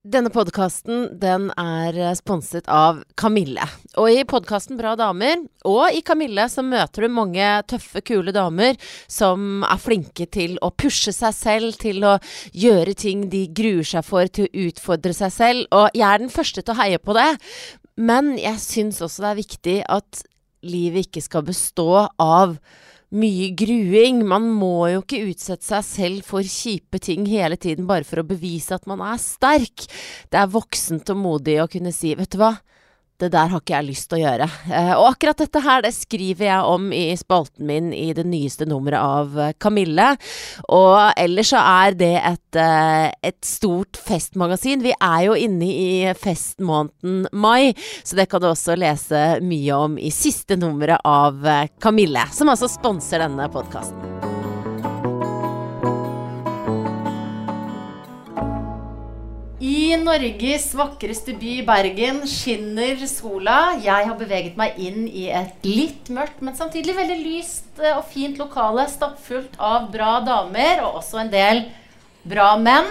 Denne 0.00 0.30
podkasten 0.32 1.10
den 1.20 1.50
er 1.60 1.96
eh, 2.00 2.14
sponset 2.16 2.64
av 2.72 3.02
Kamille. 3.20 3.66
Og 4.00 4.08
i 4.08 4.22
podkasten 4.24 4.78
Bra 4.78 4.94
damer, 4.96 5.42
og 5.68 5.92
i 5.92 6.00
Kamille, 6.00 6.46
så 6.48 6.64
møter 6.64 7.04
du 7.04 7.12
mange 7.12 7.48
tøffe, 7.68 8.00
kule 8.08 8.32
damer 8.32 8.78
som 9.12 9.60
er 9.60 9.82
flinke 9.82 10.24
til 10.32 10.56
å 10.64 10.70
pushe 10.72 11.12
seg 11.12 11.36
selv, 11.36 11.76
til 11.84 12.00
å 12.08 12.14
gjøre 12.56 12.96
ting 12.96 13.26
de 13.28 13.42
gruer 13.52 13.84
seg 13.84 14.08
for, 14.08 14.24
til 14.32 14.48
å 14.48 14.64
utfordre 14.70 15.12
seg 15.12 15.36
selv. 15.36 15.68
Og 15.68 15.92
jeg 15.92 16.08
er 16.08 16.24
den 16.24 16.32
første 16.32 16.64
til 16.64 16.72
å 16.72 16.80
heie 16.80 17.04
på 17.04 17.20
det, 17.20 17.28
men 18.00 18.38
jeg 18.40 18.56
syns 18.64 19.04
også 19.04 19.26
det 19.26 19.34
er 19.34 19.42
viktig 19.42 19.78
at 20.00 20.24
livet 20.64 21.10
ikke 21.10 21.28
skal 21.28 21.44
bestå 21.44 22.06
av 22.16 22.56
mye 23.10 23.50
gruing. 23.58 24.22
Man 24.26 24.48
må 24.54 24.88
jo 24.92 25.02
ikke 25.02 25.22
utsette 25.30 25.66
seg 25.66 25.86
selv 25.86 26.26
for 26.26 26.46
kjipe 26.46 27.00
ting 27.02 27.26
hele 27.30 27.58
tiden 27.60 27.88
bare 27.90 28.06
for 28.06 28.22
å 28.22 28.26
bevise 28.26 28.76
at 28.76 28.88
man 28.90 29.02
er 29.04 29.20
sterk. 29.22 29.86
Det 30.30 30.40
er 30.40 30.52
voksent 30.52 31.10
og 31.12 31.20
modig 31.20 31.60
å 31.62 31.70
kunne 31.70 31.94
si, 31.94 32.14
vet 32.18 32.32
du 32.32 32.40
hva, 32.42 32.54
det 33.20 33.30
der 33.34 33.50
har 33.52 33.62
ikke 33.62 33.76
jeg 33.76 33.88
lyst 33.88 34.08
til 34.10 34.18
å 34.18 34.22
gjøre. 34.22 34.48
Eh, 34.70 34.92
og 34.96 35.06
akkurat 35.12 35.42
dette 35.42 35.62
her, 35.64 35.84
det 35.84 35.92
skriver 35.96 36.46
jeg 36.48 36.70
om 36.74 36.88
i 36.96 37.04
spalten 37.20 37.66
min 37.68 37.90
i 37.96 38.10
det 38.16 38.24
nyeste 38.28 38.68
nummeret 38.68 39.00
av 39.00 39.38
eh, 39.38 39.52
Kamille. 39.60 40.08
Og 40.76 40.96
ellers 41.20 41.52
så 41.52 41.60
er 41.60 41.98
det 42.00 42.14
et, 42.20 42.60
eh, 42.60 43.10
et 43.30 43.38
stort 43.46 44.00
festmagasin. 44.00 44.84
Vi 44.86 44.94
er 44.96 45.26
jo 45.28 45.36
inne 45.38 45.70
i 45.70 45.90
festmåneden 46.18 47.26
mai, 47.32 47.74
så 48.04 48.18
det 48.18 48.30
kan 48.30 48.42
du 48.42 48.50
også 48.50 48.78
lese 48.80 49.24
mye 49.44 49.84
om 49.86 50.00
i 50.00 50.12
siste 50.14 50.58
nummeret 50.60 51.02
av 51.04 51.46
eh, 51.46 51.68
Kamille, 51.82 52.26
som 52.34 52.52
altså 52.52 52.70
sponser 52.70 53.24
denne 53.26 53.50
podkasten. 53.52 54.29
I 59.60 59.92
Norges 60.00 60.70
vakreste 60.72 61.34
by, 61.36 61.58
Bergen, 61.68 62.22
skinner 62.24 62.96
sola. 63.04 63.74
Jeg 63.76 64.06
har 64.08 64.16
beveget 64.16 64.54
meg 64.56 64.78
inn 64.80 65.02
i 65.04 65.26
et 65.36 65.66
litt 65.68 66.08
mørkt, 66.08 66.38
men 66.40 66.56
samtidig 66.56 66.94
veldig 66.96 67.18
lyst 67.20 67.82
eh, 67.82 67.92
og 67.92 68.06
fint 68.08 68.40
lokale. 68.40 68.86
Stappfullt 68.88 69.60
av 69.60 69.90
bra 69.92 70.14
damer, 70.24 70.80
og 70.86 71.02
også 71.02 71.20
en 71.26 71.32
del 71.34 71.62
bra 72.24 72.54
menn. 72.56 72.88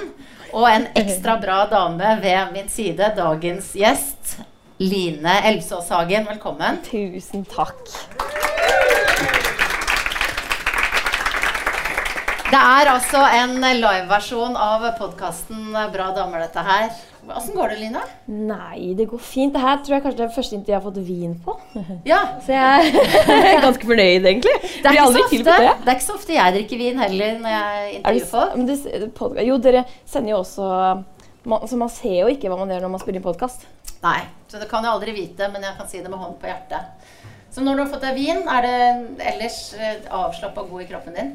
Og 0.54 0.70
en 0.70 0.86
ekstra 1.02 1.40
bra 1.42 1.64
dame 1.74 2.14
ved 2.22 2.54
min 2.54 2.70
side, 2.70 3.16
dagens 3.18 3.74
gjest. 3.74 4.38
Line 4.78 5.42
Elvsåshagen, 5.50 6.30
velkommen. 6.30 6.84
Tusen 6.86 7.50
takk. 7.50 7.82
Det 12.50 12.58
er 12.58 12.90
altså 12.90 13.20
en 13.38 13.60
liveversjon 13.62 14.56
av 14.58 14.82
podkasten 14.98 15.68
Bra 15.94 16.08
damer, 16.16 16.42
dette 16.48 16.64
her. 16.66 16.88
Åssen 17.30 17.54
går 17.54 17.76
det, 17.76 17.78
Line? 17.84 18.02
Nei, 18.26 18.96
det 18.98 19.06
går 19.12 19.22
fint. 19.22 19.54
Det 19.54 19.62
her 19.62 19.76
tror 19.86 19.96
jeg 19.96 20.04
kanskje 20.06 20.18
det 20.18 20.26
er 20.26 20.32
første 20.34 20.56
intervju 20.58 20.74
jeg 20.74 20.80
har 20.80 20.86
fått 20.88 20.98
vin 21.06 21.36
på. 21.46 21.54
Ja, 22.10 22.22
Så 22.46 22.56
jeg 22.56 22.90
er 23.36 23.62
ganske 23.68 23.86
fornøyd, 23.92 24.26
egentlig. 24.32 24.56
Det 24.82 24.96
er, 24.96 25.02
ofte, 25.04 25.38
det. 25.38 25.58
det 25.60 25.94
er 25.94 25.94
ikke 26.00 26.08
så 26.08 26.16
ofte 26.16 26.34
jeg 26.40 26.56
drikker 26.56 26.82
vin 26.82 27.04
heller 27.04 27.38
når 27.44 27.54
jeg 27.54 27.84
Er 27.84 27.94
intervjuer 28.00 29.14
folk. 29.20 29.38
det, 29.38 29.46
jo, 29.52 29.60
dere 29.68 29.86
sender 30.10 30.34
jo 30.34 30.42
også 30.42 30.72
man, 31.46 31.68
Så 31.70 31.78
man 31.84 31.94
ser 31.94 32.18
jo 32.24 32.34
ikke 32.34 32.50
hva 32.50 32.58
man 32.64 32.74
gjør 32.74 32.88
når 32.88 32.96
man 32.96 33.04
spiller 33.04 33.22
inn 33.22 33.28
podkast. 33.30 33.70
Nei, 34.02 34.24
så 34.50 34.58
det 34.58 34.72
kan 34.72 34.88
jeg 34.88 34.96
aldri 34.96 35.14
vite, 35.20 35.52
men 35.54 35.70
jeg 35.70 35.78
kan 35.78 35.92
si 35.92 36.02
det 36.02 36.10
med 36.10 36.18
hånd 36.24 36.40
på 36.42 36.50
hjertet. 36.50 37.14
Så 37.54 37.62
når 37.62 37.78
du 37.78 37.86
har 37.86 37.94
fått 37.94 38.10
deg 38.10 38.18
vin, 38.18 38.42
er 38.50 38.66
det 38.66 39.24
ellers 39.36 39.62
avslappa 40.10 40.66
og 40.66 40.74
god 40.74 40.88
i 40.88 40.90
kroppen 40.90 41.18
din? 41.22 41.32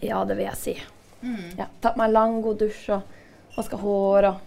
Ja, 0.00 0.24
det 0.24 0.36
vil 0.38 0.46
jeg 0.46 0.56
si. 0.60 0.74
Mm. 1.22 1.54
Ja, 1.58 1.66
Tatt 1.82 1.96
meg 1.98 2.10
en 2.10 2.14
lang, 2.14 2.36
god 2.44 2.60
dusj 2.62 2.92
og 2.94 3.56
vaska 3.56 3.80
hår 3.80 4.28
og 4.32 4.44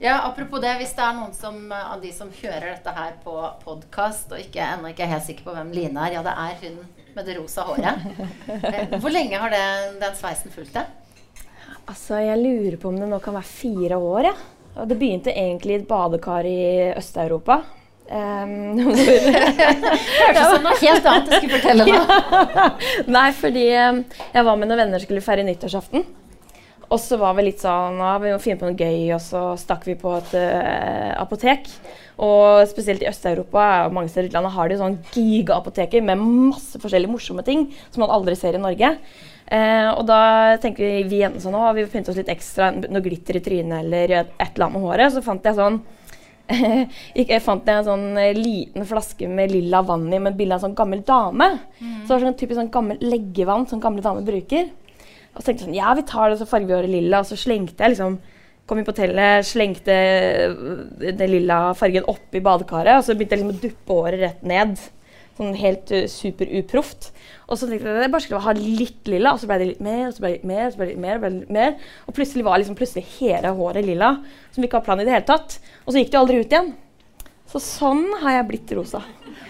Ja, 0.00 0.20
apropos 0.28 0.60
det, 0.62 0.76
hvis 0.78 0.92
det 0.94 1.02
er 1.02 1.16
noen 1.16 1.32
som, 1.34 1.56
eh, 1.74 1.86
av 1.92 2.00
de 2.00 2.12
som 2.14 2.28
hører 2.30 2.68
dette 2.70 2.92
her 2.94 3.16
på 3.24 3.34
podkast 3.64 4.30
og 4.30 4.38
ikke, 4.38 4.62
ennå 4.62 4.92
ikke 4.92 5.02
er 5.02 5.10
helt 5.16 5.26
sikker 5.26 5.48
på 5.48 5.54
hvem 5.56 5.72
Line 5.74 6.04
er, 6.06 6.14
ja, 6.14 6.22
det 6.22 6.34
er 6.38 6.54
hun 6.62 6.76
med 7.16 7.26
det 7.26 7.34
rosa 7.40 7.64
håret. 7.66 8.04
Eh, 8.68 8.94
Hvor 9.02 9.10
lenge 9.10 9.40
har 9.42 9.50
det, 9.50 9.64
den 10.00 10.14
sveisen 10.16 10.54
fulgt 10.54 10.78
deg? 10.78 10.86
Altså, 11.88 12.20
jeg 12.22 12.38
lurer 12.38 12.76
på 12.80 12.88
om 12.92 12.96
det 13.00 13.08
nå 13.10 13.18
kan 13.24 13.34
være 13.34 13.50
fire 13.50 13.98
år, 13.98 14.30
ja. 14.30 14.36
Og 14.78 14.86
det 14.88 14.98
begynte 15.00 15.34
egentlig 15.34 15.74
i 15.74 15.80
et 15.80 15.88
badekar 15.90 16.46
i 16.46 16.94
Øst-Europa. 16.94 17.58
Um, 18.08 18.78
Hørtes 18.88 20.38
ut 20.38 20.54
som 20.54 20.62
noe 20.64 20.78
helt 20.80 21.08
annet 21.10 21.26
du 21.28 21.34
skulle 21.34 21.58
fortelle 21.58 21.84
nå. 21.84 21.98
Nei, 23.18 23.26
fordi 23.36 23.66
eh, 23.68 23.98
jeg 24.32 24.46
var 24.46 24.56
med 24.56 24.70
noen 24.70 24.80
venner 24.86 25.04
skulle 25.04 25.24
feire 25.24 25.44
nyttårsaften. 25.44 26.06
Og 26.88 27.00
så 27.04 27.18
var 27.20 27.34
vi 27.36 27.44
litt 27.50 27.60
sånn 27.60 27.98
ja, 28.00 28.14
Vi 28.22 28.30
må 28.32 28.38
finne 28.40 28.56
på 28.56 28.68
noe 28.70 28.78
gøy, 28.78 29.10
og 29.12 29.20
så 29.20 29.42
stakk 29.60 29.84
vi 29.84 29.98
på 30.00 30.14
et 30.16 30.36
uh, 30.40 31.18
apotek. 31.20 31.68
Og 32.24 32.64
spesielt 32.70 33.04
i 33.04 33.10
Øst-Europa 33.10 33.64
og 33.86 33.92
mange 33.94 34.10
steder 34.10 34.26
i 34.26 34.32
utlandet 34.32 34.54
har 34.56 34.70
de 34.70 34.78
sånn 34.80 34.96
gigaapoteker 35.14 36.02
med 36.02 36.24
masse 36.24 36.80
forskjellige 36.80 37.12
morsomme 37.12 37.44
ting 37.46 37.68
som 37.92 38.02
man 38.02 38.14
aldri 38.16 38.34
ser 38.40 38.56
i 38.56 38.62
Norge. 38.62 38.96
Eh, 39.48 39.90
og 39.92 40.02
da 40.08 40.56
tenker 40.60 40.82
vi, 40.82 41.04
vi 41.08 41.20
jentene 41.22 41.44
sånn, 41.44 41.54
å, 41.56 41.68
vi 41.76 41.86
pynte 41.88 42.10
oss 42.10 42.18
litt 42.18 42.32
ekstra, 42.32 42.72
noe 42.74 43.04
glitter 43.04 43.38
i 43.38 43.44
trynet 43.44 43.84
eller 43.84 44.16
et 44.16 44.34
eller 44.48 44.66
annet 44.66 44.74
med 44.74 44.84
håret. 44.88 45.14
Så 45.14 45.22
fant 45.24 45.46
jeg 45.46 45.56
sånn 45.60 45.78
Jeg 47.18 47.42
fant 47.44 47.68
en 47.68 47.86
sånn 47.86 48.06
eh, 48.20 48.36
liten 48.36 48.86
flaske 48.88 49.28
med 49.28 49.52
lilla 49.52 49.82
vann 49.84 50.06
i 50.08 50.18
med 50.18 50.32
et 50.32 50.38
bilde 50.38 50.56
av 50.56 50.62
en 50.62 50.68
sånn 50.68 50.78
gammel 50.78 51.04
dame. 51.06 51.50
Så 51.78 52.08
det 52.08 52.16
var 52.16 52.26
sånn 52.26 52.40
typisk 52.40 52.60
sånn 52.60 52.72
gammel 52.74 53.02
leggevann 53.04 53.68
som 53.68 53.82
gamle 53.82 54.04
damer 54.04 54.26
bruker. 54.26 54.70
Og 55.34 55.42
så 55.42 55.50
tenkte 55.50 55.62
jeg 55.62 55.68
sånn, 55.68 55.78
ja, 55.78 55.92
vi 55.94 56.06
tar 56.08 56.32
det, 56.32 56.40
så 56.40 56.48
farger 56.48 56.70
vi 56.70 56.76
håret 56.78 56.94
lilla. 56.94 57.22
Og 57.22 57.28
så 57.30 57.38
slengte 57.38 57.84
jeg 57.84 57.96
liksom 57.96 58.18
Kom 58.68 58.76
inn 58.76 58.84
på 58.84 58.92
hotellet, 58.92 59.46
slengte 59.48 59.94
øh, 60.44 60.80
den 61.00 61.30
lilla 61.32 61.70
fargen 61.72 62.04
oppi 62.12 62.42
badekaret. 62.44 62.98
Og 62.98 63.06
så 63.06 63.14
begynte 63.16 63.38
jeg 63.38 63.40
liksom 63.40 63.54
å 63.54 63.62
duppe 63.62 63.94
håret 63.96 64.20
rett 64.20 64.42
ned. 64.44 64.74
Sånn 65.38 65.54
helt 65.54 65.92
uh, 65.94 66.04
superuproft. 66.10 67.12
Og 67.46 67.56
så 67.56 67.68
tenkte 67.68 67.86
jeg 67.86 67.94
at 67.94 68.08
jeg 68.08 68.12
bare 68.12 68.24
skulle 68.26 68.42
ha 68.44 68.56
litt 68.58 69.08
lilla, 69.08 69.32
og 69.32 69.40
så 69.40 69.48
ble 69.48 69.60
det 69.62 69.70
litt 69.70 69.84
mer, 69.86 70.08
og 70.08 70.16
så 70.16 70.24
ble 70.24 70.32
det 70.34 70.40
litt 70.42 70.50
mer, 70.50 70.66
og 70.66 70.74
så 70.74 70.80
ble 70.80 70.88
det 70.88 70.96
litt 70.96 71.04
mer, 71.04 71.22
og 71.22 71.38
litt 71.38 71.54
mer. 71.54 71.94
Og 72.10 72.18
plutselig 72.18 72.44
var 72.48 72.60
liksom 72.60 72.76
plutselig 72.78 73.06
hele 73.20 73.54
håret 73.60 73.86
lilla, 73.86 74.10
som 74.52 74.66
ikke 74.66 74.80
har 74.80 74.86
plan 74.90 75.00
i 75.00 75.06
det 75.08 75.14
hele 75.14 75.28
tatt. 75.30 75.56
Og 75.86 75.94
så 75.94 76.02
gikk 76.02 76.12
det 76.12 76.18
jo 76.18 76.24
aldri 76.26 76.42
ut 76.42 76.52
igjen. 76.58 76.74
Så 77.48 77.60
sånn 77.64 78.02
har 78.20 78.34
jeg 78.34 78.48
blitt 78.50 78.72
rosa. 78.76 79.00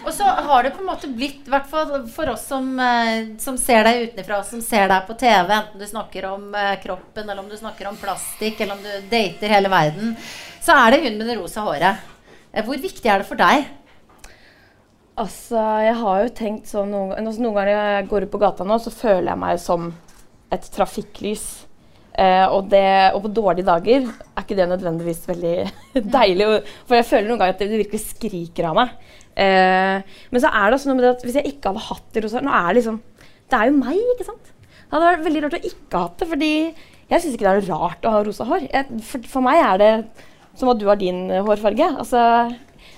Og 0.05 0.13
så 0.15 0.23
har 0.23 0.63
det 0.63 0.71
på 0.71 0.79
en 0.79 0.87
måte 0.87 1.09
blitt, 1.11 1.41
i 1.43 1.51
hvert 1.51 1.67
fall 1.67 1.89
for 2.07 2.31
oss 2.31 2.45
som, 2.47 2.69
eh, 2.79 3.33
som 3.43 3.57
ser 3.59 3.83
deg 3.83 4.05
utenfra, 4.07 4.37
som 4.47 4.61
ser 4.63 4.87
deg 4.87 5.03
på 5.07 5.17
TV, 5.19 5.51
enten 5.51 5.81
du 5.81 5.87
snakker 5.87 6.29
om 6.29 6.53
eh, 6.55 6.77
kroppen, 6.79 7.25
eller 7.25 7.43
om 7.43 7.49
du 7.49 7.57
snakker 7.59 7.89
om 7.89 7.99
plastikk, 7.99 8.61
eller 8.61 8.77
om 8.77 8.85
du 8.85 9.09
dater 9.11 9.51
hele 9.51 9.71
verden, 9.73 10.15
så 10.63 10.77
er 10.77 10.95
det 10.95 11.01
hun 11.03 11.19
med 11.19 11.27
det 11.27 11.35
rosa 11.41 11.65
håret. 11.67 12.07
Hvor 12.65 12.79
viktig 12.81 13.11
er 13.11 13.21
det 13.21 13.27
for 13.27 13.39
deg? 13.39 13.67
Altså, 15.19 15.59
jeg 15.83 15.95
har 15.99 16.21
jo 16.23 16.35
tenkt 16.35 16.69
sånn 16.69 16.93
noen, 16.93 17.15
altså, 17.17 17.41
noen 17.43 17.57
ganger 17.57 17.75
når 17.75 17.89
jeg 17.93 18.09
går 18.11 18.25
ut 18.25 18.31
på 18.31 18.39
gata 18.39 18.67
nå, 18.67 18.77
så 18.79 18.93
føler 18.93 19.33
jeg 19.33 19.41
meg 19.41 19.59
som 19.59 19.89
et 20.53 20.69
trafikklys. 20.75 21.47
Eh, 22.19 22.45
og, 22.51 22.67
det, 22.71 22.83
og 23.15 23.23
på 23.25 23.31
dårlige 23.31 23.67
dager 23.67 24.07
er 24.07 24.43
ikke 24.43 24.57
det 24.57 24.67
nødvendigvis 24.71 25.25
veldig 25.27 25.55
deilig. 26.17 26.47
For 26.87 26.99
jeg 26.99 27.07
føler 27.09 27.27
noen 27.29 27.41
ganger 27.41 27.55
at 27.57 27.63
det 27.63 27.81
virkelig 27.83 28.01
skriker 28.05 28.69
av 28.71 28.79
meg. 28.79 28.95
Eh, 29.39 30.15
men 30.31 30.43
så 30.43 30.51
er 30.51 30.69
det 30.69 30.79
også 30.79 30.89
noe 30.89 30.99
med 30.99 31.05
det 31.05 31.11
at 31.17 31.27
hvis 31.27 31.37
jeg 31.39 31.51
ikke 31.53 31.71
hadde 31.71 31.85
hatt 31.85 32.07
det 32.15 32.23
rosa 32.25 32.41
Nå 32.43 32.51
er 32.51 32.65
det 32.65 32.79
liksom 32.79 32.97
Det 33.47 33.55
er 33.55 33.69
jo 33.69 33.75
meg, 33.77 33.99
ikke 34.15 34.25
sant? 34.27 34.49
Det 34.49 34.89
hadde 34.91 35.05
vært 35.05 35.27
veldig 35.27 35.43
rart 35.45 35.55
å 35.55 35.61
ikke 35.69 35.93
ha 35.93 36.01
hatt 36.07 36.17
det, 36.19 36.27
fordi 36.31 36.49
jeg 37.09 37.21
syns 37.21 37.35
ikke 37.37 37.45
det 37.45 37.51
er 37.53 37.69
rart 37.69 38.07
å 38.07 38.11
ha 38.13 38.23
rosa 38.25 38.47
hår. 38.49 38.65
Jeg, 38.67 39.03
for, 39.05 39.29
for 39.31 39.45
meg 39.45 39.61
er 39.61 39.79
det 39.81 39.91
som 40.59 40.71
at 40.71 40.81
du 40.81 40.87
har 40.89 40.99
din 40.99 41.27
hårfarge. 41.45 41.87
Altså, 42.03 42.23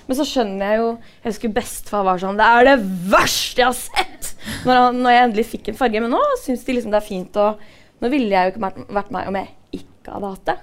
men 0.06 0.18
så 0.18 0.26
skjønner 0.26 0.72
jeg 0.72 0.80
jo 0.80 0.88
Jeg 1.22 1.28
husker 1.28 1.54
bestefar 1.56 2.06
var 2.06 2.20
sånn 2.22 2.38
Det 2.40 2.46
er 2.46 2.68
det 2.70 2.76
verste 3.12 3.62
jeg 3.62 3.68
har 3.68 3.78
sett! 3.78 4.30
Når, 4.66 4.74
han, 4.74 5.02
når 5.04 5.14
jeg 5.14 5.26
endelig 5.28 5.44
fikk 5.52 5.68
en 5.70 5.78
farge. 5.78 6.00
Men 6.02 6.10
nå 6.14 6.20
syns 6.42 6.64
de 6.66 6.74
liksom 6.74 6.90
det 6.94 6.98
er 6.98 7.06
fint. 7.06 7.36
Og 7.38 8.02
nå 8.02 8.10
ville 8.10 8.32
jeg 8.34 8.48
jo 8.48 8.52
ikke 8.54 8.64
vært, 8.64 8.80
vært 8.98 9.12
meg 9.14 9.28
om 9.30 9.38
jeg 9.38 9.82
ikke 9.82 10.16
hadde 10.16 10.32
hatt 10.32 10.48
det. 10.50 10.56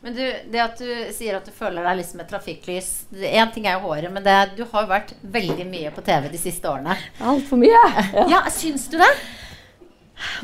Men 0.00 0.14
du, 0.14 0.22
det 0.52 0.60
at 0.62 0.78
du 0.78 0.90
sier 1.14 1.36
at 1.38 1.46
du 1.48 1.50
føler 1.54 1.82
deg 1.82 1.96
liksom 1.98 2.20
et 2.22 2.28
trafikklys 2.30 2.90
Én 3.18 3.50
ting 3.54 3.66
er 3.66 3.80
jo 3.80 3.88
håret, 3.88 4.12
men 4.14 4.22
det, 4.22 4.36
du 4.54 4.62
har 4.70 4.84
jo 4.84 4.90
vært 4.92 5.10
veldig 5.34 5.66
mye 5.66 5.90
på 5.94 6.04
TV 6.06 6.28
de 6.30 6.38
siste 6.40 6.70
årene. 6.70 6.94
Altfor 7.18 7.60
mye. 7.60 7.74
Ja. 8.14 8.26
Ja, 8.36 8.40
syns 8.54 8.86
du 8.92 8.96
det? 9.00 9.10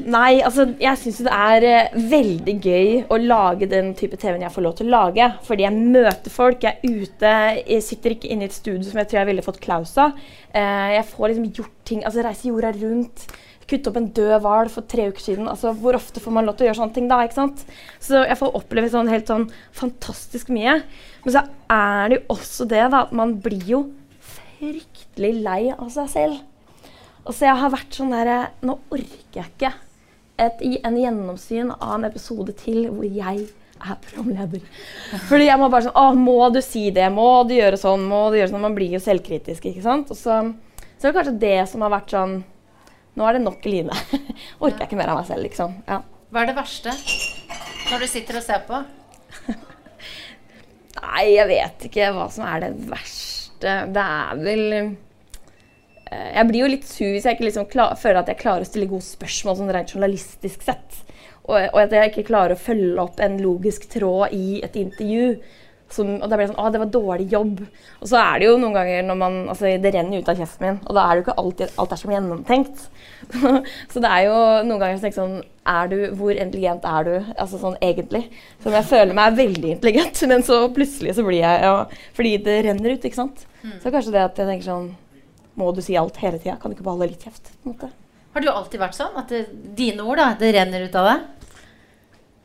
Nei, 0.07 0.39
altså 0.47 0.67
jeg 0.81 0.99
syns 1.01 1.21
det 1.27 1.35
er 1.35 1.67
eh, 1.69 1.97
veldig 2.11 2.55
gøy 2.63 2.91
å 3.11 3.19
lage 3.21 3.69
den 3.71 3.93
type 3.99 4.19
TV-en 4.21 4.45
jeg 4.47 4.55
får 4.55 4.67
lov 4.67 4.77
til 4.79 4.89
å 4.91 4.95
lage. 4.95 5.31
Fordi 5.47 5.67
jeg 5.67 5.79
møter 5.97 6.35
folk, 6.35 6.67
jeg 6.67 6.79
er 6.79 7.01
ute, 7.03 7.33
jeg 7.63 7.87
sitter 7.87 8.15
ikke 8.15 8.31
inne 8.31 8.47
i 8.47 8.51
et 8.51 8.57
studio 8.57 8.85
som 8.87 9.01
jeg 9.03 9.11
tror 9.11 9.23
jeg 9.23 9.31
ville 9.33 9.47
fått 9.47 9.63
klaus 9.65 9.97
av. 10.01 10.15
Eh, 10.55 10.95
jeg 10.99 11.09
får 11.11 11.33
liksom 11.33 11.51
gjort 11.59 11.75
ting, 11.91 12.05
altså 12.07 12.27
reise 12.27 12.49
jorda 12.51 12.73
rundt. 12.79 13.27
Kutte 13.65 13.91
opp 13.91 13.99
en 13.99 14.11
død 14.13 14.35
hval 14.45 14.71
for 14.73 14.87
tre 14.91 15.09
uker 15.09 15.25
siden. 15.25 15.51
Altså, 15.51 15.73
Hvor 15.73 15.97
ofte 15.97 16.21
får 16.21 16.37
man 16.37 16.47
lov 16.47 16.59
til 16.59 16.67
å 16.67 16.71
gjøre 16.71 16.81
sånne 16.83 16.97
ting 16.99 17.11
da? 17.11 17.23
ikke 17.25 17.41
sant? 17.41 17.67
Så 18.03 18.23
jeg 18.23 18.39
får 18.41 18.57
oppleve 18.61 18.93
sånn 18.93 19.11
helt 19.11 19.31
sånn 19.31 19.49
fantastisk 19.75 20.53
mye. 20.55 20.83
Men 21.25 21.37
så 21.39 21.47
er 21.73 22.11
det 22.13 22.21
jo 22.21 22.37
også 22.37 22.69
det 22.69 22.85
da, 22.93 23.07
at 23.07 23.15
man 23.17 23.39
blir 23.43 23.65
jo 23.73 23.87
fryktelig 24.35 25.39
lei 25.45 25.63
av 25.73 25.89
seg 25.93 26.13
selv. 26.13 26.43
Og 27.25 27.33
så 27.33 27.49
jeg 27.49 27.61
har 27.61 27.73
vært 27.73 27.97
sånn 27.97 28.13
der 28.13 28.33
Nå 28.65 28.79
orker 28.93 29.41
jeg 29.41 29.51
ikke 29.55 29.73
et, 30.41 30.61
en 30.61 30.97
gjennomsyn 30.99 31.71
av 31.77 31.99
en 31.99 32.09
episode 32.09 32.55
til 32.59 32.89
hvor 32.91 33.07
jeg 33.07 33.47
er 33.85 33.99
programleder. 34.07 34.63
Fordi 35.29 35.47
jeg 35.47 35.61
må 35.61 35.69
bare 35.71 35.87
sånn 35.87 35.99
Å, 35.99 36.07
må 36.17 36.49
du 36.55 36.61
si 36.65 36.89
det? 36.95 37.07
Må 37.15 37.45
du 37.49 37.55
gjøre 37.57 37.79
sånn? 37.81 38.07
Må 38.09 38.27
du 38.33 38.39
gjøre 38.39 38.51
sånn? 38.53 38.65
Man 38.65 38.77
blir 38.77 38.97
jo 38.97 39.03
selvkritisk, 39.03 39.69
ikke 39.71 39.85
sant? 39.85 40.11
Og 40.11 40.19
så, 40.19 40.41
så 40.97 41.07
er 41.07 41.13
det 41.13 41.17
kanskje 41.19 41.37
det 41.45 41.59
som 41.71 41.85
har 41.87 41.95
vært 41.95 42.15
sånn 42.15 42.41
Nå 43.15 43.29
er 43.29 43.37
det 43.37 43.45
nok 43.45 43.67
Eline. 43.69 43.95
Orker 44.65 44.83
jeg 44.83 44.89
ikke 44.89 44.99
mer 44.99 45.13
av 45.13 45.21
meg 45.21 45.29
selv, 45.29 45.45
liksom. 45.47 45.77
Ja. 45.87 46.01
Hva 46.35 46.43
er 46.43 46.51
det 46.51 46.57
verste 46.57 46.95
når 47.93 48.03
du 48.03 48.09
sitter 48.11 48.41
og 48.41 48.43
ser 48.43 48.65
på? 48.67 48.81
Nei, 50.99 51.23
jeg 51.37 51.47
vet 51.47 51.87
ikke 51.87 52.09
hva 52.17 52.27
som 52.35 52.47
er 52.49 52.65
det 52.65 52.73
verste. 52.91 53.77
Det 53.95 54.03
er 54.03 54.41
vel 54.41 54.65
eh, 54.75 54.91
Jeg 56.35 56.49
blir 56.51 56.65
jo 56.65 56.71
litt 56.71 56.87
sur 56.89 57.11
hvis 57.11 57.27
jeg 57.27 57.37
ikke 57.37 57.49
liksom 57.49 57.67
klar, 57.71 57.97
føler 58.01 58.23
at 58.23 58.31
jeg 58.33 58.41
klarer 58.43 58.67
å 58.67 58.69
stille 58.69 58.91
gode 58.91 59.07
spørsmål 59.07 59.59
sånn 59.59 59.75
rent 59.75 59.95
journalistisk 59.95 60.65
sett. 60.67 61.03
Og, 61.45 61.59
og, 61.59 61.83
at 61.83 61.93
jeg 61.93 62.13
ikke 62.13 62.31
klarer 62.31 62.57
å 62.57 62.61
følge 62.61 63.03
opp 63.03 63.21
en 63.23 63.37
logisk 63.43 63.87
tråd 63.93 64.33
i 64.37 64.63
et 64.65 64.77
intervju. 64.81 65.37
Som, 65.93 66.15
og 66.17 66.31
da 66.31 66.39
blir 66.39 66.47
det 66.47 66.55
sånn 66.55 66.63
Å, 66.65 66.71
det 66.73 66.81
var 66.81 66.91
dårlig 66.91 67.27
jobb. 67.31 67.61
Og 68.01 68.09
så 68.09 68.19
er 68.19 68.41
det 68.41 68.47
jo 68.49 68.55
noen 68.59 68.75
ganger 68.75 69.05
når 69.05 69.19
man 69.21 69.37
Altså, 69.53 69.75
det 69.79 69.93
renner 69.95 70.23
ut 70.23 70.31
av 70.33 70.41
kjeften 70.41 70.65
min, 70.65 70.79
og 70.81 70.97
da 70.97 71.05
er 71.05 71.13
det 71.13 71.21
jo 71.21 71.25
ikke 71.27 71.37
alltid 71.43 71.77
alt 71.83 71.93
er 71.95 72.01
som 72.01 72.15
gjennomtenkt. 72.15 72.87
så 73.93 74.03
det 74.03 74.11
er 74.11 74.25
jo 74.27 74.39
noen 74.65 74.81
ganger 74.81 74.97
så 74.97 75.07
tenker 75.07 75.21
sånn 75.21 75.37
er 75.75 75.93
du, 75.93 75.99
Hvor 76.17 76.33
intelligent 76.33 76.89
er 76.89 77.07
du? 77.07 77.15
Altså 77.37 77.61
sånn 77.61 77.79
egentlig. 77.85 78.25
Som 78.65 78.77
jeg 78.77 78.89
føler 78.89 79.17
meg 79.17 79.39
veldig 79.39 79.77
intelligent, 79.77 80.25
men 80.33 80.45
så 80.49 80.65
plutselig 80.75 81.19
så 81.21 81.27
blir 81.27 81.43
jeg 81.45 81.65
ja, 81.69 81.77
Fordi 82.17 82.37
det 82.49 82.59
renner 82.67 82.97
ut, 82.97 83.09
ikke 83.09 83.21
sant. 83.21 83.47
Mm. 83.63 83.79
Så 83.85 83.93
kanskje 83.93 84.17
det 84.17 84.25
at 84.25 84.41
jeg 84.41 84.51
tenker 84.51 84.73
sånn 84.73 84.93
Må 85.61 85.71
du 85.75 85.83
si 85.85 85.97
alt 85.99 86.19
hele 86.23 86.41
tida? 86.41 86.57
Kan 86.61 86.73
du 86.73 86.79
ikke 86.79 86.87
bare 86.87 86.99
holde 86.99 87.13
litt 87.13 87.25
kjeft? 87.27 87.53
på 87.63 87.71
en 87.71 87.77
måte? 87.77 87.91
Har 88.35 88.43
du 88.43 88.51
alltid 88.51 88.83
vært 88.83 88.97
sånn? 88.99 89.15
At 89.21 89.31
det, 89.31 89.45
dine 89.79 90.03
ord, 90.03 90.19
da, 90.19 90.33
det 90.39 90.55
renner 90.57 90.89
ut 90.89 90.97
av 90.99 91.11
deg? 91.13 91.27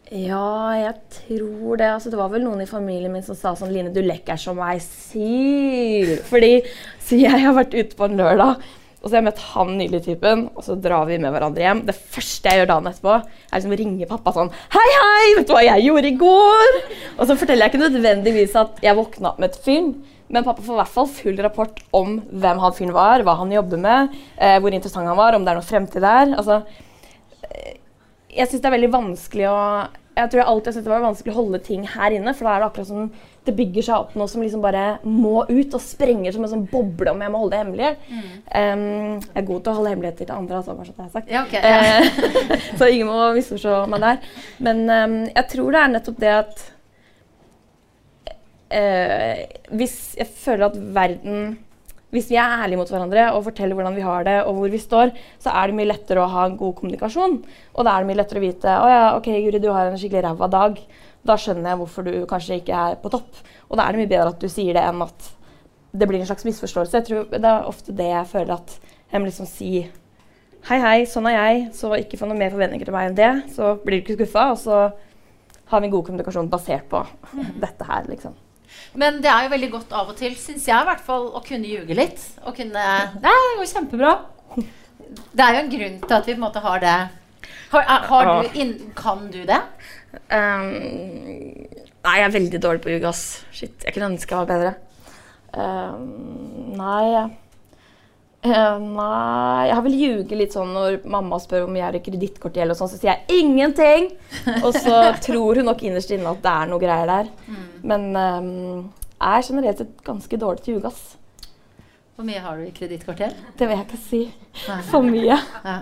Ja, 0.09 0.73
jeg 0.73 0.95
tror 1.13 1.77
det. 1.77 1.87
Altså, 1.93 2.09
det 2.09 2.17
var 2.17 2.31
vel 2.33 2.41
noen 2.45 2.63
i 2.63 2.69
familien 2.69 3.13
min 3.13 3.25
som 3.25 3.37
sa 3.37 3.53
sånn 3.57 3.71
Line, 3.73 3.93
du 3.93 4.01
lekker 4.01 4.37
som 4.41 4.61
ei 4.65 4.77
sil. 4.81 6.15
Fordi 6.29 6.59
så 7.05 7.17
jeg 7.17 7.41
har 7.41 7.57
vært 7.57 7.73
ute 7.77 7.97
på 7.97 8.05
en 8.05 8.17
lørdag, 8.17 8.61
og 8.99 9.05
så 9.05 9.13
har 9.13 9.21
jeg 9.21 9.27
møtt 9.29 9.43
han 9.53 9.69
nylig 9.79 10.01
typen, 10.05 10.41
og 10.53 10.65
så 10.65 10.75
drar 10.77 11.05
vi 11.09 11.17
med 11.21 11.31
hverandre 11.33 11.63
hjem. 11.63 11.83
Det 11.87 11.95
første 11.97 12.51
jeg 12.51 12.61
gjør 12.61 12.71
dagen 12.73 12.89
etterpå, 12.91 13.17
er 13.21 13.55
liksom 13.55 13.73
å 13.73 13.79
ringe 13.79 14.09
pappa 14.09 14.33
sånn 14.35 14.53
Hei, 14.75 14.87
hei, 14.97 15.27
vet 15.37 15.49
du 15.49 15.53
hva 15.55 15.65
jeg 15.65 15.85
gjorde 15.87 16.09
i 16.09 16.17
går? 16.19 16.79
Og 17.15 17.23
så 17.25 17.37
forteller 17.39 17.65
jeg 17.65 17.73
ikke 17.73 17.85
nødvendigvis 17.85 18.57
at 18.59 18.81
jeg 18.85 18.97
våkna 18.97 19.31
opp 19.31 19.41
med 19.41 19.53
et 19.53 19.61
fyr. 19.65 19.93
Men 20.29 20.45
pappa 20.45 20.61
får 20.61 20.75
i 20.75 20.81
hvert 20.83 20.93
fall 20.93 21.07
full 21.09 21.39
rapport 21.41 21.79
om 21.97 22.19
hvem 22.29 22.59
han 22.61 22.75
fyren 22.77 22.93
var, 22.93 23.23
hva 23.25 23.33
han 23.39 23.53
jobber 23.53 23.81
med, 23.81 24.13
eh, 24.37 24.59
hvor 24.61 24.75
interessant 24.75 25.09
han 25.09 25.17
var, 25.17 25.33
om 25.33 25.45
det 25.45 25.53
er 25.53 25.57
noe 25.57 25.65
fremtid 25.65 26.05
der. 26.05 26.35
Altså, 26.37 26.61
jeg 28.29 28.45
syns 28.45 28.61
det 28.61 28.69
er 28.69 28.77
veldig 28.77 28.93
vanskelig 28.93 29.49
å 29.49 29.57
jeg 30.19 30.31
tror 30.31 30.41
jeg 30.41 30.51
alltid 30.51 30.75
synes 30.75 30.85
det 30.85 30.91
var 30.91 31.03
vanskelig 31.03 31.31
å 31.31 31.37
holde 31.37 31.59
ting 31.63 31.83
her 31.87 32.15
inne. 32.15 32.33
For 32.35 32.47
da 32.47 32.53
er 32.53 32.63
det 32.63 32.67
akkurat 32.69 32.89
som 32.89 33.05
det 33.47 33.53
bygger 33.55 33.85
seg 33.87 34.03
opp 34.03 34.15
noe 34.19 34.29
som 34.29 34.43
liksom 34.43 34.63
bare 34.63 34.83
må 35.07 35.45
ut 35.47 35.75
og 35.77 35.83
sprenger 35.83 36.35
som 36.35 36.43
en 36.45 36.51
sånn 36.51 36.65
boble 36.69 37.13
om 37.13 37.23
jeg 37.23 37.31
må 37.31 37.43
holde 37.43 37.55
det 37.55 37.61
hemmelig. 37.61 37.91
Mm. 38.09 38.25
Um, 38.49 38.81
jeg 39.23 39.37
er 39.41 39.47
god 39.47 39.61
til 39.61 39.71
å 39.71 39.77
holde 39.77 39.93
hemmeligheter 39.93 40.27
til 40.27 40.35
andre, 40.35 40.59
altså, 40.59 40.75
bare 40.75 40.89
så 40.89 40.97
det 40.97 41.05
er 41.05 41.13
sagt. 41.13 41.31
Ja, 41.31 41.45
okay, 41.45 41.63
ja. 41.63 41.77
Eh, 42.01 42.67
så 42.81 42.89
ingen 42.89 43.09
må 43.09 43.29
misforstå 43.37 43.77
meg 43.93 44.03
der. 44.05 44.35
Men 44.67 44.83
um, 44.89 45.17
jeg 45.29 45.47
tror 45.55 45.71
det 45.75 45.83
er 45.83 45.95
nettopp 45.95 46.19
det 46.25 46.35
at 46.35 46.65
uh, 48.73 49.41
Hvis 49.79 49.97
jeg 50.17 50.29
føler 50.33 50.69
at 50.69 50.77
verden 50.95 51.57
hvis 52.09 52.29
vi 52.31 52.39
er 52.41 52.63
ærlige 52.63 52.79
mot 52.79 52.89
hverandre 52.89 53.27
og 53.35 53.43
forteller 53.45 53.77
hvordan 53.77 53.93
vi 53.93 54.01
har 54.01 54.23
det, 54.25 54.37
og 54.49 54.55
hvor 54.57 54.71
vi 54.73 54.79
står, 54.81 55.11
så 55.41 55.51
er 55.53 55.69
det 55.69 55.75
mye 55.77 55.91
lettere 55.91 56.23
å 56.23 56.31
ha 56.31 56.47
en 56.47 56.55
god 56.57 56.73
kommunikasjon. 56.79 57.35
Og 57.75 57.85
da 57.85 57.93
er 57.93 58.01
det 58.01 58.09
mye 58.09 58.17
lettere 58.17 58.41
å 58.41 58.45
vite 58.47 58.77
å 58.81 58.87
ja, 58.89 59.03
ok, 59.17 59.29
Guri, 59.45 59.61
du 59.61 59.69
har 59.69 59.91
en 59.91 59.99
skikkelig 59.99 60.23
ræva 60.25 60.49
dag. 60.49 60.79
Da 61.29 61.35
skjønner 61.37 61.69
jeg 61.69 61.79
hvorfor 61.83 62.07
du 62.07 62.15
kanskje 62.29 62.57
ikke 62.63 62.81
er 62.87 62.97
på 63.03 63.11
topp. 63.13 63.43
Og 63.69 63.77
da 63.77 63.85
er 63.85 63.93
det 63.93 64.01
mye 64.01 64.09
bedre 64.15 64.33
at 64.33 64.41
du 64.41 64.49
sier 64.49 64.73
det, 64.73 64.87
enn 64.89 65.05
at 65.05 65.29
det 66.01 66.09
blir 66.09 66.21
en 66.23 66.31
slags 66.31 66.49
misforståelse. 66.49 66.97
Jeg 66.97 67.07
tror 67.11 67.29
Det 67.29 67.45
er 67.45 67.69
ofte 67.69 67.93
det 68.01 68.09
jeg 68.09 68.31
føler 68.33 68.57
at 68.57 68.75
jeg 69.11 69.21
må 69.21 69.29
liksom 69.29 69.49
si 69.49 69.71
Hei, 70.67 70.75
hei, 70.83 70.97
sånn 71.07 71.29
er 71.29 71.37
jeg, 71.37 71.61
så 71.77 71.93
ikke 71.95 72.17
få 72.19 72.27
noe 72.27 72.35
mer 72.35 72.51
forventninger 72.51 72.89
til 72.89 72.95
meg 72.97 73.07
enn 73.07 73.15
det. 73.15 73.29
Så 73.53 73.77
blir 73.85 74.01
du 74.01 74.03
ikke 74.03 74.17
skuffa, 74.17 74.49
og 74.51 74.59
så 74.59 74.81
har 75.71 75.81
vi 75.85 75.93
god 75.93 76.09
kommunikasjon 76.09 76.49
basert 76.51 76.89
på 76.91 77.05
dette 77.63 77.87
her, 77.87 78.09
liksom. 78.11 78.35
Men 78.97 79.19
det 79.23 79.29
er 79.29 79.45
jo 79.45 79.53
veldig 79.53 79.69
godt 79.75 79.93
av 79.93 80.09
og 80.11 80.17
til, 80.17 80.33
syns 80.39 80.65
jeg 80.69 80.81
i 80.81 80.87
hvert 80.87 81.03
fall, 81.05 81.29
å 81.37 81.43
kunne 81.45 81.69
ljuge 81.69 81.97
litt. 81.97 82.23
Å 82.41 82.53
kunne 82.55 82.85
Nei, 83.21 83.35
det 83.35 83.57
går 83.59 83.71
kjempebra. 83.73 84.13
Det 85.33 85.45
er 85.45 85.55
jo 85.55 85.63
en 85.63 85.73
grunn 85.73 85.99
til 86.05 86.15
at 86.17 86.27
vi 86.27 86.33
på 86.33 86.39
en 86.39 86.45
måte 86.45 86.63
har 86.63 86.83
det. 86.83 86.97
Har, 87.69 87.85
har 88.09 88.29
du 88.29 88.57
inn, 88.57 88.73
kan 88.97 89.27
du 89.29 89.43
det? 89.45 89.59
Um, 90.33 90.71
nei, 92.01 92.15
jeg 92.17 92.25
er 92.25 92.33
veldig 92.33 92.61
dårlig 92.63 92.81
på 92.81 92.89
å 92.89 92.95
ljuge, 92.95 93.11
ass. 93.11 93.43
Shit, 93.53 93.77
jeg 93.85 93.93
kunne 93.93 94.09
ønske 94.15 94.33
jeg 94.33 94.41
var 94.41 94.49
bedre. 94.49 94.73
Um, 95.53 96.73
nei 96.77 97.29
Uh, 98.39 98.77
nei 98.79 99.65
Jeg 99.67 99.75
har 99.75 99.83
vel 99.83 99.95
ljuget 99.99 100.37
litt 100.39 100.53
sånn 100.55 100.69
når 100.71 101.01
mamma 101.11 101.41
spør 101.43 101.65
om 101.65 101.75
jeg 101.75 101.83
har 101.83 101.97
kredittkortgjeld, 102.05 102.71
sånn, 102.79 102.91
så 102.91 102.99
sier 102.99 103.11
jeg 103.11 103.41
ingenting! 103.41 104.13
og 104.61 104.71
så 104.77 105.01
tror 105.25 105.59
hun 105.59 105.67
nok 105.67 105.83
innerst 105.83 106.13
inne 106.15 106.31
at 106.31 106.39
det 106.45 106.53
er 106.53 106.71
noe 106.71 106.79
greier 106.79 107.09
der. 107.09 107.31
Mm. 107.49 107.65
Men 107.91 108.07
um, 108.15 108.51
jeg 109.19 109.41
er 109.41 109.47
generelt 109.49 109.83
sett 109.83 110.03
ganske 110.07 110.39
dårlig 110.39 110.63
til 110.63 110.77
å 110.77 110.79
ljuge, 110.79 110.93
Hvor 112.15 112.27
mye 112.27 112.39
har 112.43 112.57
du 112.59 112.63
i 112.63 112.73
kredittkortgjeld? 112.75 113.43
Det 113.59 113.67
vil 113.67 113.75
jeg 113.75 113.87
ikke 113.89 114.01
si. 114.05 114.21
For 114.87 115.03
mye. 115.03 115.35
Ja. 115.35 115.77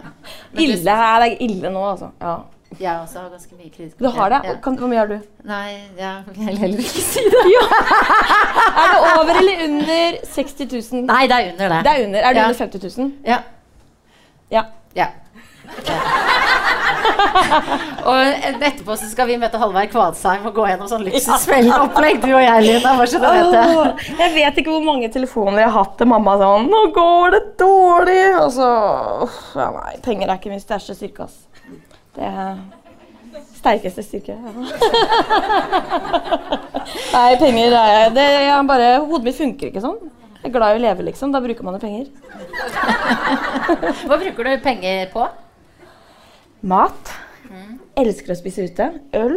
Ille. 0.57 0.81
Det 0.81 0.98
er 0.98 1.27
ille 1.45 1.74
nå, 1.74 1.83
altså. 1.94 2.09
Ja. 2.21 2.39
Jeg 2.80 3.00
også 3.00 3.19
har 3.19 3.30
ganske 3.31 3.56
mye 3.56 3.69
kritisk 3.72 4.00
Du 4.00 4.10
har 4.12 4.30
det? 4.30 4.40
Ja. 4.44 4.56
Kan, 4.64 4.75
hvor 4.78 4.88
mye 4.92 5.00
har 5.00 5.08
du? 5.08 5.19
Nei, 5.48 5.78
ja, 5.98 6.12
jeg 6.28 6.48
vil 6.52 6.58
heller 6.64 6.84
ikke 6.84 7.04
si 7.06 7.24
det. 7.24 7.44
er 8.81 8.92
det 8.92 8.98
over 9.14 9.31
eller 9.40 9.64
under 9.68 10.18
60 10.34 10.68
000? 10.94 11.06
Nei, 11.08 11.22
det 11.31 11.38
er 11.38 11.54
under 11.54 11.75
det. 11.75 11.80
Det 11.86 11.94
Er 11.94 12.04
under. 12.08 12.19
Er 12.19 12.34
du 12.34 12.40
ja. 12.40 12.50
under 12.50 12.60
50 12.60 12.98
000? 13.00 13.14
Ja. 13.25 13.40
Ja. 14.52 14.64
ja. 14.96 15.08
og 18.08 18.19
etterpå 18.68 18.96
så 19.00 19.10
skal 19.10 19.28
vi 19.30 19.40
møte 19.40 19.60
Hallveig 19.60 19.90
Kvadsheim 19.92 20.46
og 20.48 20.56
gå 20.56 20.68
gjennom 20.69 20.90
sånn 20.92 21.04
luksusfelleopplegg, 21.08 22.22
du 22.24 22.30
og 22.34 22.44
jeg, 22.44 22.64
Lina. 22.68 22.94
Bare 23.00 23.10
så 23.12 23.22
du 23.22 23.28
vet 23.28 23.52
det. 23.56 24.14
Jeg 24.22 24.34
vet 24.36 24.62
ikke 24.62 24.75
hvor 24.75 24.86
mange 24.86 25.10
telefoner 25.14 25.64
jeg 25.64 25.72
har 25.72 25.78
hatt 25.81 25.98
til 26.00 26.12
mamma 26.14 26.38
sånn 26.42 26.69
'Nå 26.72 26.84
går 26.96 27.36
det 27.36 27.44
dårlig.' 27.64 28.40
Og 28.44 28.52
så 28.60 28.69
ja, 29.56 29.72
Nei, 29.80 29.98
penger 30.04 30.30
er 30.30 30.40
ikke 30.40 30.54
min 30.54 30.64
største 30.64 30.96
styrke, 30.98 31.28
ass. 31.28 31.47
Det 32.18 32.28
er 32.28 32.58
sterkeste 33.58 34.04
styrke. 34.06 34.34
Ja. 34.34 34.52
Nei, 37.16 37.31
penger 37.42 37.72
er 37.78 38.10
det 38.16 38.28
er 38.40 38.68
bare 38.68 38.88
Hodet 39.04 39.26
mitt 39.28 39.38
funker 39.38 39.68
ikke 39.69 39.81
sånn. 39.83 40.00
Jeg 40.38 40.47
er 40.52 40.56
glad 40.56 40.76
i 40.76 40.78
å 40.80 40.83
leve, 40.83 41.02
liksom. 41.09 41.33
Da 41.33 41.40
bruker 41.44 41.64
man 41.66 41.76
jo 41.78 41.81
penger. 41.81 42.06
Hva 44.07 44.16
bruker 44.21 44.44
du 44.47 44.52
penger 44.64 45.09
på? 45.14 45.24
Mat. 46.68 47.04
Mm. 47.50 47.74
Elsker 48.04 48.31
å 48.36 48.38
spise 48.38 48.68
ute. 48.69 48.86
Øl. 49.18 49.36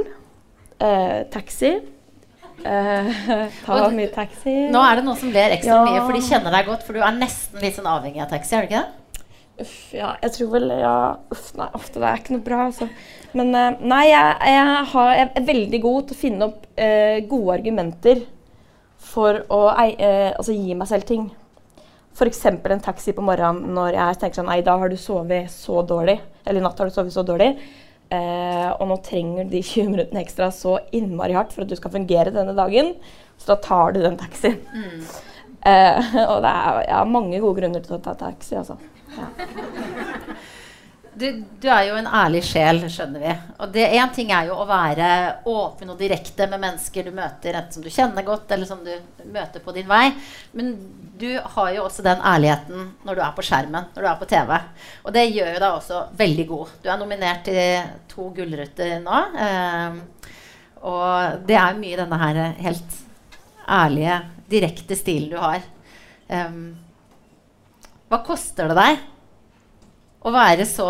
Eh, 0.81 1.19
taxi. 1.33 1.73
Eh, 2.61 3.07
ta 3.65 3.89
mye 3.97 4.11
taxi. 4.13 4.55
Nå 4.73 4.81
er 4.85 4.93
det 5.01 5.07
noen 5.09 5.19
som 5.19 5.33
ler 5.35 5.57
ekstra 5.57 5.81
ja. 5.81 5.85
mye, 5.89 6.01
for 6.05 6.17
de 6.17 6.23
kjenner 6.29 6.55
deg 6.55 6.69
godt. 6.69 6.83
For 6.87 6.97
du 6.97 7.01
er 7.05 7.17
nesten 7.17 7.65
litt 7.65 7.77
sånn 7.81 7.91
avhengig 7.91 8.23
av 8.25 8.31
taxi, 8.33 8.53
er 8.57 8.65
du 8.65 8.71
ikke 8.71 8.85
det? 8.85 8.91
Uff, 9.61 9.93
ja, 9.93 10.15
jeg 10.23 10.35
tror 10.37 10.53
vel 10.55 10.71
Ja, 10.73 10.97
uff, 11.33 11.51
nei, 11.59 11.69
ofte 11.77 12.01
det 12.01 12.09
er 12.09 12.21
ikke 12.23 12.37
noe 12.37 12.45
bra, 12.45 12.61
altså. 12.71 12.89
Men 13.37 13.53
uh, 13.55 13.83
nei, 13.93 14.05
jeg, 14.09 14.37
jeg, 14.51 14.87
har, 14.93 15.11
jeg, 15.19 15.29
er 15.37 15.49
veldig 15.51 15.81
god 15.85 16.07
til 16.09 16.17
å 16.17 16.21
finne 16.21 16.49
opp 16.49 16.65
eh, 16.81 17.21
gode 17.31 17.59
argumenter 17.59 18.25
for 19.11 19.43
å 19.53 19.61
eh, 19.85 20.33
altså, 20.33 20.55
gi 20.57 20.75
meg 20.77 20.91
selv 20.91 21.07
ting. 21.09 21.29
F.eks. 22.17 22.43
en 22.51 22.83
taxi 22.83 23.15
på 23.17 23.25
morgenen 23.25 23.71
når 23.77 23.95
jeg 23.97 24.19
tenker 24.21 24.41
sånn 24.41 24.51
Nei, 24.51 24.59
da 24.67 24.75
har 24.81 24.91
du 24.91 24.99
sovet 24.99 25.53
så 25.53 25.85
dårlig. 25.87 26.19
Eller 26.45 26.61
i 26.61 26.65
natt 26.65 26.81
har 26.81 26.91
du 26.91 26.95
sovet 26.95 27.15
så 27.15 27.25
dårlig. 27.25 27.55
og 28.11 28.85
nå 28.91 28.97
trenger 29.07 29.47
du 29.47 29.55
de 29.55 29.61
20 29.63 29.93
minuttene 29.93 30.21
ekstra 30.25 30.49
så 30.51 30.81
innmari 30.91 31.37
hardt 31.39 31.55
for 31.55 31.63
at 31.63 31.71
du 31.71 31.77
skal 31.79 31.95
fungere 31.95 32.35
denne 32.35 32.57
dagen. 32.59 32.97
Så 33.39 33.53
da 33.53 33.57
tar 33.63 33.95
du 33.95 34.03
den 34.03 34.19
taxien. 34.21 34.59
Mm. 34.75 35.07
Og 35.61 36.39
det 36.45 36.55
er 36.55 36.83
ja, 36.89 37.03
mange 37.05 37.41
gode 37.41 37.61
grunner 37.61 37.85
til 37.85 37.99
å 37.99 38.03
ta 38.05 38.15
taxi, 38.17 38.57
altså. 38.57 38.79
Du, 41.21 41.27
du, 41.61 41.67
er 41.69 41.83
jo 41.91 41.97
en 41.99 42.07
ærlig 42.07 42.41
sjel, 42.49 42.79
skjønner 42.89 43.21
vi. 43.21 43.33
Og 43.61 43.73
det 43.75 43.89
Én 43.93 44.13
ting 44.15 44.31
er 44.33 44.47
jo 44.49 44.55
å 44.57 44.65
være 44.65 45.09
åpen 45.51 45.91
og 45.93 45.99
direkte 46.01 46.47
med 46.49 46.63
mennesker 46.63 47.05
du 47.05 47.11
møter, 47.13 47.59
enten 47.59 47.77
som 47.77 47.85
du 47.85 47.91
kjenner 47.93 48.25
godt, 48.25 48.47
eller 48.55 48.69
som 48.69 48.81
du 48.87 48.93
møter 49.29 49.61
på 49.61 49.75
din 49.77 49.89
vei. 49.91 50.07
Men 50.57 50.71
du 51.21 51.29
har 51.57 51.75
jo 51.75 51.85
også 51.85 52.07
den 52.07 52.25
ærligheten 52.25 52.89
når 53.05 53.19
du 53.19 53.23
er 53.27 53.37
på 53.37 53.45
skjermen, 53.45 53.91
når 53.93 54.07
du 54.07 54.09
er 54.09 54.23
på 54.23 54.31
TV. 54.31 54.55
Og 55.05 55.13
det 55.19 55.27
gjør 55.27 55.53
jo 55.53 55.61
deg 55.67 55.69
også 55.75 56.01
veldig 56.23 56.49
god. 56.55 56.73
Du 56.81 56.89
er 56.89 57.03
nominert 57.03 57.45
til 57.51 57.93
to 58.15 58.31
gullruter 58.39 58.97
nå. 59.05 59.21
Eh, 59.45 60.31
og 60.89 61.45
det 61.45 61.61
er 61.61 61.81
mye 61.83 62.01
denne 62.01 62.23
her 62.23 62.43
helt 62.65 63.01
ærlige, 63.71 64.23
direkte 64.51 64.99
stilen 64.99 65.31
du 65.33 65.39
har. 65.41 65.65
Um, 66.31 66.75
hva 68.11 68.21
koster 68.27 68.71
det 68.71 68.79
deg 68.79 69.07
å 70.27 70.33
være 70.35 70.67
så 70.69 70.89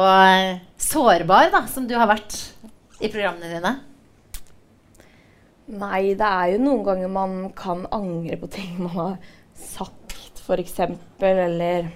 sårbar 0.80 1.52
da, 1.52 1.64
som 1.70 1.86
du 1.86 1.94
har 1.98 2.08
vært 2.10 2.36
i 3.00 3.10
programmene 3.12 3.52
dine? 3.52 3.72
Nei, 5.70 6.16
det 6.18 6.26
er 6.26 6.54
jo 6.54 6.62
noen 6.64 6.86
ganger 6.86 7.12
man 7.12 7.34
kan 7.56 7.84
angre 7.94 8.38
på 8.40 8.48
ting 8.50 8.72
man 8.80 8.94
har 8.96 9.12
sagt, 9.54 10.40
f.eks. 10.42 10.80
Eller 11.20 11.90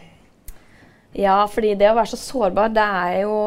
Ja, 1.16 1.40
fordi 1.50 1.74
det 1.78 1.90
å 1.90 1.96
være 1.96 2.12
så 2.12 2.20
sårbar, 2.20 2.70
det 2.74 2.84
er 2.84 3.20
jo 3.24 3.40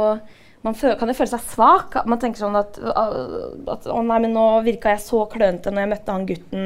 Man 0.66 0.76
kan 0.76 1.08
jo 1.08 1.16
føle 1.16 1.30
seg 1.30 1.44
svak. 1.48 1.94
Man 2.10 2.20
tenker 2.20 2.42
sånn 2.42 2.58
at, 2.60 2.76
at 2.82 3.86
Å 3.88 4.00
nei, 4.04 4.18
men 4.26 4.34
nå 4.36 4.48
virka 4.66 4.92
jeg 4.92 5.06
så 5.06 5.22
klønete 5.32 5.72
når 5.72 5.86
jeg 5.86 5.92
møtte 5.94 6.16
han 6.16 6.26
gutten 6.28 6.66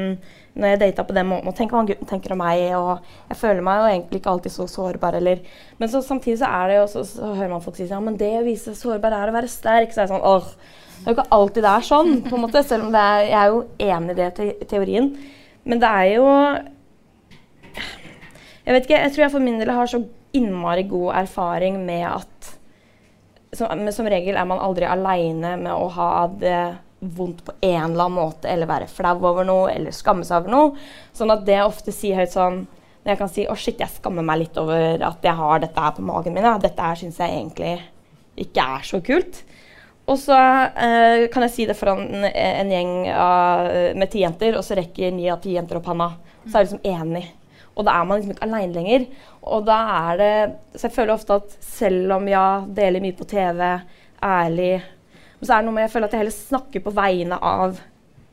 når 0.52 0.74
jeg 0.74 0.80
data 0.82 1.04
på 1.08 1.14
den 1.16 1.28
måten. 1.30 1.48
Og 1.48 1.56
tenk 1.56 1.72
hva 1.72 1.80
han 1.80 1.88
gutten 1.88 2.08
tenker 2.08 2.34
om 2.34 2.42
meg. 2.42 2.64
Og 2.76 3.30
jeg 3.30 3.40
føler 3.40 3.64
meg 3.64 3.80
jo 3.80 3.88
egentlig 3.90 4.20
ikke 4.20 4.34
alltid 4.34 4.54
så 4.54 4.68
sårbar. 4.70 5.16
Eller. 5.18 5.42
Men 5.80 5.92
så, 5.92 6.02
samtidig 6.04 6.38
så 6.42 6.50
er 6.50 6.70
det 6.70 6.78
jo 6.80 6.86
så, 6.92 7.04
så 7.08 7.32
hører 7.32 7.52
man 7.54 7.64
folk 7.64 7.78
si 7.78 7.86
sånn 7.86 7.98
Ja, 7.98 8.04
men 8.04 8.20
det 8.20 8.30
å 8.40 8.46
vise 8.46 8.70
seg 8.70 8.80
sårbar 8.80 9.16
er 9.16 9.32
å 9.32 9.36
være 9.36 9.50
sterk. 9.52 9.94
Så 9.94 10.02
er 10.02 10.08
det 10.08 10.14
sånn 10.14 10.28
åh, 10.28 10.50
det 11.02 11.08
er 11.08 11.14
jo 11.14 11.16
ikke 11.16 11.34
alltid 11.34 11.64
det 11.66 11.70
er 11.72 11.86
sånn, 11.88 12.12
på 12.28 12.36
en 12.36 12.44
måte, 12.44 12.60
selv 12.62 12.86
om 12.86 12.94
er, 12.94 13.24
jeg 13.26 13.38
er 13.40 13.48
jo 13.50 13.62
enig 13.88 14.12
i 14.12 14.18
det 14.20 14.28
te 14.36 14.50
teorien. 14.70 15.08
Men 15.66 15.80
det 15.82 15.88
er 15.88 16.08
jo 16.16 16.26
Jeg 18.62 18.74
vet 18.76 18.84
ikke, 18.86 19.00
jeg 19.00 19.14
tror 19.14 19.24
jeg 19.24 19.32
for 19.32 19.42
min 19.42 19.58
del 19.58 19.72
har 19.74 19.90
så 19.90 19.98
innmari 20.32 20.84
god 20.88 21.16
erfaring 21.24 21.80
med 21.84 22.06
at 22.06 22.52
som, 23.52 23.90
som 23.92 24.08
regel 24.08 24.38
er 24.38 24.46
man 24.48 24.62
aldri 24.62 24.86
aleine 24.88 25.56
med 25.60 25.72
å 25.74 25.88
ha 25.92 26.12
det 26.40 26.60
vondt 27.02 27.42
på 27.44 27.54
en 27.60 27.90
eller 27.90 28.06
annen 28.06 28.18
måte, 28.18 28.48
eller 28.48 28.70
være 28.70 28.90
flau 28.90 29.16
over 29.18 29.46
noe, 29.46 29.72
eller 29.72 29.94
skamme 29.94 30.26
seg 30.26 30.42
over 30.42 30.54
noe. 30.54 30.88
Sånn 31.16 31.34
at 31.34 31.44
det 31.46 31.58
ofte 31.64 31.94
sier 31.94 32.22
høyt 32.22 32.34
sånn 32.34 32.64
Når 33.02 33.10
jeg 33.10 33.18
kan 33.18 33.30
si 33.34 33.44
'Å, 33.50 33.54
shit, 33.58 33.80
jeg 33.82 33.90
skammer 33.90 34.22
meg 34.22 34.38
litt 34.38 34.58
over 34.62 35.02
at 35.02 35.24
jeg 35.26 35.34
har 35.34 35.58
dette 35.58 35.80
her 35.80 35.90
på 35.90 36.04
magen 36.06 36.34
min', 36.34 36.44
ja. 36.46 36.54
dette 36.56 36.78
her 36.78 36.94
syns 36.94 37.18
jeg 37.18 37.34
egentlig 37.34 37.82
ikke 38.38 38.62
er 38.62 38.82
så 38.86 39.00
kult', 39.02 39.42
og 40.06 40.18
så 40.18 40.38
eh, 40.38 41.26
kan 41.32 41.42
jeg 41.42 41.50
si 41.50 41.66
det 41.66 41.74
foran 41.74 42.02
en, 42.06 42.24
en 42.30 42.70
gjeng 42.70 42.92
av, 43.10 43.66
med 43.98 44.10
ti 44.10 44.22
jenter, 44.22 44.54
og 44.54 44.62
så 44.62 44.78
rekker 44.78 45.10
ni 45.10 45.26
av 45.30 45.40
ti 45.42 45.56
jenter 45.56 45.78
opp 45.78 45.90
handa. 45.90 46.12
Så 46.46 46.54
er 46.54 46.64
jeg 46.64 46.70
liksom 46.70 46.86
enig. 46.94 47.24
Og 47.72 47.86
da 47.86 47.94
er 47.96 48.06
man 48.06 48.18
liksom 48.18 48.34
ikke 48.34 48.48
aleine 48.48 48.74
lenger. 48.76 49.06
Og 49.42 49.66
da 49.66 49.78
er 49.96 50.18
det 50.20 50.32
Så 50.76 50.88
jeg 50.88 50.96
føler 50.96 51.14
ofte 51.14 51.38
at 51.40 51.54
selv 51.64 52.16
om 52.18 52.26
ja, 52.28 52.64
deler 52.66 53.04
mye 53.04 53.16
på 53.16 53.28
TV, 53.30 53.62
ærlig 54.22 54.74
Men 55.42 55.48
så 55.48 55.54
er 55.56 55.64
det 55.64 55.66
noe 55.66 55.74
med 55.74 55.82
jeg 55.82 55.90
føler 55.90 56.06
at 56.06 56.12
jeg 56.14 56.22
heller 56.22 56.34
snakker 56.36 56.82
på 56.84 56.90
vegne 56.94 57.36
av 57.42 57.80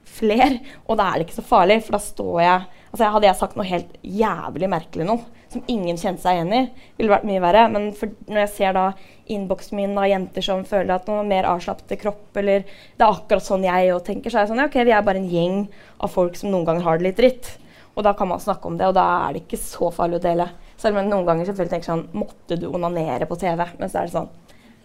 fler, 0.10 0.60
og 0.86 1.00
da 1.00 1.08
er 1.10 1.18
det 1.18 1.25
ikke 1.25 1.39
så 1.39 1.46
farlig, 1.50 1.80
for 1.86 1.98
da 1.98 2.01
står 2.04 2.36
jeg 2.44 2.68
Altså 2.89 3.10
Hadde 3.13 3.28
jeg 3.28 3.38
sagt 3.38 3.58
noe 3.58 3.68
helt 3.70 3.92
jævlig 4.01 4.68
merkelig 4.70 5.06
noe, 5.06 5.22
som 5.54 5.62
ingen 5.70 5.98
kjente 5.98 6.24
seg 6.24 6.39
igjen 6.39 6.54
i, 6.58 6.62
ville 6.98 7.12
vært 7.12 7.28
mye 7.30 7.42
verre. 7.44 7.68
Men 7.70 7.92
når 7.94 8.39
jeg 8.39 8.51
ser 8.56 8.74
da 8.74 8.86
innboksen 9.30 9.78
min 9.78 9.94
av 9.94 10.08
jenter 10.10 10.46
som 10.46 10.63
føler 10.66 10.96
at 10.96 11.06
noe 11.06 11.22
mer 11.30 11.46
avslappet 11.51 12.01
kropp, 12.01 12.32
eller 12.42 12.66
det 12.66 13.06
er 13.06 13.12
akkurat 13.12 13.46
sånn 13.46 13.68
jeg 13.68 13.92
òg 13.94 14.01
tenker, 14.08 14.34
så 14.34 14.42
er 14.42 14.48
det 14.48 14.54
sånn 14.56 14.63
ja, 14.63 14.66
ok, 14.72 14.80
vi 14.89 14.96
er 14.98 15.06
bare 15.06 15.22
en 15.22 15.30
gjeng 15.30 15.60
av 16.01 16.16
folk 16.16 16.38
som 16.39 16.50
noen 16.50 16.66
ganger 16.66 16.88
har 16.88 16.98
det 16.98 17.10
litt 17.12 17.22
dritt. 17.22 17.54
Og 17.94 18.06
da 18.10 18.16
kan 18.18 18.34
man 18.34 18.42
snakke 18.42 18.74
om 18.74 18.82
det, 18.82 18.89
og 18.89 18.98
da 18.98 19.06
er 19.28 19.38
det 19.38 19.46
ikke 19.46 19.62
så 19.62 19.94
farlig 19.94 20.18
å 20.18 20.25
dele. 20.25 20.50
Selv 20.82 20.98
om 20.98 21.04
jeg 21.04 21.12
noen 21.12 21.30
ganger 21.30 21.50
selvfølgelig 21.51 21.75
tenker 21.75 21.92
sånn 21.92 22.06
Måtte 22.18 22.58
du 22.58 22.70
onanere 22.72 23.30
på 23.30 23.38
TV? 23.38 23.68
Men 23.78 23.89
så 23.92 24.01
er 24.01 24.10
det 24.10 24.18
sånn 24.18 24.34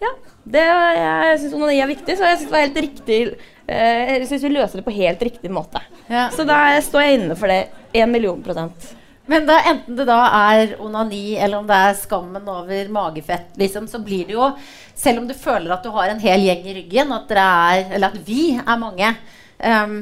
Ja, 0.01 0.11
det, 0.43 0.63
jeg 0.99 1.39
syns 1.41 1.55
onani 1.55 1.79
er 1.81 1.89
viktig, 1.89 2.17
så 2.17 2.27
jeg 2.27 2.41
syns 2.41 2.49
det 2.49 2.55
var 2.55 2.65
helt 2.65 2.81
riktig 2.83 3.19
eh, 3.31 4.01
Jeg 4.11 4.27
syns 4.29 4.43
vi 4.43 4.51
løser 4.51 4.81
det 4.81 4.85
på 4.85 4.93
helt 4.93 5.23
riktig 5.23 5.51
måte. 5.53 5.81
Ja. 6.09 6.27
Så 6.35 6.45
da 6.47 6.59
står 6.83 7.05
jeg 7.05 7.19
inne 7.19 7.37
for 7.39 7.51
det. 7.51 7.63
Én 7.95 8.11
million 8.11 8.41
prosent. 8.43 8.91
Men 9.25 9.47
da, 9.47 9.57
enten 9.71 9.97
det 9.97 10.05
da 10.05 10.19
er 10.51 10.75
onani 10.83 11.37
eller 11.41 11.57
om 11.57 11.69
det 11.69 11.77
er 11.87 11.95
skammen 11.97 12.45
over 12.51 12.91
magefett, 12.93 13.55
liksom, 13.57 13.87
så 13.89 13.97
blir 14.03 14.27
det 14.27 14.35
jo 14.35 14.51
Selv 14.95 15.23
om 15.23 15.25
du 15.27 15.33
føler 15.33 15.73
at 15.73 15.83
du 15.83 15.89
har 15.91 16.11
en 16.11 16.21
hel 16.21 16.45
gjeng 16.45 16.67
i 16.69 16.75
ryggen, 16.77 17.09
at 17.11 17.25
dere 17.27 17.45
er, 17.75 17.81
eller 17.97 18.13
at 18.13 18.27
vi 18.27 18.53
er 18.55 18.77
mange, 18.79 19.09
um, 19.59 19.95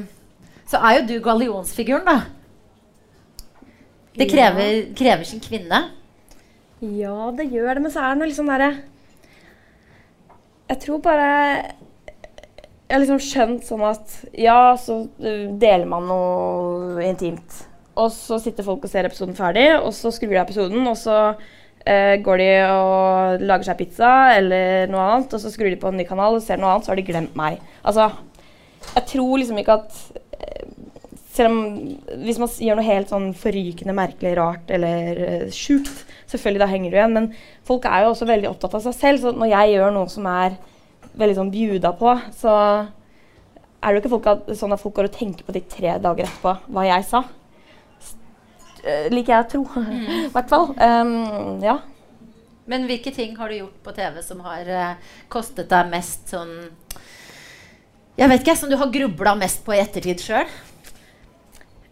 så 0.70 0.78
er 0.78 1.00
jo 1.00 1.06
du 1.08 1.14
gallionsfiguren, 1.24 2.06
da. 2.06 2.20
Det 4.14 4.28
krever, 4.30 4.92
krever, 4.94 5.26
sin 5.26 5.42
kvinne. 5.42 5.80
Ja, 6.78 7.16
det 7.34 7.48
gjør 7.50 7.72
det, 7.74 7.82
men 7.82 7.90
så 7.90 8.04
er 8.04 8.14
det 8.14 8.20
noe 8.20 8.30
liksom 8.30 8.52
derre 8.52 8.70
Jeg 10.70 10.80
tror 10.80 11.00
bare 11.04 11.28
Jeg 12.88 12.94
har 12.94 13.02
liksom 13.02 13.20
skjønt 13.20 13.66
sånn 13.66 13.84
at 13.84 14.18
ja, 14.38 14.74
så 14.80 15.02
deler 15.18 15.86
man 15.88 16.06
noe 16.08 17.04
intimt. 17.04 17.64
Og 18.00 18.10
så 18.12 18.38
sitter 18.42 18.66
folk 18.66 18.84
og 18.84 18.90
ser 18.90 19.06
episoden 19.06 19.36
ferdig, 19.38 19.68
og 19.78 19.92
så 19.94 20.10
skrur 20.12 20.32
de 20.32 20.40
av 20.40 20.48
episoden, 20.48 20.82
og 20.90 20.96
så 20.98 21.18
eh, 21.86 22.16
går 22.24 22.40
de 22.42 22.48
og 22.66 23.44
lager 23.44 23.68
seg 23.68 23.78
pizza 23.78 24.10
eller 24.34 24.90
noe 24.90 25.04
annet, 25.08 25.36
og 25.36 25.42
så 25.42 25.52
skrur 25.52 25.70
de 25.70 25.78
på 25.80 25.90
en 25.90 26.00
ny 26.00 26.06
kanal 26.08 26.38
og 26.38 26.44
ser 26.44 26.60
noe 26.60 26.72
annet, 26.74 26.86
så 26.86 26.92
har 26.92 27.00
de 27.00 27.06
glemt 27.06 27.36
meg. 27.38 27.60
Altså, 27.86 28.10
jeg 28.90 29.06
tror 29.14 29.38
liksom 29.40 29.60
ikke 29.62 29.78
at 29.78 29.94
uh, 30.36 30.64
selv 31.34 31.50
om 31.50 31.62
Hvis 32.26 32.38
man 32.38 32.50
gjør 32.66 32.76
noe 32.78 32.86
helt 32.86 33.10
sånn 33.10 33.30
forrykende 33.38 33.94
merkelig, 33.96 34.34
rart 34.38 34.74
eller 34.74 35.22
uh, 35.24 35.46
sjukt, 35.54 36.04
selvfølgelig 36.30 36.62
da 36.64 36.70
henger 36.70 36.90
du 36.90 36.98
igjen, 36.98 37.16
men 37.16 37.30
folk 37.66 37.86
er 37.90 38.04
jo 38.04 38.12
også 38.14 38.28
veldig 38.28 38.50
opptatt 38.50 38.76
av 38.78 38.84
seg 38.86 38.98
selv, 38.98 39.22
så 39.22 39.34
når 39.36 39.52
jeg 39.52 39.74
gjør 39.74 39.94
noe 39.94 40.10
som 40.12 40.28
er 40.30 40.58
veldig 41.14 41.38
sånn 41.38 41.54
bjuda 41.54 41.94
på, 41.98 42.16
så 42.36 42.54
er 43.84 43.92
det 43.92 43.96
jo 43.98 44.02
ikke 44.02 44.14
folk 44.16 44.28
at, 44.32 44.52
sånn 44.58 44.74
at 44.74 44.82
folk 44.82 44.96
går 44.96 45.10
og 45.10 45.16
tenker 45.16 45.46
på 45.46 45.54
de 45.54 45.62
tre 45.68 45.96
dager 46.02 46.26
etterpå 46.26 46.54
hva 46.72 46.86
jeg 46.88 47.06
sa. 47.08 47.24
Eh, 48.84 49.08
liker 49.12 49.34
jeg 49.34 49.44
å 49.44 49.50
tro. 49.52 49.64
Mm. 49.80 50.06
I 50.28 50.30
hvert 50.34 50.50
fall. 50.52 50.70
Um, 50.76 51.60
ja. 51.64 51.78
Men 52.70 52.86
hvilke 52.88 53.12
ting 53.14 53.34
har 53.38 53.52
du 53.52 53.58
gjort 53.58 53.80
på 53.84 53.94
TV 53.96 54.20
som 54.24 54.40
har 54.44 54.68
uh, 54.68 55.10
kostet 55.32 55.68
deg 55.68 55.90
mest 55.92 56.30
sånn 56.32 56.54
Jeg 58.16 58.30
vet 58.30 58.40
ikke, 58.40 58.54
som 58.56 58.70
du 58.72 58.78
har 58.80 58.92
grubla 58.94 59.34
mest 59.36 59.60
på 59.66 59.74
i 59.74 59.82
ettertid 59.82 60.22
sjøl? 60.24 60.48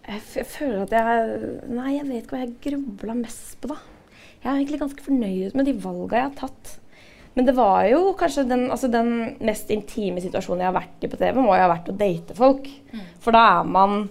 Jeg, 0.06 0.20
jeg, 0.38 0.46
føler 0.48 0.86
at 0.86 0.94
jeg 0.96 1.50
Nei, 1.68 1.98
jeg 1.98 2.06
vet 2.08 2.22
ikke 2.24 2.38
hva 2.38 2.44
jeg 2.46 2.54
grubla 2.70 3.18
mest 3.20 3.58
på, 3.60 3.74
da. 3.74 3.91
Jeg 4.42 4.50
er 4.50 4.56
egentlig 4.58 4.80
ganske 4.82 5.04
fornøyd 5.04 5.54
med 5.58 5.68
de 5.68 5.76
valga 5.82 6.18
jeg 6.18 6.30
har 6.30 6.38
tatt. 6.38 6.78
Men 7.34 7.46
det 7.48 7.54
var 7.56 7.86
jo 7.88 8.12
kanskje 8.18 8.44
den, 8.44 8.66
altså 8.74 8.90
den, 8.92 9.12
mest 9.40 9.70
intime 9.72 10.20
situasjonen 10.20 10.64
jeg 10.64 10.68
har 10.68 10.76
vært 10.76 11.06
i 11.06 11.08
på 11.08 11.20
TV, 11.20 11.38
må 11.40 11.54
jo 11.56 11.62
ha 11.62 11.70
vært 11.70 11.88
å 11.88 11.96
date 11.96 12.36
folk. 12.36 12.66
Mm. 12.92 13.06
For 13.24 13.36
da 13.36 13.44
er 13.54 13.70
man 13.78 14.02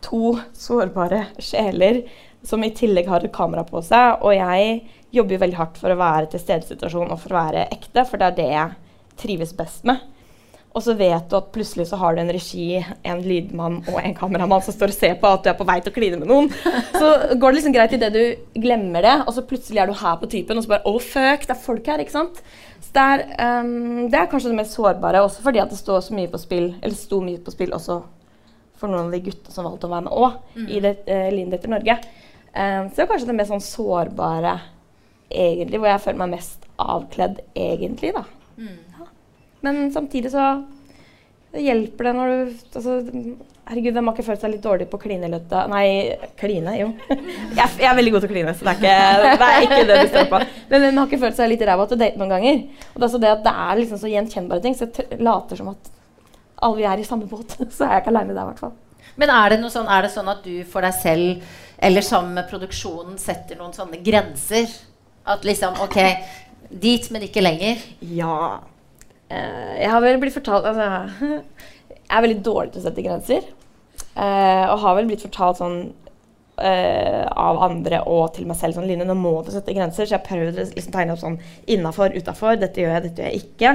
to 0.00 0.36
sårbare 0.56 1.26
sjeler 1.42 2.04
som 2.46 2.64
i 2.64 2.72
tillegg 2.72 3.10
har 3.10 3.26
et 3.26 3.34
kamera 3.34 3.66
på 3.68 3.82
seg. 3.84 4.22
Og 4.24 4.32
jeg 4.36 4.78
jobber 5.12 5.36
jo 5.36 5.42
veldig 5.42 5.58
hardt 5.58 5.82
for 5.82 5.92
å 5.92 5.98
være 6.00 6.30
til 6.32 6.42
stede 6.42 6.64
i 6.64 6.70
situasjonen 6.70 7.12
og 7.12 7.20
for 7.20 7.34
å 7.34 7.42
være 7.42 7.66
ekte, 7.74 8.06
for 8.08 8.20
det 8.20 8.30
er 8.30 8.38
det 8.38 8.48
jeg 8.54 9.20
trives 9.20 9.52
best 9.58 9.84
med. 9.88 10.00
Og 10.70 10.84
så 10.84 10.94
vet 10.94 11.24
du 11.26 11.34
at 11.34 11.48
plutselig 11.50 11.88
så 11.90 11.98
har 11.98 12.14
du 12.14 12.20
en 12.22 12.30
regi, 12.30 12.78
en 12.78 13.20
lydmann 13.24 13.80
og 13.90 13.96
en 13.98 14.12
kameramann 14.14 14.62
som 14.62 14.74
står 14.74 14.92
og 14.92 14.96
ser 15.00 15.16
på 15.18 15.30
at 15.34 15.42
du 15.42 15.48
er 15.50 15.56
på 15.58 15.66
vei 15.66 15.80
til 15.82 15.90
å 15.90 15.96
kline 15.96 16.18
med 16.20 16.30
noen. 16.30 16.46
Så 16.94 17.08
går 17.34 17.50
det 17.50 17.56
liksom 17.56 17.74
greit 17.74 17.94
idet 17.96 18.10
du 18.14 18.60
glemmer 18.62 19.02
det, 19.02 19.16
og 19.24 19.34
så 19.34 19.42
plutselig 19.46 19.80
er 19.82 19.90
du 19.90 19.96
her 19.98 20.20
på 20.20 20.28
typen, 20.30 20.60
og 20.60 20.66
så 20.66 20.76
bare 20.76 20.86
oh, 20.86 21.00
fuck, 21.02 21.46
det 21.48 21.56
er 21.56 21.64
folk 21.64 21.90
her, 21.90 22.02
ikke 22.04 22.14
sant? 22.14 22.38
Så 22.84 22.94
det 22.94 23.06
er, 23.16 23.24
um, 23.64 24.06
det 24.12 24.20
er 24.20 24.30
kanskje 24.30 24.52
det 24.52 24.60
mest 24.60 24.76
sårbare, 24.78 25.24
også 25.26 25.42
fordi 25.42 25.62
at 25.62 25.74
det 25.74 25.78
står 25.80 26.04
så 26.06 26.14
mye 26.14 26.30
på 26.30 26.38
spill, 26.42 26.68
eller 26.78 26.98
sto 26.98 27.18
mye 27.24 27.42
på 27.42 27.54
spill 27.54 27.74
også 27.74 27.98
for 28.80 28.92
noen 28.92 29.10
av 29.10 29.16
de 29.16 29.20
gutta 29.26 29.52
som 29.52 29.66
valgte 29.66 29.90
å 29.90 29.92
være 29.92 30.06
med 30.06 30.20
òg, 30.22 30.36
mm. 30.54 30.68
i 30.70 30.82
det, 30.86 30.92
uh, 31.10 31.26
Lindet 31.34 31.58
etter 31.58 31.74
Norge. 31.74 31.98
Um, 32.54 32.86
så 32.86 32.94
det 32.94 33.08
er 33.08 33.10
kanskje 33.10 33.32
det 33.32 33.36
mest 33.40 33.54
sånn 33.56 33.66
sårbare, 33.66 34.54
egentlig, 35.34 35.82
hvor 35.82 35.90
jeg 35.90 36.04
føler 36.06 36.22
meg 36.22 36.36
mest 36.38 36.70
avkledd, 36.78 37.42
egentlig, 37.58 38.14
da. 38.14 38.24
Mm. 38.54 38.78
Men 39.66 39.88
samtidig 39.94 40.32
så 40.32 40.50
hjelper 41.56 42.06
det 42.06 42.16
når 42.16 42.30
du 42.30 42.78
altså, 42.78 43.00
Herregud, 43.70 43.94
hvem 43.94 44.08
har 44.08 44.16
ikke 44.16 44.26
følt 44.26 44.42
seg 44.42 44.50
litt 44.50 44.64
dårlig 44.64 44.86
på 44.90 44.98
klineløtta 44.98 45.60
Nei, 45.70 45.84
kline, 46.38 46.72
jo. 46.78 46.88
Jeg, 47.58 47.66
jeg, 47.76 47.86
er 47.86 47.96
veldig 47.98 48.12
god 48.14 48.24
til 48.24 48.30
å 48.30 48.32
kline, 48.32 48.54
så 48.56 48.66
det 48.66 48.72
er 48.72 48.80
ikke 48.80 49.38
det, 49.38 49.48
er 49.48 49.66
ikke 49.66 49.80
det 49.86 49.98
du 50.00 50.10
står 50.10 50.28
på. 50.30 50.40
Men 50.72 50.84
hvem 50.84 51.00
har 51.00 51.10
ikke 51.10 51.22
følt 51.22 51.38
seg 51.38 51.50
litt 51.52 51.64
ræva 51.68 51.86
til 51.86 51.98
å 51.98 52.00
date 52.00 52.18
noen 52.18 52.34
ganger? 52.34 52.60
Og 52.90 52.98
det 52.98 53.06
er, 53.06 53.12
så 53.12 53.20
det, 53.22 53.32
at 53.36 53.44
det 53.46 53.54
er 53.66 53.80
liksom 53.82 54.00
så 54.00 54.10
gjenkjennbare 54.10 54.64
ting, 54.64 54.76
så 54.78 54.88
jeg 54.88 55.20
later 55.22 55.60
som 55.60 55.70
at 55.74 55.90
alle 56.60 56.80
vi 56.80 56.86
er 56.90 57.02
i 57.02 57.06
samme 57.06 57.28
båt. 57.30 57.56
Så 57.74 57.86
er 57.86 57.94
jeg 57.94 58.04
ikke 58.04 58.12
aleine 58.12 58.34
der, 58.34 58.42
i 58.42 58.50
hvert 58.52 58.62
fall. 58.66 58.74
Men 59.20 59.32
er 59.34 59.52
det, 59.52 59.60
sånn, 59.72 59.88
er 59.90 60.04
det 60.04 60.12
sånn 60.12 60.28
at 60.32 60.42
du 60.44 60.52
for 60.68 60.86
deg 60.86 60.96
selv 60.96 61.56
eller 61.80 62.04
sammen 62.04 62.36
med 62.36 62.48
produksjonen 62.50 63.16
setter 63.20 63.58
noen 63.58 63.72
sånne 63.76 64.00
grenser? 64.04 64.68
At 65.30 65.44
liksom 65.46 65.78
OK, 65.84 65.98
dit, 66.70 67.08
men 67.12 67.24
ikke 67.26 67.44
lenger? 67.44 67.80
Ja. 68.16 68.60
Uh, 69.30 69.74
jeg 69.78 69.90
har 69.92 70.02
vel 70.02 70.18
blitt 70.18 70.34
fortalt 70.34 70.64
altså, 70.66 70.86
Jeg 72.10 72.16
er 72.16 72.24
veldig 72.24 72.42
dårlig 72.42 72.72
til 72.74 72.80
å 72.80 72.86
sette 72.88 73.04
grenser. 73.06 73.44
Uh, 74.16 74.66
og 74.72 74.80
har 74.82 74.96
vel 74.98 75.10
blitt 75.10 75.22
fortalt 75.22 75.60
sånn 75.60 75.76
uh, 76.58 77.26
av 77.30 77.60
andre 77.68 78.00
og 78.10 78.32
til 78.34 78.48
meg 78.50 78.58
selv 78.58 78.74
sånn 78.74 78.88
Line, 78.90 79.06
nå 79.06 79.14
må 79.14 79.36
du 79.46 79.52
sette 79.54 79.74
grenser. 79.76 80.08
Så 80.08 80.16
jeg 80.16 80.26
prøver 80.26 80.50
å 80.50 80.66
liksom, 80.72 80.94
tegne 80.96 81.14
opp 81.14 81.22
sånn 81.22 81.38
innafor, 81.70 82.16
utafor. 82.18 82.58
Dette 82.58 82.82
gjør 82.82 82.96
jeg, 82.96 83.04
dette 83.06 83.22
gjør 83.22 83.30
jeg 83.30 83.44
ikke. 83.44 83.74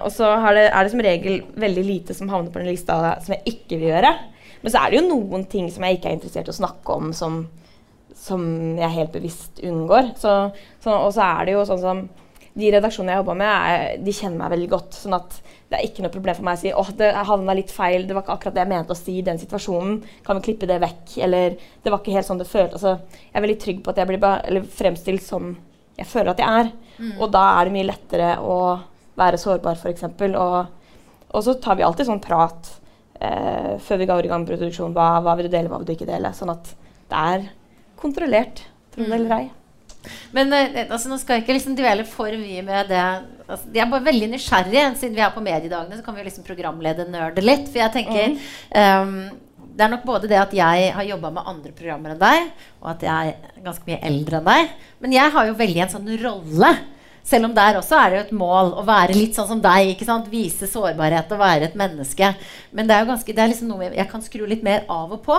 og 0.00 0.08
så 0.14 0.32
det, 0.56 0.64
er 0.70 0.80
det 0.80 0.94
som 0.94 1.04
regel 1.04 1.40
veldig 1.66 1.84
lite 1.84 2.16
som 2.16 2.30
havner 2.32 2.54
på 2.54 2.62
den 2.62 2.70
lista 2.70 2.98
som 3.20 3.36
jeg 3.36 3.56
ikke 3.56 3.82
vil 3.82 3.90
gjøre. 3.90 4.14
Men 4.62 4.72
så 4.72 4.80
er 4.80 4.90
det 4.90 5.00
jo 5.02 5.08
noen 5.10 5.44
ting 5.50 5.68
som 5.74 5.84
jeg 5.84 5.98
ikke 5.98 6.08
er 6.08 6.16
interessert 6.16 6.48
i 6.48 6.54
å 6.54 6.60
snakke 6.62 6.96
om, 6.96 7.12
som, 7.12 7.42
som 8.16 8.48
jeg 8.78 8.96
helt 8.96 9.12
bevisst 9.12 9.60
unngår. 9.60 10.14
Og 10.16 11.10
så 11.12 11.24
er 11.26 11.44
det 11.44 11.58
jo 11.58 11.68
sånn 11.68 11.82
som 11.82 12.04
De 12.58 12.68
redaksjonene 12.74 13.14
jeg 13.14 13.22
jobber 13.22 13.38
med, 13.40 13.48
er, 13.48 13.98
de 14.04 14.12
kjenner 14.12 14.40
meg 14.42 14.52
veldig 14.52 14.70
godt. 14.74 14.96
sånn 15.00 15.16
at 15.16 15.38
det 15.72 15.78
er 15.78 15.86
ikke 15.88 16.04
noe 16.04 16.12
problem 16.12 16.36
for 16.36 16.44
meg 16.44 16.58
å 16.58 16.60
si 16.60 16.72
åh, 16.76 16.90
det 16.98 17.08
havna 17.30 17.54
litt 17.56 17.70
feil, 17.72 18.04
det 18.04 18.12
var 18.12 18.26
ikke 18.26 18.34
akkurat 18.34 18.56
det 18.58 18.60
jeg 18.60 18.70
mente 18.74 18.92
å 18.92 18.98
si 18.98 19.14
i 19.16 19.24
den 19.24 19.40
situasjonen. 19.40 19.94
Kan 20.26 20.36
vi 20.36 20.50
klippe 20.50 20.68
det 20.68 20.76
vekk? 20.82 21.14
Eller 21.24 21.56
det 21.56 21.92
var 21.92 22.02
ikke 22.02 22.16
helt 22.18 22.28
sånn 22.28 22.42
det 22.42 22.48
føltes. 22.50 22.82
Altså, 22.82 23.22
jeg 23.24 23.38
er 23.40 23.46
veldig 23.46 23.60
trygg 23.62 23.80
på 23.80 23.94
at 23.94 24.02
jeg 24.02 24.10
blir 24.10 24.66
fremstilt 24.76 25.24
som 25.24 25.54
jeg 25.96 26.08
føler 26.08 26.32
at 26.34 26.42
jeg 26.42 26.60
er. 26.62 26.70
Mm. 26.98 27.14
Og 27.16 27.32
da 27.32 27.46
er 27.56 27.68
det 27.68 27.74
mye 27.78 27.88
lettere 27.88 28.34
å 28.44 28.58
være 29.18 29.40
sårbar, 29.40 29.80
f.eks. 29.80 30.06
Og, 30.28 30.58
og 31.32 31.46
så 31.48 31.56
tar 31.62 31.80
vi 31.80 31.86
alltid 31.86 32.08
sånn 32.08 32.22
prat 32.24 32.68
eh, 33.20 33.74
før 33.82 34.02
vi 34.02 34.08
går 34.12 34.28
i 34.28 34.32
gang 34.32 34.44
med 34.44 34.52
produksjon. 34.52 34.94
Hva, 34.96 35.08
hva, 35.24 35.36
vil 35.38 35.48
du 35.48 35.56
dele, 35.56 35.72
hva 35.72 35.80
vil 35.80 35.88
du 35.88 35.96
ikke 35.96 36.08
dele? 36.08 36.34
Sånn 36.36 36.52
at 36.52 36.72
det 37.08 37.24
er 37.32 37.50
kontrollert, 38.00 38.64
tro 38.92 39.06
det 39.06 39.16
eller 39.16 39.36
ei. 39.40 39.50
Men 40.34 40.52
eh, 40.56 40.82
altså, 40.86 41.10
nå 41.10 41.18
skal 41.20 41.38
jeg 41.38 41.44
ikke 41.44 41.56
liksom 41.58 41.76
dvele 41.78 42.06
for 42.08 42.34
mye 42.40 42.64
med 42.66 42.90
det. 42.92 43.04
Altså, 43.46 43.70
jeg 43.70 43.84
er 43.84 43.90
bare 43.92 44.08
veldig 44.08 44.28
nysgjerrig. 44.32 44.84
Siden 45.00 45.16
vi 45.16 45.24
er 45.24 45.34
på 45.34 45.44
mediedagene, 45.44 45.98
så 45.98 46.06
kan 46.06 46.16
vi 46.18 46.26
liksom 46.26 46.46
programledernerde 46.46 47.44
litt. 47.44 47.68
For 47.70 47.82
jeg 47.82 47.94
tenker 47.96 48.32
mm. 48.34 48.40
um, 48.76 49.68
Det 49.72 49.84
er 49.86 49.92
nok 49.92 50.06
både 50.08 50.30
det 50.30 50.40
at 50.40 50.56
jeg 50.56 50.88
har 50.96 51.10
jobba 51.10 51.34
med 51.36 51.52
andre 51.54 51.74
programmer 51.76 52.14
enn 52.14 52.22
deg, 52.22 52.48
og 52.82 52.90
at 52.94 53.06
jeg 53.06 53.36
er 53.36 53.62
ganske 53.64 53.86
mye 53.88 54.00
eldre 54.08 54.40
enn 54.40 54.50
deg. 54.50 54.74
Men 55.04 55.14
jeg 55.16 55.36
har 55.36 55.48
jo 55.48 55.60
veldig 55.60 55.86
en 55.86 55.94
sånn 55.94 56.10
rolle. 56.24 56.74
Selv 57.22 57.46
om 57.46 57.52
der 57.54 57.78
også 57.78 57.96
er 58.00 58.10
det 58.10 58.16
jo 58.16 58.24
et 58.24 58.34
mål 58.34 58.72
å 58.80 58.82
være 58.86 59.14
litt 59.14 59.36
sånn 59.38 59.46
som 59.48 59.60
deg. 59.62 59.92
ikke 59.92 60.08
sant? 60.08 60.26
Vise 60.32 60.66
sårbarhet 60.66 61.30
og 61.30 61.42
være 61.42 61.70
et 61.70 61.78
menneske. 61.78 62.32
Men 62.74 62.88
det 62.88 62.96
er 62.96 63.04
jo 63.04 63.12
ganske, 63.12 63.34
det 63.36 63.44
er 63.44 63.52
liksom 63.52 63.70
noe 63.70 63.92
jeg 63.92 64.08
kan 64.10 64.24
skru 64.24 64.42
litt 64.50 64.64
mer 64.66 64.82
av 64.90 65.14
og 65.14 65.22
på. 65.24 65.38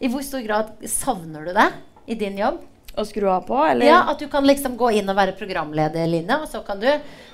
I 0.00 0.10
hvor 0.10 0.24
stor 0.26 0.42
grad 0.42 0.72
savner 0.88 1.46
du 1.46 1.54
det 1.54 1.68
i 2.10 2.18
din 2.18 2.38
jobb? 2.40 2.58
Å 2.98 3.04
skru 3.06 3.28
av 3.30 3.44
på? 3.46 3.58
Eller? 3.64 3.86
Ja, 3.86 4.00
At 4.10 4.18
du 4.18 4.26
kan 4.30 4.46
liksom 4.46 4.76
gå 4.80 4.90
inn 4.98 5.08
og 5.10 5.18
være 5.18 5.36
programleder, 5.38 6.08
Line. 6.10 6.40
og 6.42 6.48
så 6.50 6.62
kan 6.66 6.80
du 6.80 6.88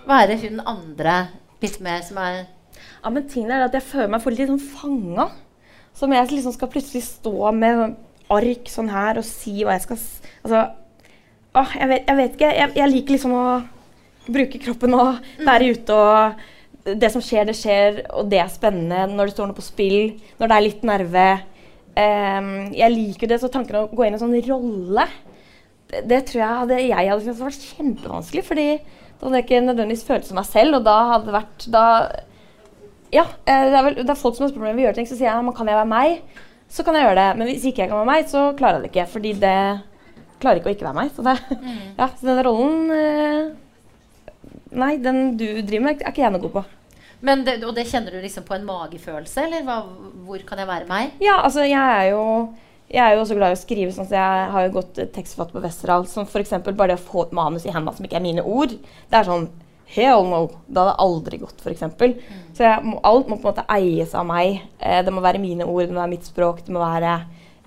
være 0.07 0.37
hun 0.43 0.61
andre 0.61 1.27
litt 1.63 1.81
mer 1.81 2.03
som 2.07 2.21
er 2.23 2.45
Ja, 3.03 3.11
men 3.11 3.29
tingen 3.29 3.53
er 3.55 3.67
at 3.67 3.75
jeg 3.77 3.87
føler 3.87 4.11
meg 4.13 4.23
for 4.25 4.35
litt 4.35 4.51
sånn 4.51 4.61
fanga. 4.61 5.31
Som 5.97 6.13
jeg 6.13 6.29
liksom 6.29 6.53
skal 6.53 6.69
plutselig 6.69 7.07
stå 7.07 7.53
med 7.57 7.97
ark 8.29 8.69
sånn 8.69 8.91
her 8.91 9.21
og 9.21 9.25
si 9.25 9.63
hva 9.63 9.77
jeg 9.77 9.87
skal 9.87 10.01
Altså 10.43 10.61
åh, 11.57 11.73
jeg, 11.79 11.89
vet, 11.89 12.05
jeg 12.11 12.19
vet 12.19 12.37
ikke. 12.37 12.53
Jeg, 12.59 12.73
jeg, 12.77 12.93
liker 12.93 13.17
liksom 13.17 13.35
å 13.37 13.47
bruke 14.27 14.61
kroppen 14.61 14.97
og 14.99 15.27
være 15.47 15.73
ute 15.73 15.97
og 15.97 16.45
Det 16.87 17.09
som 17.11 17.23
skjer, 17.25 17.49
det 17.49 17.57
skjer, 17.59 17.97
og 18.15 18.29
det 18.31 18.39
er 18.39 18.51
spennende 18.53 19.09
når 19.11 19.27
det 19.27 19.33
står 19.35 19.49
noe 19.49 19.57
på 19.57 19.65
spill, 19.65 20.13
når 20.39 20.51
det 20.51 20.57
er 20.57 20.63
litt 20.63 20.85
nerve. 20.87 21.25
Um, 21.97 22.51
jeg 22.77 22.93
liker 22.93 23.33
det, 23.33 23.41
så 23.43 23.51
tanken 23.51 23.79
å 23.81 23.89
gå 23.91 24.05
inn 24.05 24.15
i 24.15 24.19
en 24.19 24.23
sånn 24.23 24.37
rolle 24.47 25.09
det, 25.91 26.03
det, 26.11 26.21
tror 26.29 26.43
jeg 26.43 26.61
hadde, 26.61 26.79
jeg 26.83 27.11
hadde 27.11 27.25
syntes 27.25 27.43
vært 27.43 27.67
kjempevanskelig. 27.77 28.45
fordi 28.47 28.69
da 29.17 29.27
hadde 29.27 29.41
jeg 29.41 29.47
ikke 29.47 29.61
nødvendigvis 29.65 30.07
følt 30.07 30.29
som 30.29 30.39
meg 30.41 30.49
selv. 30.49 30.79
Og 30.79 30.87
da 30.87 30.97
hadde 31.13 31.29
det 31.29 31.37
vært 31.37 31.69
da, 31.73 31.85
Ja, 33.15 33.27
eh, 33.47 33.69
det 33.71 33.77
er, 33.79 33.85
vel, 33.87 34.01
det 34.03 34.13
er 34.13 34.21
folk 34.21 34.37
som 34.37 34.47
har 34.47 34.53
spurt 34.53 34.65
meg 34.65 34.71
om 34.71 34.75
jeg 34.75 34.81
vil 34.81 34.89
gjøre 34.89 34.99
ting, 35.01 35.09
så 35.09 35.19
sier 35.19 35.31
jeg 35.31 35.57
kan 35.57 35.71
jeg 35.71 35.79
være 35.79 35.93
meg, 35.93 36.41
så 36.69 36.85
kan 36.85 36.99
jeg 36.99 37.07
gjøre 37.07 37.21
det. 37.21 37.29
Men 37.39 37.51
hvis 37.51 37.69
ikke 37.71 37.85
jeg 37.85 37.93
kan 37.93 38.03
være 38.03 38.13
meg, 38.13 38.33
så 38.33 38.49
klarer 38.59 38.81
jeg 38.81 38.87
det 38.87 38.91
ikke. 38.93 39.13
Fordi 39.13 39.37
det 39.45 39.59
klarer 40.43 40.61
ikke 40.61 40.73
å 40.73 40.75
ikke 40.77 40.89
være 40.89 41.01
meg. 41.01 41.13
Så, 41.15 41.27
det, 41.27 41.37
mm. 41.63 41.85
ja, 42.01 42.11
så 42.11 42.29
den 42.33 42.43
rollen 42.47 42.91
eh, 42.97 43.55
Nei, 44.77 44.97
den 45.01 45.39
du 45.39 45.47
driver 45.65 45.85
med, 45.87 46.03
er 46.03 46.11
ikke 46.11 46.21
jeg 46.21 46.35
noe 46.35 46.43
god 46.43 46.59
på. 46.59 46.63
Men 47.25 47.47
det, 47.47 47.55
og 47.65 47.73
det 47.79 47.87
kjenner 47.89 48.13
du 48.13 48.21
liksom 48.21 48.45
på 48.45 48.57
en 48.59 48.67
magefølelse, 48.67 49.47
eller 49.47 49.63
hva, 49.65 49.79
hvor 50.27 50.43
kan 50.45 50.61
jeg 50.61 50.69
være 50.69 50.89
meg? 50.91 51.15
Ja, 51.23 51.39
altså 51.47 51.65
jeg 51.65 51.81
er 51.81 52.11
jo 52.11 52.25
jeg 52.87 53.03
er 53.03 53.17
jo 53.17 53.23
også 53.25 53.37
glad 53.39 53.53
i 53.53 53.57
å 53.57 53.61
skrive, 53.61 53.93
sånn 53.95 54.07
så 54.07 54.15
jeg 54.15 54.49
har 54.55 54.67
jo 54.67 54.75
gått 54.77 54.99
tekstforfatter 55.15 55.57
på 55.57 55.63
Westerdal. 55.65 56.05
Som 56.11 56.27
f.eks. 56.29 56.55
bare 56.69 56.93
det 56.93 56.99
å 57.01 57.07
få 57.09 57.27
et 57.27 57.35
manus 57.35 57.67
i 57.67 57.73
hendene 57.75 57.97
som 57.97 58.07
ikke 58.07 58.21
er 58.21 58.27
mine 58.27 58.45
ord. 58.47 58.77
Det 59.11 59.21
er 59.21 59.29
sånn 59.29 59.49
Hell 59.87 60.25
no! 60.27 60.41
Det 60.67 60.83
hadde 60.83 60.97
aldri 60.99 61.39
gått, 61.39 61.61
f.eks. 61.63 61.85
Mm. 61.87 62.15
Så 62.59 62.71
må, 62.83 62.97
alt 63.07 63.29
må 63.31 63.37
på 63.39 63.47
en 63.47 63.53
måte 63.53 63.67
eies 63.71 64.17
av 64.19 64.27
meg. 64.27 64.65
Eh, 64.83 64.99
det 65.07 65.15
må 65.15 65.23
være 65.23 65.39
mine 65.39 65.67
ord, 65.67 65.85
det 65.87 65.95
må 65.95 66.03
være 66.03 66.15
mitt 66.17 66.27
språk, 66.27 66.65
det 66.67 66.75
må 66.75 66.83
være 66.83 67.21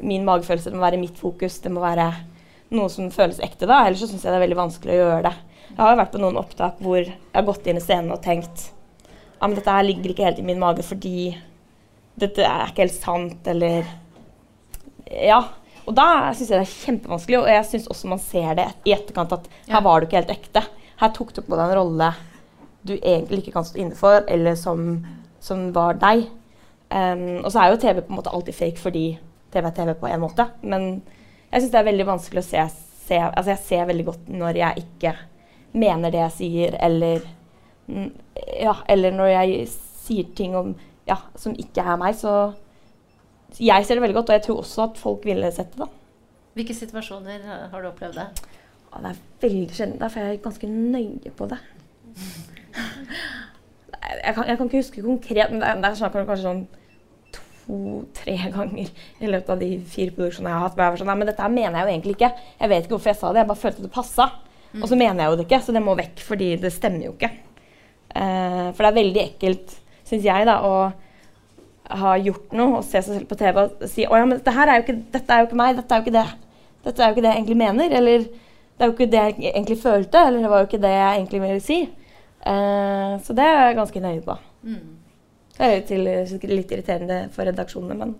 min 0.03 0.25
magefølelse, 0.27 0.71
det 0.71 0.79
må 0.79 0.83
være 0.83 0.99
mitt 0.99 1.19
fokus. 1.19 1.61
Det 1.63 1.71
må 1.71 1.83
være 1.83 2.09
noe 2.75 2.91
som 2.91 3.07
føles 3.13 3.39
ekte, 3.43 3.69
da. 3.69 3.85
Ellers 3.85 4.03
så 4.03 4.09
syns 4.11 4.25
jeg 4.25 4.33
det 4.33 4.39
er 4.39 4.43
veldig 4.43 4.59
vanskelig 4.59 4.95
å 4.95 4.99
gjøre 4.99 5.29
det. 5.29 5.35
Jeg 5.69 5.79
har 5.79 5.93
jo 5.93 6.01
vært 6.01 6.13
på 6.15 6.21
noen 6.25 6.41
opptak 6.41 6.83
hvor 6.83 6.99
jeg 6.99 7.15
har 7.35 7.47
gått 7.47 7.67
inn 7.69 7.79
i 7.79 7.83
scenen 7.83 8.15
og 8.15 8.23
tenkt 8.25 8.67
ja, 9.39 9.47
men 9.47 9.55
dette 9.55 9.71
her 9.71 9.85
ligger 9.87 10.11
ikke 10.11 10.25
helt 10.27 10.41
i 10.41 10.47
min 10.47 10.59
mage 10.59 10.83
fordi 10.83 11.29
dette 12.19 12.43
er 12.43 12.71
ikke 12.71 12.83
helt 12.83 12.97
sant, 12.97 13.47
eller 13.47 13.85
ja. 15.09 15.41
Og 15.89 15.95
da 15.97 16.07
syns 16.37 16.51
jeg 16.51 16.59
det 16.59 16.65
er 16.65 16.73
kjempevanskelig, 16.85 17.37
og 17.39 17.47
jeg 17.49 17.67
syns 17.69 17.87
også 17.89 18.09
man 18.11 18.21
ser 18.21 18.51
det 18.59 18.67
i 18.85 18.93
etterkant 18.93 19.31
at 19.39 19.47
her 19.71 19.81
var 19.85 19.99
du 19.99 20.05
ikke 20.05 20.19
helt 20.19 20.33
ekte. 20.35 20.61
Her 20.99 21.13
tok 21.15 21.31
du 21.33 21.41
på 21.41 21.55
deg 21.55 21.63
en 21.65 21.79
rolle 21.79 22.09
du 22.81 22.93
egentlig 22.95 23.43
ikke 23.43 23.55
kan 23.57 23.65
stå 23.67 23.81
inne 23.81 23.97
for, 23.97 24.21
eller 24.31 24.55
som, 24.59 24.99
som 25.43 25.69
var 25.75 25.97
deg. 25.99 26.27
Um, 26.89 27.41
og 27.43 27.51
så 27.51 27.61
er 27.61 27.73
jo 27.73 27.81
TV 27.81 28.01
på 28.01 28.13
en 28.13 28.17
måte 28.17 28.31
alltid 28.33 28.55
fake 28.57 28.81
fordi 28.81 29.03
TV 29.53 29.65
er 29.67 29.75
TV 29.75 29.95
på 29.99 30.09
en 30.09 30.23
måte. 30.23 30.45
Men 30.61 30.87
jeg 31.49 31.61
syns 31.61 31.73
det 31.73 31.81
er 31.81 31.89
veldig 31.89 32.07
vanskelig 32.07 32.43
å 32.43 32.47
se, 32.47 32.63
se 33.09 33.19
Altså 33.25 33.53
jeg 33.53 33.63
ser 33.65 33.89
veldig 33.89 34.05
godt 34.07 34.31
når 34.31 34.61
jeg 34.61 34.85
ikke 34.85 35.13
mener 35.79 36.13
det 36.13 36.23
jeg 36.23 36.37
sier, 36.37 36.79
eller 36.81 37.27
Ja, 38.59 38.75
eller 38.85 39.13
når 39.17 39.31
jeg 39.31 39.63
sier 39.73 40.27
ting 40.37 40.53
om, 40.57 40.75
ja, 41.09 41.17
som 41.37 41.55
ikke 41.57 41.81
er 41.81 41.97
meg, 41.97 42.13
så 42.17 42.51
jeg 43.57 43.85
ser 43.85 43.97
det 43.97 44.03
veldig 44.05 44.17
godt, 44.19 44.29
og 44.29 44.37
jeg 44.37 44.45
tror 44.45 44.61
også 44.63 44.85
at 44.85 44.99
folk 44.99 45.25
ville 45.25 45.51
sett 45.51 45.73
det. 45.73 45.85
da. 45.85 45.89
Hvilke 46.57 46.75
situasjoner 46.75 47.45
har 47.71 47.81
du 47.81 47.87
opplevd 47.89 48.19
det? 48.19 48.27
Det 48.89 49.11
er 49.11 49.21
veldig 49.41 49.75
sjelden. 49.75 49.99
Derfor 50.01 50.19
er 50.19 50.33
jeg 50.33 50.41
ganske 50.43 50.67
nøye 50.67 51.31
på 51.37 51.47
det. 51.49 51.59
Jeg 54.23 54.33
kan, 54.35 54.45
jeg 54.47 54.57
kan 54.57 54.65
ikke 54.65 54.81
huske 54.81 55.01
konkret, 55.05 55.51
men 55.51 55.61
det 55.61 55.69
er, 55.69 55.81
det 55.81 55.89
er 55.89 56.25
kanskje 56.25 56.43
sånn 56.43 56.63
to-tre 57.69 58.35
ganger 58.55 58.89
i 59.21 59.29
løpet 59.29 59.51
av 59.53 59.61
de 59.61 59.69
fire 59.85 60.13
produksjonene 60.15 60.51
jeg 60.51 60.57
har 60.57 60.65
hatt. 60.65 60.77
Men, 60.77 60.87
jeg 60.89 61.01
sånn, 61.03 61.11
men 61.21 61.29
dette 61.29 61.49
mener 61.53 61.77
jeg 61.77 61.85
jo 61.85 61.93
egentlig 61.93 62.15
ikke. 62.17 62.31
Jeg 62.61 62.71
vet 62.71 62.85
ikke 62.85 62.95
hvorfor 62.95 63.11
jeg 63.11 63.19
sa 63.19 63.33
det. 63.33 63.43
Jeg 63.43 63.51
bare 63.51 63.63
følte 63.63 63.85
det 63.85 63.91
passa. 63.93 64.29
Mm. 64.71 64.81
Og 64.81 64.89
så 64.89 64.97
mener 64.97 65.23
jeg 65.23 65.31
jo 65.31 65.37
det 65.37 65.45
ikke, 65.47 65.61
så 65.65 65.75
det 65.75 65.83
må 65.85 65.95
vekk, 65.97 66.23
fordi 66.25 66.49
det 66.61 66.73
stemmer 66.73 67.05
jo 67.07 67.13
ikke. 67.15 67.29
Uh, 68.09 68.69
for 68.73 68.81
det 68.81 68.89
er 68.89 68.97
veldig 68.97 69.21
ekkelt, 69.23 69.75
syns 70.09 70.25
jeg, 70.25 70.49
da, 70.49 70.57
å 70.65 70.73
har 71.89 72.21
gjort 72.21 72.53
noe 72.53 72.79
og 72.79 72.85
se 72.85 73.01
seg 73.01 73.15
selv 73.15 73.29
på 73.29 73.37
TV 73.39 73.57
og 73.63 73.87
si 73.89 74.05
å 74.05 74.17
ja, 74.19 74.25
men 74.27 74.37
dette, 74.37 74.53
er 74.53 74.83
ikke, 74.83 74.97
dette 75.13 75.33
er 75.33 75.41
jo 75.41 75.49
ikke 75.49 75.59
meg, 75.59 75.79
dette 75.79 75.95
er 75.95 76.01
jo 76.01 76.05
ikke 76.05 76.17
det. 76.19 76.27
Dette 76.85 77.03
er 77.03 77.09
jo 77.09 77.15
ikke 77.15 77.23
det 77.25 77.31
jeg 77.31 77.41
egentlig 77.41 77.59
mener. 77.59 77.95
Eller 77.99 78.27
det 78.29 78.85
er 78.85 78.91
jo 78.91 78.95
ikke 78.95 79.09
det 79.11 79.23
jeg 79.23 79.53
egentlig 79.53 79.79
følte. 79.81 80.21
Eller 80.27 80.45
det 80.45 80.51
var 80.53 80.61
jo 80.61 80.69
ikke 80.69 80.83
det 80.85 80.93
jeg 80.93 81.17
egentlig 81.17 81.41
ville 81.43 81.65
si. 81.65 81.79
Uh, 82.39 83.19
så 83.25 83.35
det 83.35 83.45
er 83.45 83.59
jeg 83.65 83.79
ganske 83.81 84.03
nøye 84.05 84.21
på. 84.23 84.37
Mm. 84.63 84.95
Det 85.57 85.67
er 85.67 85.81
til, 85.87 86.07
litt 86.53 86.71
irriterende 86.71 87.17
for 87.35 87.49
redaksjonene, 87.49 87.95
men 87.99 88.15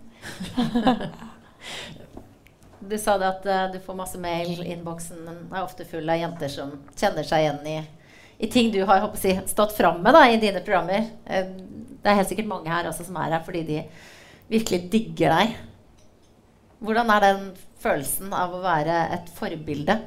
Du 2.90 2.96
sa 2.98 3.14
det 3.20 3.28
at 3.28 3.46
uh, 3.46 3.72
du 3.72 3.78
får 3.84 3.96
masse 3.96 4.20
mail. 4.20 4.60
Innboksen 4.66 5.24
er 5.30 5.62
ofte 5.62 5.86
full 5.88 6.08
av 6.10 6.20
jenter 6.20 6.52
som 6.52 6.74
kjenner 6.98 7.24
seg 7.28 7.44
igjen 7.44 7.66
i, 7.70 7.78
i 8.44 8.48
ting 8.50 8.70
du 8.74 8.80
har 8.88 9.04
si, 9.20 9.34
stått 9.48 9.76
fram 9.76 10.00
med 10.04 10.16
da, 10.16 10.26
i 10.28 10.40
dine 10.42 10.60
programmer. 10.64 11.06
Uh, 11.28 11.52
det 12.00 12.10
er 12.10 12.16
helt 12.16 12.30
sikkert 12.30 12.48
mange 12.50 12.72
her 12.72 12.88
også 12.88 13.06
som 13.06 13.18
er 13.20 13.34
her 13.34 13.44
fordi 13.44 13.64
de 13.68 13.82
virkelig 14.50 14.86
digger 14.92 15.34
deg. 15.36 15.58
Hvordan 16.80 17.12
er 17.12 17.24
den 17.26 17.42
følelsen 17.82 18.32
av 18.32 18.54
å 18.56 18.62
være 18.64 19.02
et 19.16 19.28
forbilde? 19.36 19.98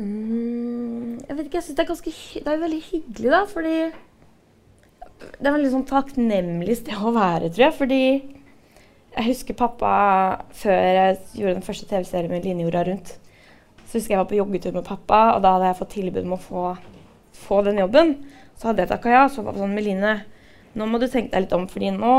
Mm, 0.00 1.20
jeg 1.26 1.36
vet 1.36 1.46
ikke, 1.46 1.58
jeg 1.58 1.66
syns 1.66 1.76
det 1.76 1.84
er 1.84 1.90
ganske 1.90 2.12
det 2.46 2.52
er 2.52 2.62
veldig 2.62 2.82
hyggelig, 2.86 3.32
da. 3.34 3.40
Fordi 3.50 3.76
det 5.20 5.48
er 5.48 5.56
veldig 5.56 5.72
sånn 5.74 5.88
takknemlig 5.88 6.78
sted 6.80 6.96
å 6.96 7.12
være, 7.16 7.50
tror 7.50 7.66
jeg. 7.66 7.76
Fordi 7.76 8.02
jeg 9.10 9.26
husker 9.26 9.58
pappa 9.58 9.92
før 10.56 10.80
jeg 10.96 11.18
gjorde 11.42 11.58
den 11.58 11.66
første 11.66 11.88
TV-serien 11.90 12.32
med 12.32 12.46
Linjorda 12.46 12.86
rundt. 12.88 13.16
Så 13.84 13.98
husker 13.98 14.14
jeg 14.14 14.22
var 14.22 14.30
på 14.30 14.38
joggetur 14.38 14.76
med 14.76 14.86
pappa, 14.86 15.22
og 15.34 15.44
da 15.44 15.56
hadde 15.56 15.72
jeg 15.72 15.80
fått 15.80 15.96
tilbud 15.96 16.22
om 16.24 16.36
å 16.36 16.44
få, 16.44 16.66
få 17.44 17.60
den 17.66 17.82
jobben. 17.82 18.14
Så 18.60 18.68
hadde 18.68 18.84
jeg 18.84 18.92
takka 18.92 19.12
ja. 19.12 19.26
Så 19.32 19.44
var 19.44 19.56
det 19.56 19.62
sånn 19.62 19.76
Meline, 19.76 20.18
nå 20.76 20.88
må 20.88 21.00
du 21.00 21.08
tenke 21.08 21.32
deg 21.32 21.46
litt 21.46 21.54
om, 21.56 21.64
fordi 21.70 21.92
nå, 21.96 22.16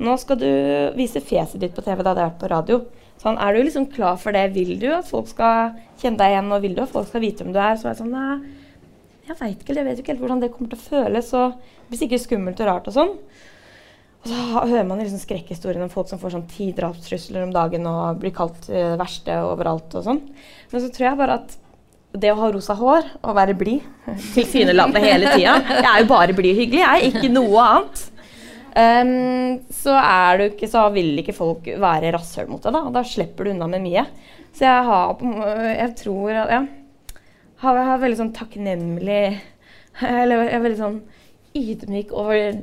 nå 0.00 0.14
skal 0.20 0.40
du 0.40 0.48
vise 0.96 1.20
fjeset 1.20 1.60
ditt 1.60 1.76
på 1.76 1.84
TV. 1.84 2.00
Da 2.00 2.14
hadde 2.14 2.24
jeg 2.24 2.32
vært 2.32 2.40
på 2.40 2.52
radio. 2.54 2.80
Sånn, 3.18 3.36
er 3.42 3.52
du 3.54 3.64
liksom 3.66 3.88
klar 3.92 4.16
for 4.20 4.34
det? 4.34 4.46
Vil 4.54 4.76
du 4.80 4.88
at 4.94 5.08
folk 5.10 5.28
skal 5.28 5.74
kjenne 6.00 6.20
deg 6.20 6.32
igjen, 6.32 6.52
og 6.54 6.64
vil 6.64 6.78
du 6.78 6.84
at 6.84 6.94
folk 6.94 7.10
skal 7.10 7.24
vite 7.24 7.44
hvem 7.44 7.52
du 7.52 7.60
er? 7.60 7.76
Så 7.76 7.88
var 7.88 7.96
jeg 7.96 8.00
sånn 8.04 8.14
Nei, 8.14 8.56
jeg 9.28 9.36
veit 9.42 9.60
ikke, 9.60 9.84
vet 9.84 10.00
ikke 10.00 10.14
helt 10.14 10.24
hvordan 10.24 10.40
det 10.40 10.52
kommer 10.54 10.72
til 10.72 10.80
å 10.80 10.86
føles. 10.86 11.30
Og 11.36 11.88
blir 11.90 12.00
sikkert 12.00 12.24
skummelt 12.24 12.64
og 12.64 12.70
rart 12.70 12.88
og 12.88 12.96
sånn. 12.96 13.14
Og 14.18 14.30
så 14.32 14.38
hører 14.56 14.86
man 14.88 15.02
liksom 15.02 15.20
skrekkhistorier 15.22 15.84
om 15.84 15.92
folk 15.92 16.08
som 16.10 16.18
får 16.18 16.34
sånn 16.34 16.48
ti 16.50 16.72
drapstrusler 16.74 17.44
om 17.44 17.52
dagen 17.54 17.84
og 17.86 18.18
blir 18.22 18.34
kalt 18.34 18.66
det 18.66 18.96
verste 18.98 19.36
overalt 19.46 19.94
og 19.98 20.06
sånn. 20.06 20.22
Men 20.72 20.82
så 20.82 20.90
tror 20.94 21.10
jeg 21.10 21.20
bare 21.20 21.36
at 21.42 21.58
det 22.16 22.30
å 22.32 22.38
ha 22.38 22.50
rosa 22.52 22.74
hår 22.78 23.10
og 23.20 23.34
være 23.36 23.56
blid 23.58 23.84
tilsynelatende 24.36 25.02
hele 25.02 25.34
tida 25.34 25.58
Jeg 25.60 25.88
er 25.90 25.98
jo 26.02 26.08
bare 26.08 26.36
blid 26.36 26.54
og 26.54 26.62
hyggelig, 26.62 26.80
jeg. 26.84 27.10
Ikke 27.12 27.32
noe 27.32 27.64
annet. 27.64 28.06
Um, 28.78 29.58
så, 29.74 29.96
ikke, 30.46 30.68
så 30.70 30.84
vil 30.94 31.18
ikke 31.20 31.34
folk 31.36 31.66
være 31.82 32.12
rasshøl 32.14 32.48
mot 32.50 32.62
deg, 32.62 32.76
da. 32.76 32.82
Da 32.94 33.04
slipper 33.06 33.48
du 33.48 33.52
unna 33.52 33.68
med 33.70 33.84
mye. 33.84 34.04
Så 34.54 34.66
jeg 34.66 34.84
har 34.88 35.22
Jeg 35.66 35.94
tror 36.00 36.40
at 36.44 36.52
ja, 36.52 36.60
har, 37.62 37.80
har 37.90 38.00
veldig 38.02 38.18
sånn 38.18 38.34
takknemlig 38.34 39.22
Eller 40.08 40.44
jeg 40.44 40.54
er 40.56 40.64
veldig 40.64 40.78
sånn 40.80 41.00
ydmyk 41.58 42.14
over 42.16 42.62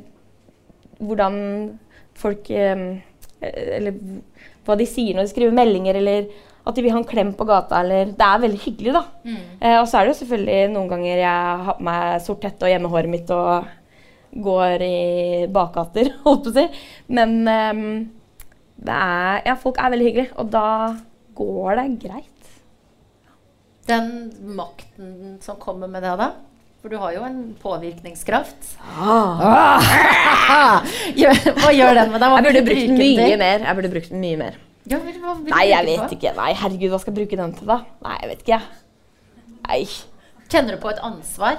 hvordan 0.98 1.38
folk 2.16 2.50
Eller 2.50 3.92
hva 4.66 4.76
de 4.80 4.86
sier 4.88 5.14
når 5.14 5.28
de 5.28 5.30
skriver 5.30 5.54
meldinger, 5.54 5.98
eller 6.00 6.26
at 6.66 6.74
de 6.74 6.82
vil 6.82 6.92
ha 6.94 6.98
en 6.98 7.06
klem 7.08 7.30
på 7.38 7.46
gata. 7.48 7.80
Eller, 7.84 8.10
det 8.16 8.26
er 8.26 8.40
veldig 8.42 8.60
hyggelig, 8.64 8.92
da. 8.96 9.04
Mm. 9.24 9.36
Eh, 9.60 9.76
og 9.80 9.86
så 9.88 9.98
er 10.00 10.06
det 10.08 10.14
jo 10.14 10.18
selvfølgelig 10.24 10.60
noen 10.74 10.88
ganger 10.90 11.20
jeg 11.22 11.64
har 11.68 11.76
på 11.78 11.86
meg 11.86 12.22
sort 12.26 12.46
hette 12.48 12.66
og 12.66 12.72
hjemmehåret 12.74 13.12
mitt 13.12 13.30
og 13.34 13.68
går 14.46 14.82
i 14.84 14.96
bakgater, 15.54 16.10
holdt 16.26 16.48
på 16.48 16.52
å 16.52 16.56
si. 16.58 16.66
Men 17.16 17.36
eh, 17.48 17.82
det 18.86 18.96
er 18.96 19.46
Ja, 19.48 19.54
folk 19.62 19.78
er 19.80 19.92
veldig 19.94 20.08
hyggelige, 20.10 20.34
og 20.42 20.50
da 20.52 20.66
går 21.38 21.78
det 21.80 21.86
greit. 22.08 22.32
Den 23.86 24.06
makten 24.58 25.36
som 25.44 25.60
kommer 25.62 25.86
med 25.86 26.02
det, 26.02 26.16
da? 26.18 26.32
For 26.82 26.90
du 26.92 26.98
har 27.02 27.14
jo 27.16 27.22
en 27.26 27.38
påvirkningskraft. 27.62 28.74
Gjør- 31.20 31.56
Hva 31.62 31.70
gjør 31.74 31.98
den 32.00 32.12
med 32.12 32.20
deg? 32.22 32.30
Hva 32.30 32.36
Jeg 32.40 32.46
burde 32.46 32.62
brukt 32.68 32.92
mye 33.00 33.36
mer. 33.40 33.64
Jeg 33.66 33.74
burde 33.78 33.92
brukt 33.94 34.12
mye 34.26 34.38
mer. 34.42 34.54
Ja, 34.86 34.98
vil, 35.02 35.16
hva 35.22 35.32
vil 35.40 35.50
Nei, 35.50 35.64
jeg 35.72 35.86
vet 35.88 36.02
på? 36.04 36.16
ikke. 36.16 36.32
Nei, 36.36 36.50
herregud, 36.60 36.90
hva 36.92 37.00
skal 37.02 37.12
jeg 37.12 37.18
bruke 37.20 37.38
den 37.40 37.54
til, 37.58 37.66
da? 37.70 37.78
Nei, 38.06 38.16
jeg 38.22 38.30
vet 38.32 38.44
ikke. 38.44 38.60
Nei. 39.66 39.80
Kjenner 40.46 40.76
du 40.76 40.82
på 40.82 40.92
et 40.92 41.00
ansvar? 41.02 41.56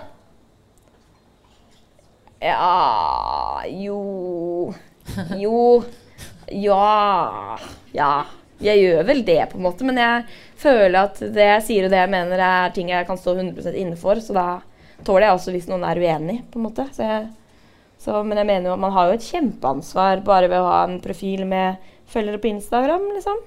Ja 2.42 3.64
Jo 3.68 4.74
Jo. 5.36 5.62
Ja. 6.52 7.58
Ja. 7.94 8.12
Jeg 8.64 8.80
gjør 8.82 9.04
vel 9.06 9.20
det, 9.28 9.42
på 9.52 9.60
en 9.60 9.66
måte, 9.68 9.86
men 9.86 10.00
jeg 10.02 10.24
føler 10.58 11.04
at 11.04 11.20
det 11.22 11.44
jeg 11.46 11.66
sier 11.68 11.86
og 11.86 11.92
det 11.94 12.00
jeg 12.00 12.10
mener, 12.10 12.42
er 12.42 12.72
ting 12.74 12.88
jeg 12.90 13.06
kan 13.06 13.20
stå 13.20 13.36
100 13.38 13.76
inne 13.78 13.98
for, 14.00 14.18
så 14.24 14.34
da 14.34 14.46
tåler 15.06 15.28
jeg 15.28 15.36
også 15.36 15.54
hvis 15.54 15.68
noen 15.70 15.84
er 15.86 16.00
uenig, 16.02 16.40
på 16.50 16.58
en 16.58 16.66
måte. 16.66 16.88
Så 16.96 17.06
jeg, 17.06 17.28
så, 18.02 18.24
men 18.26 18.40
jeg 18.42 18.50
mener 18.50 18.72
jo 18.72 18.74
at 18.74 18.82
man 18.82 18.96
har 18.96 19.12
jo 19.12 19.20
et 19.20 19.28
kjempeansvar 19.28 20.24
bare 20.26 20.50
ved 20.50 20.58
å 20.58 20.72
ha 20.72 20.80
en 20.88 20.98
profil 21.04 21.46
med 21.46 21.78
følgere 22.12 22.42
på 22.42 22.52
Instagram, 22.52 23.10
liksom. 23.16 23.42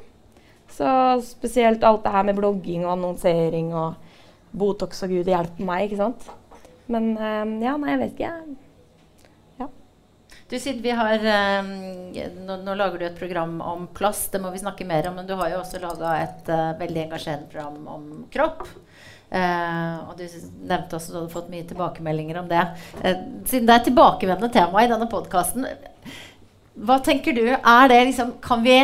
Så 0.70 0.88
spesielt 1.26 1.84
alt 1.84 2.04
det 2.04 2.14
her 2.14 2.26
med 2.28 2.38
blogging 2.38 2.84
og 2.86 2.94
annonsering 2.94 3.72
og 3.74 3.94
Botox 4.50 5.02
og 5.06 5.14
gud 5.14 5.30
hjelpe 5.30 5.66
meg, 5.66 5.88
ikke 5.88 6.02
sant. 6.02 6.26
Men 6.90 7.12
eh, 7.18 7.46
ja, 7.66 7.76
nei, 7.78 7.94
jeg 7.94 8.02
vet 8.04 8.18
ikke. 8.18 8.34
Du 10.50 10.56
vi 10.58 10.90
har 10.90 11.14
eh, 11.14 11.66
nå, 12.42 12.56
nå 12.64 12.72
lager 12.74 12.98
du 12.98 13.04
et 13.06 13.18
program 13.18 13.60
om 13.62 13.84
plass, 13.94 14.24
det 14.32 14.40
må 14.42 14.50
vi 14.50 14.58
snakke 14.58 14.86
mer 14.86 15.06
om. 15.06 15.20
Men 15.20 15.28
du 15.28 15.36
har 15.38 15.52
jo 15.52 15.60
også 15.60 15.78
laga 15.78 16.16
et 16.24 16.50
uh, 16.50 16.72
veldig 16.80 17.04
engasjerende 17.04 17.46
program 17.52 17.86
om 17.86 18.08
kropp. 18.34 18.64
Uh, 19.30 20.10
og 20.10 20.16
du 20.18 20.24
nevnte 20.26 20.98
også 20.98 21.12
at 21.12 21.14
du 21.14 21.18
hadde 21.20 21.34
fått 21.36 21.52
mye 21.52 21.68
tilbakemeldinger 21.70 22.40
om 22.42 22.50
det. 22.50 22.64
Uh, 22.98 23.14
siden 23.46 23.70
det 23.70 23.76
er 23.76 23.86
tilbakevendende 23.92 24.50
tema 24.58 24.82
i 24.82 24.90
denne 24.90 25.06
podkasten, 25.12 25.68
hva 26.74 26.98
tenker 27.04 27.32
du? 27.36 27.46
Er 27.50 27.88
det 27.88 28.04
liksom 28.04 28.32
Kan 28.42 28.62
vi 28.62 28.76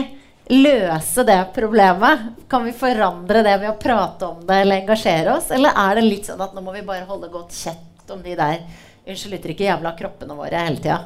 løse 0.48 1.24
det 1.26 1.38
problemet? 1.54 2.18
Kan 2.48 2.64
vi 2.64 2.72
forandre 2.72 3.42
det 3.42 3.56
ved 3.60 3.70
å 3.70 3.78
prate 3.80 4.26
om 4.26 4.42
det 4.46 4.60
eller 4.62 4.82
engasjere 4.82 5.36
oss? 5.36 5.50
Eller 5.50 5.74
er 5.74 5.98
det 5.98 6.06
litt 6.06 6.28
sånn 6.28 6.42
at 6.42 6.54
nå 6.54 6.62
må 6.62 6.74
vi 6.74 6.84
bare 6.86 7.06
holde 7.08 7.30
godt 7.32 7.54
kjett 7.56 8.10
om 8.14 8.22
de 8.22 8.36
der 8.38 8.60
unnskyld 9.06 9.38
uttrykket 9.38 9.66
jævla 9.70 9.94
kroppene 9.98 10.36
våre 10.38 10.60
hele 10.66 10.82
tida? 10.82 11.00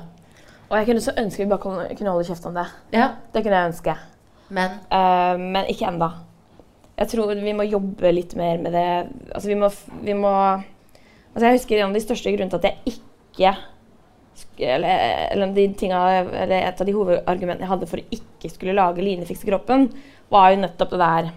Og 0.71 0.77
jeg 0.79 0.87
kunne 0.90 1.05
så 1.05 1.14
ønske 1.19 1.43
vi 1.43 1.51
bare 1.51 1.62
kunne, 1.97 2.11
holde 2.12 2.27
kjeft 2.29 2.47
om 2.47 2.59
det. 2.59 2.66
Ja, 2.95 3.14
Det 3.33 3.43
kunne 3.43 3.57
jeg 3.62 3.73
ønske. 3.73 3.97
men 4.49 4.77
uh, 4.93 5.38
men 5.38 5.66
ikke 5.71 5.88
ennå. 5.88 6.11
Jeg 7.01 7.09
tror 7.09 7.35
vi 7.35 7.53
må 7.57 7.64
jobbe 7.64 8.12
litt 8.12 8.35
mer 8.37 8.59
med 8.61 8.73
det. 8.77 8.88
Altså, 9.33 9.49
vi 9.49 9.55
må, 9.57 9.71
vi 10.03 10.14
må 10.14 10.33
altså, 10.35 11.47
Jeg 11.47 11.57
husker 11.57 11.79
en 11.79 11.88
av 11.88 11.95
de 11.97 12.05
største 12.05 12.33
grunnene 12.35 12.51
til 12.51 12.61
at 12.61 12.69
jeg 12.69 12.95
ikke 12.95 13.55
eller, 14.61 15.05
eller, 15.33 15.53
de 15.57 15.66
tingene, 15.79 16.24
eller 16.44 16.66
Et 16.68 16.81
av 16.81 16.88
de 16.88 16.94
hovedargumentene 16.96 17.66
jeg 17.66 17.72
hadde 17.72 17.88
for 17.90 18.03
å 18.03 18.18
ikke 18.18 18.50
skulle 18.53 18.76
lage 18.76 19.05
linefiks 19.05 19.44
i 19.46 19.50
kroppen, 19.50 19.88
var 20.31 20.53
jo 20.53 20.61
nettopp 20.62 20.92
det 20.94 21.00
der 21.00 21.31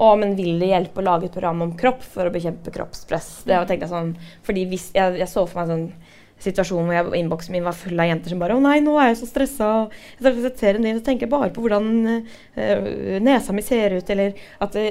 å, 0.00 0.14
men 0.16 0.32
vil 0.38 0.56
det 0.60 0.70
hjelpe 0.70 1.02
å 1.02 1.04
lage 1.04 1.28
et 1.28 1.34
program 1.34 1.60
om 1.66 1.74
kropp 1.76 2.00
for 2.14 2.24
å 2.24 2.32
bekjempe 2.32 2.72
kroppspress? 2.72 3.42
Det 3.44 3.58
tenkte 3.68 3.84
jeg 3.84 3.92
sånn, 3.92 4.14
fordi 4.46 4.64
hvis, 4.70 4.86
jeg, 4.96 5.18
jeg 5.20 5.28
så 5.28 5.44
for 5.44 5.60
meg 5.60 5.66
en 5.66 5.74
sånn 5.74 6.16
situasjon 6.40 6.88
hvor 6.88 7.16
innboksen 7.18 7.52
min 7.52 7.66
var 7.66 7.76
full 7.76 8.00
av 8.00 8.08
jenter 8.08 8.32
som 8.32 8.40
bare 8.40 8.56
'Å 8.56 8.62
nei, 8.64 8.78
nå 8.80 8.94
er 8.96 9.10
jeg 9.10 9.18
så 9.20 9.28
stressa', 9.28 9.68
og 9.82 10.24
jeg 10.24 10.40
ser 10.40 10.56
serien 10.56 10.86
din, 10.86 10.96
så 10.96 11.04
tenker 11.04 11.28
bare 11.28 11.52
på 11.52 11.60
hvordan 11.60 12.24
øh, 12.56 13.20
nesa 13.20 13.52
mi 13.52 13.60
ser 13.60 13.98
ut, 13.98 14.08
eller 14.08 14.32
at 14.60 14.72
det, 14.72 14.86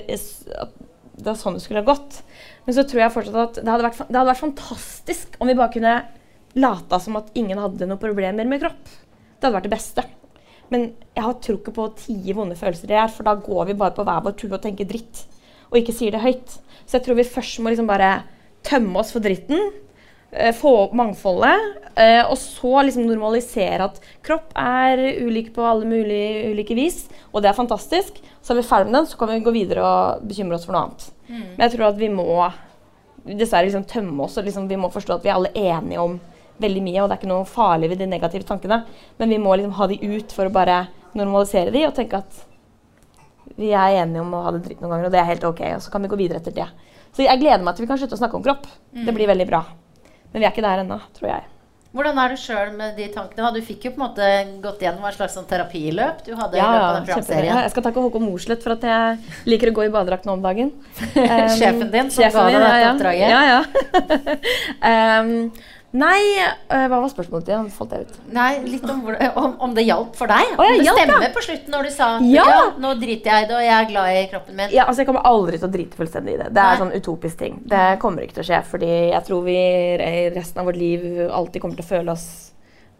at 0.62 0.78
det 1.18 1.32
er 1.34 1.40
sånn 1.40 1.58
det 1.58 1.64
skulle 1.64 1.82
ha 1.82 1.90
gått. 1.90 2.22
Men 2.66 2.78
så 2.78 2.86
tror 2.86 3.02
jeg 3.02 3.16
fortsatt 3.16 3.42
at 3.42 3.60
det 3.64 3.72
hadde 3.72 3.88
vært, 3.88 4.06
det 4.06 4.20
hadde 4.20 4.30
vært 4.30 4.46
fantastisk 4.46 5.40
om 5.40 5.50
vi 5.50 5.58
bare 5.58 5.74
kunne 5.74 5.96
lata 6.56 7.00
som 7.00 7.16
at 7.20 7.30
ingen 7.38 7.60
hadde 7.62 7.86
noen 7.88 8.00
problemer 8.02 8.48
med 8.50 8.62
kropp. 8.64 8.86
Det 9.40 9.46
hadde 9.48 9.56
vært 9.60 9.68
det 9.70 9.74
beste. 9.76 10.04
Men 10.70 10.88
jeg 11.16 11.24
har 11.26 11.34
tro 11.42 11.56
ikke 11.58 11.74
på 11.74 11.86
å 11.88 11.94
tie 11.98 12.34
vonde 12.38 12.58
følelser 12.58 12.92
i 12.92 12.98
her, 13.00 13.10
for 13.14 13.24
da 13.26 13.34
går 13.36 13.70
vi 13.72 13.78
bare 13.80 13.96
på 13.98 14.04
hver 14.06 14.22
vår 14.26 14.36
tue 14.38 14.54
og 14.54 14.62
tenker 14.62 14.86
dritt. 14.90 15.24
Og 15.72 15.80
ikke 15.82 15.94
sier 15.96 16.12
det 16.14 16.22
høyt. 16.22 16.58
Så 16.86 16.98
jeg 16.98 17.06
tror 17.06 17.18
vi 17.20 17.24
først 17.26 17.60
må 17.62 17.70
liksom 17.74 17.88
bare 17.90 18.24
tømme 18.66 19.00
oss 19.02 19.12
for 19.14 19.20
dritten. 19.24 19.72
eh, 20.32 20.52
Få 20.54 20.76
opp 20.86 20.94
mangfoldet. 20.94 21.78
eh, 21.96 22.22
Og 22.30 22.38
så 22.38 22.84
liksom 22.86 23.06
normalisere 23.08 23.82
at 23.86 24.00
kropp 24.24 24.52
er 24.56 24.98
ulik 25.26 25.54
på 25.54 25.62
alle 25.66 25.86
mulige 25.86 26.52
ulike 26.54 26.76
vis. 26.78 27.08
Og 27.34 27.42
det 27.42 27.50
er 27.50 27.58
fantastisk. 27.58 28.22
Så 28.42 28.52
er 28.54 28.62
vi 28.62 28.68
ferdig 28.68 28.92
med 28.92 29.00
den, 29.00 29.06
så 29.08 29.18
kan 29.18 29.28
vi 29.30 29.40
gå 29.46 29.52
videre 29.54 29.82
og 29.86 30.22
bekymre 30.28 30.56
oss 30.56 30.66
for 30.66 30.74
noe 30.74 30.84
annet. 30.88 31.12
Men 31.58 31.70
jeg 31.70 31.78
tror 31.78 31.88
at 31.90 31.98
vi 31.98 32.10
må 32.10 32.26
dessverre 33.26 33.66
liksom 33.68 33.84
tømme 33.86 34.24
oss, 34.24 34.38
og 34.38 34.46
liksom 34.46 34.68
vi 34.70 34.78
må 34.80 34.90
forstå 34.90 35.16
at 35.18 35.24
vi 35.26 35.30
er 35.30 35.36
alle 35.36 35.52
enige 35.54 36.00
om 36.00 36.20
veldig 36.62 36.84
mye, 36.86 37.02
og 37.02 37.10
det 37.10 37.16
er 37.16 37.22
ikke 37.22 37.32
noe 37.32 37.48
farlig 37.50 37.92
ved 37.94 38.02
de 38.04 38.10
negative 38.10 38.48
tankene. 38.48 38.84
Men 39.20 39.34
vi 39.34 39.42
må 39.42 39.56
liksom 39.56 39.76
ha 39.80 39.90
de 39.92 40.00
ut 40.04 40.36
for 40.36 40.50
å 40.50 40.54
bare 40.54 40.82
normalisere 41.18 41.74
de 41.74 41.86
og 41.88 41.96
tenke 41.98 42.22
at 42.22 42.46
vi 43.60 43.74
er 43.76 44.02
enige 44.04 44.24
om 44.24 44.34
å 44.38 44.44
ha 44.46 44.54
det 44.56 44.64
dritt 44.68 44.82
noen 44.84 44.94
ganger, 44.94 45.10
og 45.10 45.16
det 45.16 45.20
er 45.22 45.32
helt 45.34 45.48
ok. 45.48 45.64
Og 45.76 45.84
så 45.84 45.94
kan 45.94 46.06
vi 46.06 46.12
gå 46.12 46.20
videre 46.20 46.40
etter 46.40 46.56
det. 46.56 46.68
Så 47.16 47.26
jeg 47.26 47.42
gleder 47.42 47.64
meg 47.66 47.76
til 47.76 47.88
vi 47.88 47.92
kan 47.92 48.00
slutte 48.00 48.16
å 48.16 48.22
snakke 48.22 48.38
om 48.38 48.46
kropp. 48.46 48.68
Det 48.94 49.16
blir 49.16 49.28
veldig 49.30 49.48
bra. 49.50 49.64
Men 50.30 50.44
vi 50.44 50.46
er 50.46 50.54
ikke 50.54 50.66
der 50.66 50.84
ennå, 50.84 51.00
tror 51.18 51.34
jeg. 51.34 51.48
Hvordan 51.90 52.20
er 52.22 52.30
du 52.30 52.38
sjøl 52.38 52.74
med 52.78 53.00
de 53.00 53.08
tankene? 53.10 53.50
Du 53.56 53.64
fikk 53.66 53.88
jo 53.88 53.92
på 53.96 53.98
en 53.98 54.04
måte 54.04 54.26
gått 54.62 54.84
gjennom 54.86 55.08
et 55.10 55.16
slags 55.16 55.34
sånn 55.34 55.48
terapiløp 55.50 56.20
du 56.28 56.36
hadde 56.38 56.60
i 56.60 56.62
Ja, 56.62 56.68
løpet 56.70 56.86
av 56.86 56.98
den 57.00 57.08
programserien. 57.08 57.62
Jeg 57.64 57.72
skal 57.74 57.86
takke 57.88 58.04
Håkon 58.04 58.26
Mosleth 58.28 58.62
for 58.62 58.76
at 58.76 58.86
jeg 58.86 59.48
liker 59.50 59.72
å 59.72 59.74
gå 59.80 59.88
i 59.88 59.92
badedrakt 59.96 60.30
nå 60.30 60.36
om 60.38 60.44
dagen. 60.44 60.70
Um, 60.70 61.50
Sjefen 61.58 61.90
din 61.90 62.12
som 62.14 62.22
sjefen 62.22 62.38
ga 62.38 62.46
deg 62.46 62.60
dette 62.60 62.70
dette 62.70 62.84
ja, 62.86 62.94
oppdraget? 62.94 63.34
Ja, 63.34 63.42
ja. 63.50 64.94
um, 65.24 65.34
nei, 65.92 66.20
øh, 66.38 66.86
hva 66.86 67.00
var 67.02 67.10
spørsmålet 67.10 67.48
ditt? 67.48 67.56
Nå 67.58 67.74
falt 67.74 67.94
jeg 67.96 68.06
ut. 68.06 68.18
Nei, 68.36 68.50
litt 68.66 68.84
om, 68.90 69.00
om, 69.10 69.54
om 69.68 69.72
det 69.74 69.88
hjalp 69.88 70.18
for 70.20 70.30
deg? 70.30 70.52
Ja, 70.52 70.58
om 70.62 70.76
det 70.78 70.86
hjalp, 70.86 71.00
ja. 71.00 71.06
stemmer 71.08 71.34
på 71.34 71.44
slutten 71.46 71.74
når 71.74 71.88
du 71.88 71.92
sa 71.96 72.10
Ja. 72.22 72.46
ja. 72.46 72.60
nå 72.78 72.92
driter 73.02 73.32
jeg 73.32 73.46
i 73.46 73.50
det, 73.50 73.56
og 73.58 73.66
jeg 73.66 73.76
er 73.78 73.90
glad 73.90 74.18
i 74.18 74.28
kroppen 74.34 74.60
min. 74.60 74.76
Ja, 74.76 74.86
altså 74.86 75.02
Jeg 75.02 75.10
kommer 75.10 75.26
aldri 75.30 75.58
til 75.58 75.70
å 75.70 75.72
drite 75.74 75.98
fullstendig 75.98 76.36
i 76.36 76.42
det. 76.44 76.52
Det 76.54 76.62
er 76.66 76.76
Nei. 76.76 76.82
sånn 76.84 76.94
utopisk 76.94 77.42
ting. 77.42 77.58
Det 77.74 77.88
kommer 78.04 78.26
ikke 78.26 78.38
til 78.38 78.46
å 78.46 78.50
skje, 78.52 78.62
fordi 78.70 78.92
jeg 79.16 79.24
tror 79.30 79.44
vi 79.48 79.58
i 79.58 80.30
resten 80.36 80.62
av 80.62 80.70
vårt 80.70 80.80
liv 80.80 81.08
alltid 81.26 81.64
kommer 81.64 81.80
til 81.80 81.88
å 81.88 81.92
føle 81.96 82.14
oss 82.14 82.28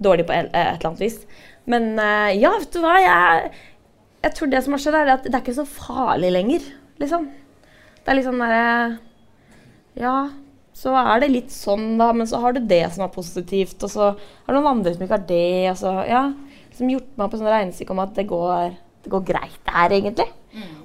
dårlig 0.02 0.26
på 0.26 0.34
et 0.34 0.50
et 0.50 0.60
eller 0.80 0.90
annet 0.90 1.04
vis. 1.04 1.20
Men 1.70 1.92
øh, 2.00 2.32
ja, 2.40 2.56
vet 2.58 2.74
du 2.74 2.82
hva? 2.82 2.96
Jeg, 3.04 3.52
jeg 4.24 4.34
tror 4.38 4.50
det 4.50 4.64
som 4.66 4.74
har 4.74 4.82
skjedd, 4.82 4.98
er 4.98 5.14
at 5.20 5.28
det 5.28 5.36
er 5.36 5.44
ikke 5.44 5.60
så 5.62 5.68
farlig 5.70 6.32
lenger, 6.34 6.66
liksom. 7.02 7.30
Det 8.00 8.10
er 8.10 8.18
litt 8.18 8.26
sånn 8.26 8.42
derre 8.42 8.98
Ja, 10.00 10.16
så 10.80 10.94
er 10.96 11.24
det 11.24 11.32
litt 11.34 11.52
sånn, 11.52 11.98
da, 12.00 12.12
men 12.16 12.28
så 12.30 12.40
har 12.40 12.56
du 12.56 12.62
det 12.64 12.86
som 12.96 13.04
er 13.04 13.12
positivt, 13.14 13.82
og 13.84 13.92
så 13.92 14.06
er 14.14 14.50
det 14.50 14.56
noen 14.58 14.72
andre 14.78 14.94
som 14.96 15.04
ikke 15.06 15.18
har 15.18 15.28
det, 15.30 15.72
og 15.74 15.80
så 15.82 15.96
Ja. 16.08 16.24
Som 16.80 16.88
gjort 16.88 17.10
meg 17.20 17.28
på 17.28 17.36
sånn 17.42 17.50
regnestykke 17.52 17.92
om 17.92 18.00
at 18.00 18.14
det 18.16 18.24
går, 18.30 18.76
det 19.04 19.10
går 19.12 19.24
greit 19.28 19.58
det 19.68 19.74
her, 19.76 19.92
egentlig. 19.98 20.30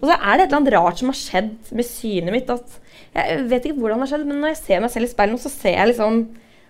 Og 0.00 0.08
så 0.08 0.16
er 0.16 0.36
det 0.36 0.42
et 0.42 0.48
eller 0.48 0.58
annet 0.58 0.74
rart 0.74 0.98
som 0.98 1.08
har 1.12 1.16
skjedd 1.16 1.52
med 1.70 1.86
synet 1.86 2.34
mitt. 2.34 2.50
At 2.50 2.80
jeg 3.14 3.44
vet 3.52 3.68
ikke 3.68 3.78
hvordan 3.78 4.02
det 4.02 4.08
har 4.08 4.10
skjedd, 4.16 4.26
men 4.26 4.40
når 4.42 4.50
jeg 4.50 4.58
ser 4.64 4.82
meg 4.82 4.90
selv 4.90 5.06
i 5.06 5.12
speilet, 5.12 5.36
nå, 5.36 5.38
så 5.44 5.52
ser 5.54 5.76
jeg 5.78 5.92
liksom 5.92 6.18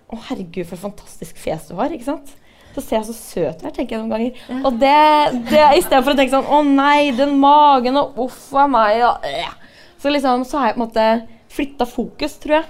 Å, 0.05 0.19
herregud, 0.27 0.67
for 0.69 0.77
et 0.77 0.83
fantastisk 0.83 1.39
fjes 1.41 1.65
du 1.71 1.73
har. 1.79 1.89
ikke 1.89 2.05
sant? 2.05 2.35
Så 2.75 2.83
ser 2.83 2.99
jeg 2.99 3.07
så 3.07 3.15
søt 3.17 3.63
ut, 3.65 3.73
tenker 3.73 3.95
jeg 3.95 4.03
noen 4.03 4.13
ganger. 4.13 4.37
Og 4.67 4.77
det, 4.77 4.93
det 5.49 5.63
istedenfor 5.79 6.13
å 6.13 6.19
tenke 6.19 6.35
sånn 6.35 6.45
Å 6.45 6.61
nei, 6.67 7.09
den 7.17 7.33
magen, 7.41 7.97
og 7.97 8.19
uff 8.27 8.53
a 8.53 8.67
meg, 8.69 9.01
og 9.07 9.25
øh. 9.25 9.53
Så 9.97 10.11
liksom, 10.13 10.45
så 10.45 10.61
har 10.61 10.69
jeg 10.69 10.75
på 10.77 10.83
en 10.83 10.85
måte 10.85 11.05
flytta 11.55 11.87
fokus, 11.89 12.37
tror 12.43 12.59
jeg. 12.59 12.65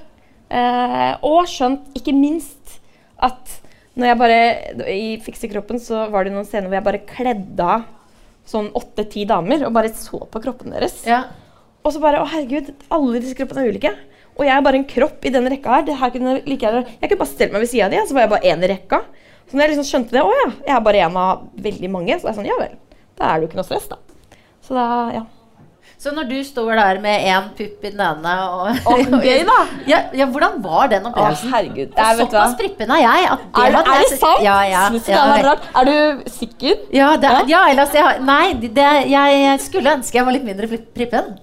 Eh, 0.53 1.11
og 1.25 1.45
skjønt, 1.49 1.87
ikke 1.97 2.13
minst, 2.15 2.79
at 3.23 3.59
når 3.95 4.09
jeg 4.09 4.19
bare 4.19 4.39
I 4.91 5.05
Fiksekroppen 5.23 5.79
så 5.79 6.05
var 6.11 6.25
det 6.25 6.33
noen 6.35 6.47
scener 6.47 6.67
hvor 6.67 6.77
jeg 6.77 6.87
bare 6.89 7.05
kledde 7.07 7.67
av 7.77 7.85
sånn 8.45 8.67
åtte-ti 8.77 9.23
damer 9.25 9.63
og 9.65 9.73
bare 9.73 9.93
så 9.95 10.19
på 10.29 10.41
kroppen 10.43 10.75
deres. 10.75 10.99
Ja. 11.07 11.23
Og 11.85 11.93
så 11.95 12.01
bare 12.03 12.21
Å, 12.21 12.27
herregud, 12.29 12.73
alle 12.93 13.21
disse 13.21 13.37
kroppene 13.37 13.63
er 13.63 13.71
ulike. 13.73 13.93
Og 14.35 14.43
jeg 14.43 14.51
er 14.51 14.65
bare 14.65 14.81
en 14.81 14.89
kropp 14.89 15.23
i 15.25 15.31
den 15.31 15.47
rekka 15.49 15.77
her. 15.77 15.85
Det 15.87 15.95
her 15.99 16.11
kunne 16.13 16.35
like 16.43 16.71
jeg 16.75 17.07
kunne 17.07 17.21
bare 17.21 17.31
stelt 17.31 17.53
meg 17.55 17.63
ved 17.63 17.71
sida 17.71 17.87
av 17.87 17.95
de, 17.95 18.01
så 18.03 18.17
var 18.17 18.25
jeg 18.25 18.33
bare 18.33 18.51
én 18.51 18.65
i 18.65 18.71
rekka. 18.73 18.99
Så 19.45 19.55
når 19.55 19.63
jeg 19.63 19.73
liksom 19.75 19.87
skjønte 19.87 20.17
det, 20.17 20.23
å 20.25 20.33
ja, 20.33 20.47
jeg 20.65 20.75
er 20.75 20.83
bare 20.85 21.05
en 21.05 21.17
av 21.21 21.45
veldig 21.65 21.91
mange, 21.93 22.17
så 22.17 22.27
er 22.27 22.33
jeg 22.33 22.39
sånn, 22.41 22.49
ja 22.49 22.57
vel. 22.59 22.75
Da 23.15 23.29
er 23.29 23.37
det 23.37 23.45
jo 23.45 23.51
ikke 23.51 23.61
noe 23.61 23.67
stress, 23.67 23.87
da. 23.91 23.99
Så 24.65 24.75
da, 24.75 24.85
ja. 25.13 25.23
Så 26.05 26.11
når 26.13 26.27
du 26.29 26.35
står 26.45 26.75
der 26.77 26.99
med 27.01 27.23
én 27.25 27.45
pupp 27.57 27.85
i 27.87 27.89
den 27.89 28.01
ene 28.05 28.33
og, 28.45 28.67
og 28.91 29.15
gøy, 29.23 29.39
da! 29.47 29.55
ja, 29.91 30.01
ja, 30.13 30.27
hvordan 30.29 30.59
var 30.61 30.91
den 30.91 31.07
Å, 31.07 31.09
opplevelsen? 31.09 31.49
herregud. 31.49 31.95
Og 31.95 32.01
Jeg. 32.03 32.19
Såpass 32.19 32.53
prippen 32.59 32.93
er 32.93 33.01
jeg. 33.01 33.23
At 33.33 33.47
det 33.47 33.63
Er, 33.63 33.77
er 33.79 34.03
det 34.03 34.19
sant? 34.19 34.43
Ja, 34.45 34.57
ja. 34.69 34.83
ja, 34.93 35.23
ja, 35.41 35.55
er 35.81 35.89
du 35.89 36.29
sikker? 36.29 36.83
ja, 36.93 37.09
det, 37.17 37.31
er- 37.31 37.49
ja, 37.49 37.63
ellers 37.71 37.97
jeg, 37.97 38.21
Nei, 38.27 38.53
det, 38.67 38.91
jeg 39.09 39.59
skulle 39.65 39.95
ønske 39.97 40.19
jeg 40.21 40.27
var 40.29 40.37
litt 40.37 40.45
mindre 40.45 40.69
prippen. 40.69 41.33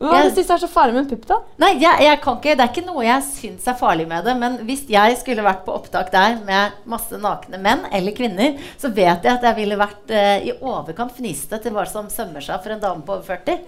Hva 0.00 0.22
Jeg- 0.22 0.34
du 0.34 0.40
er 0.40 0.58
så 0.62 0.68
farlig 0.70 0.94
med 0.94 1.02
en 1.04 1.08
pupp, 1.10 1.26
da? 1.28 1.38
Nei, 1.60 1.72
jeg, 1.82 2.00
jeg 2.06 2.20
kan 2.22 2.36
ikke, 2.38 2.56
det 2.56 2.64
er 2.64 2.72
ikke 2.72 2.86
noe 2.86 3.04
jeg 3.04 3.22
syns 3.26 3.66
er 3.68 3.74
farlig 3.80 4.06
med 4.08 4.24
det. 4.24 4.36
Men 4.40 4.58
hvis 4.68 4.84
jeg 4.88 5.18
skulle 5.20 5.44
vært 5.44 5.64
på 5.66 5.74
opptak 5.76 6.10
der 6.14 6.38
med 6.46 6.72
masse 6.88 7.18
nakne 7.20 7.60
menn 7.60 7.84
eller 7.92 8.12
kvinner, 8.16 8.56
så 8.80 8.88
vet 8.92 9.22
jeg 9.24 9.32
at 9.36 9.42
jeg 9.50 9.56
ville 9.60 9.76
vært 9.80 10.10
eh, 10.10 10.48
i 10.48 10.52
overkant 10.60 11.12
fniste 11.16 11.60
til 11.62 11.72
hva 11.76 11.86
som 11.88 12.08
sømmer 12.12 12.40
seg 12.44 12.62
for 12.64 12.72
en 12.76 12.80
dame 12.80 13.02
på 13.04 13.18
over 13.18 13.22
40. 13.36 13.60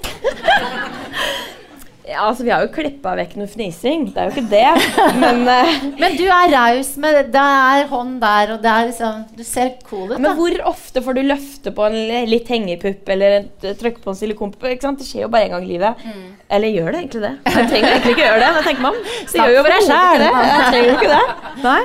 Ja, 2.03 2.25
altså 2.27 2.43
Vi 2.43 2.51
har 2.51 2.65
jo 2.65 2.71
klippa 2.75 3.13
vekk 3.15 3.37
noe 3.39 3.47
fnising. 3.47 4.09
Det 4.11 4.19
er 4.19 4.31
jo 4.31 4.33
ikke 4.35 4.51
det. 4.51 4.95
Men, 5.23 5.43
uh, 5.47 5.85
Men 6.01 6.17
du 6.19 6.25
er 6.27 6.51
raus 6.51 6.91
med 7.03 7.31
Det 7.35 7.45
er 7.69 7.87
hånd 7.93 8.17
der, 8.23 8.53
og 8.57 8.63
det 8.65 8.73
er 8.73 8.89
liksom 8.91 9.21
Du 9.39 9.45
ser 9.47 9.71
cool 9.87 10.09
ut, 10.11 10.17
men 10.19 10.27
da. 10.27 10.33
hvor 10.39 10.57
ofte 10.73 11.03
får 11.05 11.15
du 11.19 11.23
løfte 11.29 11.71
på 11.77 11.87
en 11.87 12.27
litt 12.29 12.51
hengepupp 12.51 13.09
eller 13.15 13.39
et- 13.41 13.79
trykke 13.79 14.03
på 14.03 14.11
en 14.13 14.19
silikonpupp? 14.19 14.67
ikke 14.73 14.83
sant? 14.89 14.99
Det 14.99 15.07
skjer 15.07 15.27
jo 15.29 15.31
bare 15.33 15.47
en 15.47 15.55
gang 15.57 15.65
i 15.69 15.73
livet. 15.77 16.05
Eller 16.51 16.75
gjør 16.75 16.91
det 16.93 17.01
egentlig 17.05 17.23
det? 17.29 17.33
Jeg 17.47 17.71
trenger 17.71 17.89
egentlig 17.95 18.15
ikke 18.17 18.27
gjøre 18.27 18.43
det. 18.43 18.51
Men 18.59 18.67
tenker 18.67 18.87
man, 18.91 19.01
så 19.31 19.39
gjør 19.39 19.57
jo 19.57 19.63
bare 19.69 19.79
jeg 19.79 19.89
sjæl 19.89 20.23
det. 20.27 20.31
Jeg 20.53 20.71
trenger 20.73 20.89
jo 20.91 20.97
ikke 20.99 21.13
det. 21.17 21.25
Nei. 21.63 21.81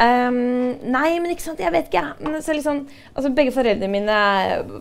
Ehm, 0.00 0.78
nei, 0.88 1.08
men 1.20 1.34
ikke 1.34 1.44
sant, 1.44 1.60
jeg 1.60 1.72
vet 1.74 1.90
ikke. 1.90 2.04
Men 2.24 2.38
så 2.44 2.54
liksom, 2.56 2.86
altså 3.12 3.32
Begge 3.36 3.52
foreldrene 3.52 3.90
mine 3.92 4.20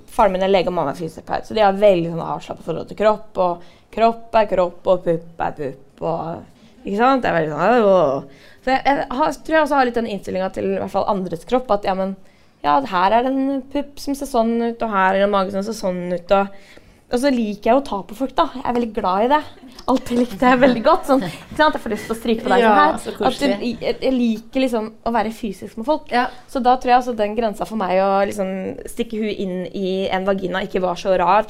Faren 0.08 0.32
min 0.36 0.46
er 0.46 0.52
lege 0.52 0.72
og 0.72 0.78
mamma 0.78 0.94
er 0.94 1.00
fysioterapeut. 1.00 1.50
Så 1.50 1.58
de 1.58 1.66
har 1.66 1.76
veldig 1.76 2.14
sånn 2.14 2.24
avslappet 2.24 2.70
forhold 2.70 2.88
til 2.92 3.00
kropp. 3.02 3.42
Og 3.44 3.68
kropp 3.96 4.40
er 4.40 4.48
kropp, 4.54 4.80
og 4.88 5.04
pupp 5.08 5.44
er 5.46 5.58
pupp. 5.60 6.06
Og, 6.08 6.64
ikke 6.86 7.02
sant? 7.02 7.26
Det 7.26 7.32
er 7.32 7.38
veldig 7.40 7.56
sånn 7.58 7.92
øh. 7.92 8.48
Så 8.60 8.74
jeg, 8.76 8.82
jeg 8.86 9.06
har, 9.20 9.38
tror 9.44 9.58
jeg 9.58 9.66
også 9.66 9.80
har 9.80 9.88
litt 9.88 10.00
den 10.00 10.10
innstillinga 10.14 10.50
til 10.56 10.72
i 10.72 10.80
hvert 10.80 10.96
fall 10.96 11.08
andres 11.12 11.48
kropp. 11.50 11.72
At 11.76 11.88
ja, 11.88 11.96
men 12.00 12.16
ja, 12.64 12.80
her 12.92 13.16
er 13.16 13.28
det 13.28 13.34
en 13.34 13.64
pupp 13.74 14.00
som 14.00 14.16
ser 14.16 14.30
sånn 14.30 14.56
ut, 14.62 14.84
og 14.84 14.92
her 14.94 15.14
er 15.14 15.22
det 15.22 15.28
en 15.28 15.36
mage 15.36 15.56
som 15.56 15.68
ser 15.68 15.76
sånn 15.76 16.02
ut. 16.16 16.36
Og, 16.36 16.80
og 17.10 17.22
så 17.24 17.32
liker 17.34 17.74
jeg 17.74 17.82
å 17.82 17.86
ta 17.92 18.02
på 18.08 18.16
folk, 18.16 18.36
da. 18.40 18.50
Jeg 18.56 18.68
er 18.68 18.80
veldig 18.80 18.94
glad 18.96 19.28
i 19.28 19.32
det. 19.36 19.44
Alltid 19.90 20.20
likte 20.22 20.52
jeg 20.52 20.62
veldig 20.62 20.82
godt. 20.86 21.08
Sånn, 21.10 21.24
ikke 21.26 21.58
sant? 21.58 21.78
Jeg 21.78 21.84
får 21.84 21.94
lyst 21.96 22.08
til 22.08 22.16
å 22.16 22.18
stryke 22.20 22.46
på 22.46 22.52
deg 22.54 22.64
Ja, 22.64 22.72
sånn 23.02 23.16
her. 23.18 23.28
At 23.30 23.40
du, 23.42 23.68
jeg, 23.86 24.14
liker 24.16 24.64
liksom 24.66 24.90
å 25.02 25.14
være 25.16 25.34
fysisk 25.36 25.80
med 25.80 25.88
folk. 25.88 26.10
Ja. 26.14 26.28
Så 26.52 26.62
da 26.66 26.76
tror 26.78 26.94
jeg 26.94 27.00
altså 27.00 27.16
den 27.18 27.38
grensa 27.38 27.68
for 27.70 27.80
meg 27.80 27.98
å 28.04 28.10
liksom 28.30 28.52
stikke 28.90 29.22
huet 29.22 29.42
inn 29.42 29.64
i 29.74 29.94
en 30.14 30.28
vagina 30.28 30.62
ikke 30.66 30.84
var 30.84 31.00
så 31.00 31.16
rar. 31.20 31.50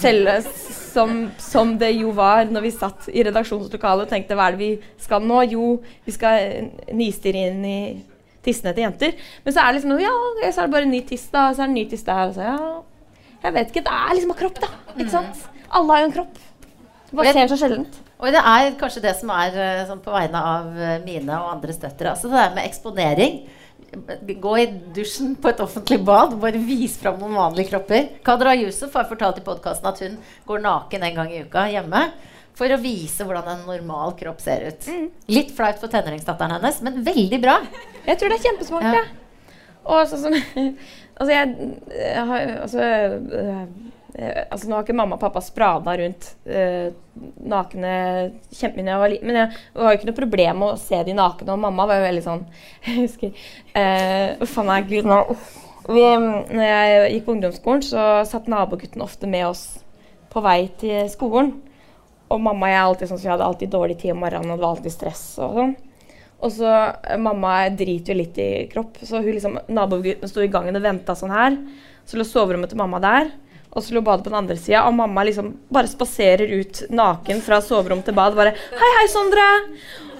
Selv 0.00 0.48
som, 0.94 1.26
som 1.40 1.74
det 1.80 1.92
jo 1.96 2.12
var 2.16 2.48
når 2.48 2.66
vi 2.68 2.72
satt 2.72 3.08
i 3.12 3.24
redaksjonslokalet 3.26 4.06
og 4.06 4.12
tenkte 4.12 4.36
hva 4.38 4.48
er 4.48 4.56
det 4.56 4.62
vi 4.62 5.00
skal 5.02 5.24
nå? 5.24 5.42
Jo, 5.52 5.76
vi 6.06 6.14
skal 6.14 6.70
nistirre 6.96 7.48
inn 7.50 7.64
i 7.68 7.78
tissene 8.44 8.74
til 8.76 8.86
jenter. 8.86 9.16
Men 9.44 9.56
så 9.56 9.62
er 9.62 9.72
det 9.72 9.80
liksom 9.80 10.04
ja, 10.04 10.14
så 10.50 10.52
er 10.52 10.66
det 10.66 10.74
bare 10.76 10.88
en 10.88 10.94
ny 10.94 11.02
tiss, 11.08 11.26
da. 11.32 11.48
Og 11.48 11.56
så 11.56 11.64
er 11.64 11.68
det 11.68 11.72
en 11.72 11.78
ny 11.80 11.86
tiss 11.90 12.06
der. 12.06 12.28
Og 12.28 12.36
så, 12.36 12.48
ja, 12.48 13.38
jeg 13.44 13.56
vet 13.58 13.72
ikke. 13.72 13.84
Det 13.86 14.00
er 14.00 14.16
liksom 14.18 14.34
en 14.34 14.40
kropp, 14.40 14.60
da. 14.64 14.72
Ikke 14.96 15.12
sant? 15.12 15.46
Alle 15.74 15.96
har 15.96 16.04
jo 16.04 16.10
en 16.10 16.18
kropp. 16.18 16.42
Bare 17.16 17.32
skjer 17.34 17.50
så 17.52 17.58
sjeldent. 17.60 17.98
Og 18.20 18.32
det 18.32 18.40
er 18.40 18.74
kanskje 18.80 19.02
det 19.04 19.14
som 19.18 19.30
er 19.34 19.58
eh, 19.60 19.82
sånn 19.88 20.00
på 20.04 20.12
vegne 20.14 20.40
av 20.54 20.78
eh, 20.78 20.96
mine 21.04 21.36
og 21.40 21.52
andres 21.56 21.80
døtre. 21.82 22.12
Altså 22.14 22.30
det 22.30 22.40
der 22.40 22.54
med 22.56 22.68
eksponering. 22.68 23.40
Gå 24.42 24.52
i 24.58 24.66
dusjen 24.96 25.34
på 25.38 25.52
et 25.52 25.60
offentlig 25.62 26.00
bad, 26.02 26.32
bare 26.42 26.58
vis 26.58 26.96
fram 26.98 27.18
noen 27.20 27.36
vanlige 27.38 27.70
kropper. 27.70 28.08
Kadra 28.26 28.54
Yusuf 28.58 28.94
har 28.98 29.06
fortalt 29.10 29.38
i 29.38 29.44
podkasten 29.46 29.90
at 29.90 30.00
hun 30.02 30.16
går 30.48 30.64
naken 30.64 31.04
en 31.06 31.18
gang 31.20 31.30
i 31.34 31.42
uka 31.46 31.66
hjemme. 31.70 32.04
For 32.54 32.70
å 32.70 32.78
vise 32.78 33.26
hvordan 33.26 33.48
en 33.50 33.64
normal 33.66 34.14
kropp 34.18 34.42
ser 34.42 34.68
ut. 34.70 34.86
Litt 35.30 35.50
flaut 35.56 35.80
for 35.82 35.90
tenåringsdatteren 35.90 36.54
hennes, 36.54 36.76
men 36.86 37.00
veldig 37.06 37.40
bra. 37.42 37.56
Jeg 38.06 38.18
tror 38.20 38.30
det 38.30 38.38
er 38.38 38.46
kjempesmart, 38.48 38.90
Ja. 38.94 39.04
Og 39.84 40.06
sånn 40.08 40.32
Altså, 41.18 41.30
jeg, 41.30 41.72
jeg 41.92 42.22
har 42.30 42.52
Altså, 42.62 42.84
øh, 43.40 43.58
altså 44.14 44.68
Nå 44.68 44.76
har 44.76 44.84
ikke 44.84 44.94
mamma 44.94 45.16
og 45.16 45.22
pappa 45.24 45.40
sprada 45.42 45.96
rundt 45.98 46.28
eh, 46.46 46.92
nakne 47.50 47.94
kjempemye 48.54 48.98
var 49.00 49.10
liten, 49.10 49.26
men 49.26 49.40
jeg 49.40 49.50
det 49.56 49.82
var 49.82 49.90
jo 49.90 49.98
ikke 49.98 50.10
noe 50.10 50.18
problem 50.20 50.64
å 50.66 50.72
se 50.78 51.00
de 51.06 51.16
nakne, 51.18 51.50
og 51.50 51.62
mamma 51.64 51.88
var 51.90 51.98
jo 51.98 52.06
veldig 52.06 52.24
sånn 52.24 52.44
Jeg 52.86 52.96
husker 53.00 53.46
eh, 53.74 54.44
faen 54.46 54.70
meg, 54.70 54.86
gud, 54.90 55.08
nå 55.10 55.20
vi, 55.88 56.04
Når 56.04 56.64
jeg 56.64 57.14
gikk 57.14 57.26
på 57.26 57.34
ungdomsskolen, 57.34 57.82
så 57.84 58.04
satt 58.28 58.46
nabogutten 58.48 59.02
ofte 59.04 59.28
med 59.28 59.48
oss 59.50 59.64
på 60.32 60.40
vei 60.42 60.68
til 60.80 61.10
skolen. 61.12 61.50
Og 62.32 62.40
mamma 62.40 62.66
og 62.66 62.72
jeg 62.72 62.78
er 62.78 62.86
alltid 62.86 63.10
sånn, 63.10 63.20
så 63.20 63.28
vi 63.28 63.32
hadde 63.34 63.48
alltid 63.48 63.72
dårlig 63.74 63.98
tid 64.00 64.14
om 64.14 64.22
morgenen, 64.24 64.54
og 64.54 64.56
det 64.56 64.64
var 64.64 64.78
alltid 64.78 64.94
stress 64.94 65.24
og 65.44 65.58
sånn. 65.58 65.74
Og 66.44 66.52
så 66.52 66.70
eh, 66.70 67.18
Mamma 67.20 67.56
driter 67.74 68.14
jo 68.14 68.20
litt 68.22 68.40
i 68.42 68.48
kropp, 68.72 68.98
så 69.02 69.20
hun 69.20 69.32
liksom, 69.32 69.58
nabogutten 69.74 70.30
sto 70.30 70.42
i 70.44 70.50
gangen 70.52 70.78
og 70.78 70.84
venta 70.84 71.16
sånn 71.18 71.34
her. 71.34 71.58
Så 72.08 72.18
lå 72.20 72.26
soverommet 72.28 72.72
til 72.72 72.80
mamma 72.80 73.00
der, 73.00 73.30
og 73.74 73.82
så 73.82 73.94
lå 73.94 74.02
badet 74.06 74.24
på 74.24 74.30
den 74.30 74.38
andre 74.38 74.56
sida. 74.56 74.84
Og 74.86 74.94
mamma 74.94 75.26
liksom 75.26 75.52
bare 75.74 75.90
spaserer 75.90 76.46
ut 76.60 76.84
naken 76.94 77.42
fra 77.42 77.60
soverom 77.60 78.02
til 78.06 78.14
bad. 78.14 78.34
Bare 78.38 78.54
'Hei, 78.54 78.90
hei, 79.00 79.06
Sondre!' 79.10 79.50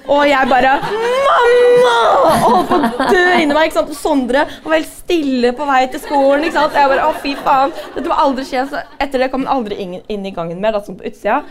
Og 0.07 0.27
jeg 0.29 0.49
bare 0.51 0.81
'Mamma!' 0.85 2.01
Og 2.25 2.43
holdt 2.45 2.69
på 2.69 2.77
å 2.77 3.07
dø 3.11 3.23
inni 3.41 3.55
meg. 3.55 3.71
ikke 3.71 3.79
sant? 3.79 3.89
Og 3.89 3.97
Sondre 3.97 4.43
var 4.65 4.75
helt 4.77 4.91
stille 4.91 5.53
på 5.57 5.65
vei 5.65 5.87
til 5.87 6.01
skolen. 6.01 6.45
ikke 6.45 6.59
sant? 6.59 6.75
Og 6.75 6.81
jeg 6.81 6.91
bare 6.93 7.07
'Å, 7.07 7.15
fy 7.23 7.35
faen'. 7.37 7.73
Dette 7.95 8.09
må 8.11 8.19
aldri 8.27 8.45
skje. 8.45 8.67
Så 8.69 8.83
etter 9.01 9.19
det 9.19 9.31
kom 9.31 9.47
han 9.47 9.57
aldri 9.57 9.79
inn, 9.81 10.03
inn 10.09 10.27
i 10.27 10.35
gangen 10.35 10.61
mer, 10.61 10.73
da, 10.73 10.81
sånn 10.81 10.99
på 10.99 11.09
utsida. 11.09 11.43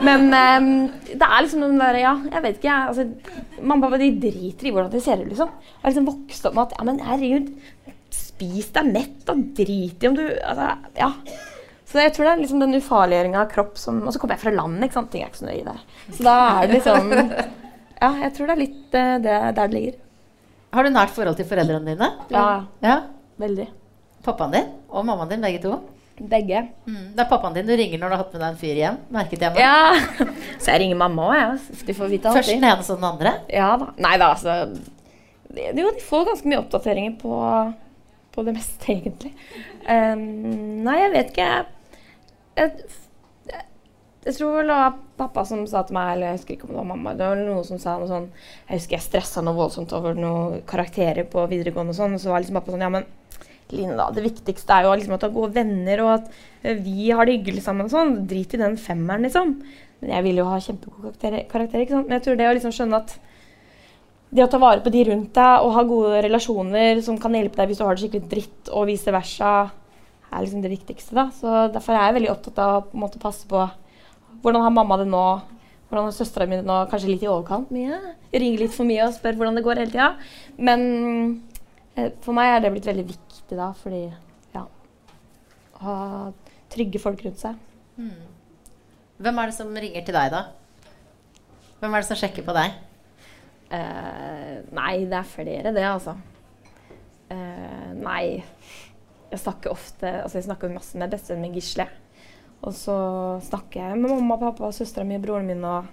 Men 0.00 0.32
um, 0.32 0.90
det 1.12 1.26
er 1.28 1.42
liksom 1.42 1.60
den 1.60 1.78
der 1.78 1.94
Ja, 2.00 2.14
jeg 2.32 2.42
vet 2.42 2.56
ikke, 2.56 2.70
jeg. 2.70 2.88
altså 2.88 3.04
Mamma 3.60 3.86
og 3.86 3.90
pappa 3.92 3.98
de 3.98 4.10
driter 4.16 4.66
i 4.66 4.70
hvordan 4.72 4.90
de 4.90 5.00
ser 5.00 5.20
ut, 5.20 5.28
liksom. 5.28 5.48
Jeg 5.60 5.82
har 5.82 5.90
liksom 5.90 6.06
vokst 6.06 6.46
opp 6.46 6.54
med 6.54 6.62
at 6.62 6.78
ja, 6.78 6.84
men 6.84 7.00
herregud, 7.04 7.52
spis 8.40 8.70
deg 8.72 8.92
mett 8.94 9.30
og 9.32 9.40
drit 9.56 10.02
i 10.02 10.08
om 10.08 10.16
du 10.16 10.24
altså, 10.24 10.72
Ja. 10.96 11.12
Så 11.90 11.98
jeg 11.98 12.12
tror 12.14 12.28
det 12.28 12.32
er 12.32 12.40
liksom 12.44 12.60
den 12.62 12.76
ufarliggjøringa 12.78 13.40
av 13.42 13.48
kropp 13.50 13.78
som 13.78 13.96
Og 14.06 14.12
så 14.14 14.20
kommer 14.22 14.36
jeg 14.36 14.44
fra 14.44 14.52
landet, 14.54 14.84
ikke 14.86 14.94
sant. 14.94 15.10
Ting 15.10 15.24
er 15.24 15.32
ikke 15.32 15.40
så 15.40 15.48
nøye 15.48 15.64
der. 15.66 15.80
Så 16.14 16.22
da 16.22 16.34
er 16.60 16.68
det 16.68 16.76
liksom 16.78 17.10
Ja, 18.00 18.10
jeg 18.22 18.32
tror 18.36 18.46
det 18.46 18.54
er 18.54 18.60
litt 18.60 18.94
uh, 18.94 19.16
det, 19.20 19.38
der 19.56 19.56
det 19.58 19.74
ligger. 19.74 19.96
Har 20.72 20.86
du 20.86 20.92
nært 20.94 21.10
forhold 21.12 21.36
til 21.36 21.48
foreldrene 21.50 21.90
dine? 21.90 22.08
Ja. 22.30 22.44
ja. 22.84 23.00
Veldig. 23.42 23.66
Pappaen 24.22 24.54
din 24.54 24.70
og 24.88 25.04
mammaen 25.08 25.32
din, 25.32 25.42
begge 25.42 25.60
to? 25.64 25.80
Begge. 26.30 26.62
Mm. 26.86 27.10
Det 27.16 27.24
er 27.24 27.28
pappaen 27.28 27.56
din 27.56 27.66
du 27.66 27.74
ringer 27.74 27.98
når 27.98 28.12
du 28.12 28.14
har 28.14 28.22
hatt 28.22 28.32
med 28.36 28.42
deg 28.44 28.54
en 28.54 28.60
fyr 28.60 28.78
hjem. 28.78 28.96
Merket 29.18 29.44
jeg 29.44 29.56
meg. 29.56 29.60
Ja. 29.66 30.24
Så 30.62 30.70
jeg 30.70 30.84
ringer 30.84 31.00
mamma 31.02 31.26
òg, 31.26 31.36
jeg. 31.40 31.76
Så 31.80 31.90
de 31.90 31.98
får 31.98 32.12
vite 32.14 32.32
Først 32.38 32.52
alltid. 32.52 32.62
den 32.62 32.70
ene, 32.70 32.86
så 32.86 32.96
den 33.00 33.10
andre. 33.10 33.34
Ja 33.50 33.70
da. 33.80 33.90
Nei 34.06 34.14
da, 34.20 34.30
altså 34.36 34.56
Jo, 35.58 35.90
de 35.90 36.04
får 36.06 36.26
ganske 36.30 36.52
mye 36.52 36.60
oppdateringer 36.62 37.16
på, 37.18 37.38
det 38.48 38.56
meste, 38.56 38.94
egentlig. 38.94 39.34
Um, 39.84 40.24
nei, 40.86 40.96
jeg 41.02 41.12
vet 41.14 41.30
ikke. 41.32 41.50
Jeg, 42.60 42.98
jeg, 43.50 43.64
jeg 44.26 44.36
tror 44.36 44.58
vel 44.58 44.72
det 44.72 44.78
var 44.82 44.98
pappa 45.20 45.44
som 45.48 45.62
sa 45.70 45.84
til 45.86 45.96
meg, 45.96 46.14
eller 46.14 46.30
jeg 46.30 46.40
husker 46.40 46.56
ikke 46.56 46.68
om 46.68 46.74
det 46.74 46.80
var 46.80 46.90
mamma 46.90 47.14
Det 47.16 47.28
var 47.28 47.40
noen 47.40 47.66
som 47.68 47.78
sa 47.80 47.94
noe 48.00 48.08
sånn 48.10 48.26
Jeg 48.32 48.80
husker 48.80 48.96
jeg 48.96 49.04
stressa 49.06 49.42
noe 49.44 49.56
voldsomt 49.56 49.92
over 49.96 50.18
noen 50.18 50.60
karakterer 50.68 51.28
på 51.30 51.44
videregående 51.48 51.94
og 51.94 52.00
sånn, 52.00 52.18
så 52.20 52.32
var 52.32 52.42
liksom 52.42 52.58
pappa 52.58 52.74
sånn 52.74 52.84
Ja, 52.84 52.92
men 52.92 53.08
Line, 53.70 54.08
det 54.16 54.24
viktigste 54.24 54.74
er 54.74 54.86
jo 54.86 54.94
liksom 54.98 55.14
at 55.14 55.22
du 55.22 55.28
har 55.28 55.36
gode 55.36 55.54
venner, 55.54 56.00
og 56.02 56.12
at 56.16 56.80
vi 56.82 57.10
har 57.14 57.28
det 57.28 57.36
hyggelig 57.38 57.62
sammen 57.62 57.86
og 57.86 57.92
sånn. 57.92 58.16
Drit 58.30 58.56
i 58.56 58.60
den 58.60 58.76
femmeren, 58.80 59.22
liksom. 59.26 59.52
Men 60.00 60.14
jeg 60.16 60.26
vil 60.26 60.40
jo 60.40 60.46
ha 60.48 60.56
kjempegode 60.64 61.02
karakterer, 61.04 61.44
karakterer, 61.50 61.84
ikke 61.84 61.96
sant. 61.96 62.08
Men 62.08 62.18
jeg 62.18 62.26
tror 62.26 62.40
det 62.40 62.48
å 62.48 62.54
liksom 62.56 62.74
skjønne 62.74 63.00
at 63.04 63.14
det 64.30 64.44
å 64.44 64.50
ta 64.50 64.60
vare 64.62 64.82
på 64.84 64.92
de 64.94 65.02
rundt 65.08 65.34
deg 65.34 65.64
og 65.64 65.74
ha 65.74 65.82
gode 65.86 66.22
relasjoner 66.26 67.00
som 67.02 67.18
kan 67.18 67.34
hjelpe 67.34 67.58
deg 67.58 67.70
hvis 67.70 67.80
du 67.80 67.84
har 67.86 67.96
det 67.96 68.04
skikkelig 68.04 68.30
dritt, 68.30 68.70
og 68.70 68.86
vice 68.90 69.14
versa, 69.14 69.52
er 70.30 70.44
liksom 70.44 70.62
det 70.62 70.70
viktigste. 70.70 71.16
da. 71.18 71.26
Så 71.34 71.66
Derfor 71.74 71.96
er 71.96 72.06
jeg 72.06 72.18
veldig 72.20 72.32
opptatt 72.34 72.60
av 72.62 72.76
å 72.76 72.82
på 72.86 72.98
en 72.98 73.04
måte 73.04 73.22
passe 73.22 73.48
på 73.50 73.64
hvordan 74.40 74.62
har 74.62 74.74
mamma 74.74 75.00
det 75.00 75.08
nå, 75.10 75.24
hvordan 75.90 76.06
har 76.06 76.14
søstera 76.14 76.46
mi 76.46 76.60
det 76.60 76.68
nå, 76.68 76.76
kanskje 76.90 77.10
litt 77.10 77.24
i 77.26 77.30
overkant 77.30 77.72
mye. 77.74 77.98
Ringer 78.30 78.62
litt 78.62 78.76
for 78.76 78.86
mye 78.88 79.08
og 79.08 79.16
spør 79.16 79.40
hvordan 79.40 79.58
det 79.58 79.64
går 79.66 79.82
hele 79.82 79.94
tida. 79.96 80.12
Men 80.62 80.84
eh, 81.96 82.12
for 82.22 82.36
meg 82.36 82.52
er 82.54 82.62
det 82.62 82.74
blitt 82.76 82.86
veldig 82.86 83.06
viktig 83.10 83.58
da, 83.58 83.72
fordi 83.82 84.04
ja 84.54 84.62
ha 85.82 85.96
trygge 86.70 87.02
folk 87.02 87.24
rundt 87.26 87.42
seg. 87.42 87.58
Hvem 89.20 89.42
er 89.42 89.50
det 89.50 89.56
som 89.58 89.74
ringer 89.74 90.06
til 90.06 90.16
deg, 90.16 90.30
da? 90.32 90.44
Hvem 91.80 91.94
er 91.96 92.04
det 92.04 92.08
som 92.08 92.20
sjekker 92.20 92.46
på 92.46 92.54
deg? 92.56 92.78
Eh, 93.70 94.54
nei, 94.74 94.94
det 95.06 95.18
er 95.20 95.28
flere, 95.30 95.70
det, 95.70 95.86
altså. 95.86 96.16
Uh, 97.30 97.90
nei 97.94 98.40
Jeg 99.30 99.38
snakker 99.38 99.70
ofte 99.70 100.08
Altså, 100.24 100.40
jeg 100.40 100.48
snakker 100.48 100.72
masse 100.74 100.98
med 100.98 101.12
bestevennen 101.12 101.44
min 101.46 101.54
Gisle. 101.54 101.86
Og 102.66 102.74
så 102.74 102.96
snakker 103.46 103.84
jeg 103.84 104.00
med 104.00 104.10
mamma, 104.10 104.36
pappa, 104.40 104.72
søstera 104.74 105.06
mi 105.06 105.20
broren 105.22 105.46
min 105.46 105.62
og 105.64 105.86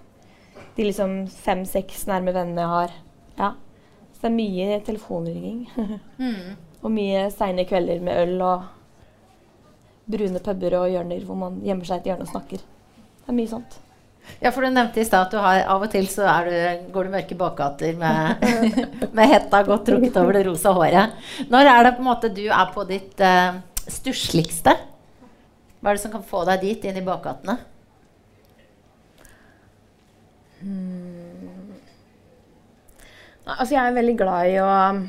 de 0.77 0.87
liksom 0.87 1.13
fem-seks 1.29 2.07
nærme 2.09 2.33
vennene 2.33 2.63
jeg 2.65 2.73
har. 2.73 2.95
Ja. 3.37 3.51
Så 4.13 4.23
det 4.23 4.29
er 4.31 4.37
mye 4.39 4.79
telefonringing. 4.85 5.61
Mm. 6.17 6.57
og 6.81 6.91
mye 6.93 7.27
seine 7.33 7.65
kvelder 7.69 8.01
med 8.01 8.17
øl 8.23 8.41
og 8.41 8.65
brune 10.09 10.41
puber 10.41 10.75
og 10.79 10.89
hjørner 10.91 11.25
hvor 11.25 11.37
man 11.37 11.59
gjemmer 11.65 11.85
seg 11.85 11.99
i 11.99 12.01
et 12.01 12.09
hjørne 12.11 12.25
og 12.25 12.31
snakker. 12.31 12.63
Det 13.21 13.29
er 13.29 13.37
mye 13.37 13.51
sånt. 13.53 13.77
Ja, 14.37 14.51
for 14.51 14.61
du 14.61 14.69
nevnte 14.69 15.01
i 15.01 15.05
stad 15.07 15.25
at 15.25 15.33
du 15.33 15.39
har, 15.41 15.63
av 15.65 15.81
og 15.81 15.89
til 15.89 16.05
så 16.11 16.27
du, 16.45 16.53
går 16.93 17.07
du 17.07 17.13
mørke 17.15 17.37
bakgater 17.39 17.95
med, 17.97 18.43
med 19.17 19.31
hetta 19.31 19.63
godt 19.65 19.87
trukket 19.89 20.19
over 20.21 20.37
det 20.37 20.43
rosa 20.45 20.73
håret. 20.77 21.15
Når 21.49 21.71
er 21.71 21.87
det 21.87 21.95
på 21.97 22.03
en 22.03 22.09
måte 22.11 22.29
du 22.33 22.43
er 22.45 22.69
på 22.75 22.85
ditt 22.89 23.23
uh, 23.23 23.57
stussligste? 23.89 24.75
Hva 25.81 25.89
er 25.89 25.97
det 25.97 26.03
som 26.03 26.13
kan 26.13 26.25
få 26.25 26.43
deg 26.49 26.61
dit, 26.65 26.85
inn 26.85 27.01
i 27.01 27.05
bakgatene? 27.05 27.57
Hmm. 30.61 31.73
Altså, 33.47 33.73
jeg 33.73 33.81
er 33.81 33.95
veldig 33.95 34.17
glad 34.19 34.51
i 34.51 34.57
å 34.61 34.71
um, 34.91 35.03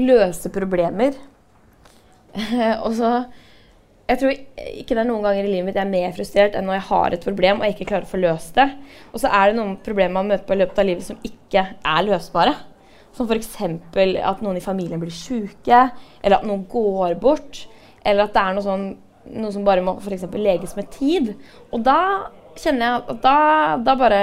løse 0.00 0.52
problemer. 0.52 1.16
og 2.84 2.92
så 2.98 3.12
Jeg 4.10 4.18
tror 4.18 4.32
ikke 4.34 4.96
det 4.96 5.02
er 5.04 5.06
noen 5.06 5.22
ganger 5.22 5.46
i 5.46 5.50
livet 5.52 5.68
mitt 5.68 5.76
jeg 5.78 5.86
er 5.86 5.92
mer 5.92 6.14
frustrert 6.16 6.56
enn 6.58 6.66
når 6.66 6.80
jeg 6.80 6.86
har 6.88 7.14
et 7.14 7.26
problem 7.28 7.60
og 7.60 7.66
jeg 7.68 7.76
ikke 7.76 7.86
klarer 7.92 8.08
å 8.08 8.10
få 8.10 8.18
løst 8.18 8.56
det. 8.58 8.66
Og 9.12 9.22
så 9.22 9.30
er 9.30 9.50
det 9.50 9.58
noen 9.60 9.76
problemer 9.84 10.16
man 10.16 10.32
møter 10.32 10.48
på 10.48 10.56
i 10.56 10.58
løpet 10.64 10.80
av 10.82 10.88
livet 10.88 11.06
som 11.06 11.20
ikke 11.28 11.62
er 11.78 12.08
løsbare. 12.08 12.56
Som 13.14 13.30
f.eks. 13.30 13.54
at 13.60 14.42
noen 14.42 14.58
i 14.58 14.64
familien 14.64 15.02
blir 15.02 15.14
syke, 15.14 15.84
eller 16.22 16.36
at 16.40 16.46
noen 16.46 16.64
går 16.70 17.14
bort. 17.22 17.64
Eller 18.02 18.26
at 18.26 18.34
det 18.34 18.42
er 18.42 18.56
noe, 18.56 18.66
sånn, 18.66 18.84
noe 19.34 19.54
som 19.54 19.66
bare 19.66 19.84
må 19.86 19.96
for 20.02 20.38
leges 20.42 20.74
med 20.78 20.90
tid. 20.94 21.32
Og 21.70 21.86
da 21.86 22.00
kjenner 22.58 22.86
jeg 22.86 23.06
at 23.14 23.22
da, 23.22 23.38
da 23.86 23.96
bare 23.98 24.22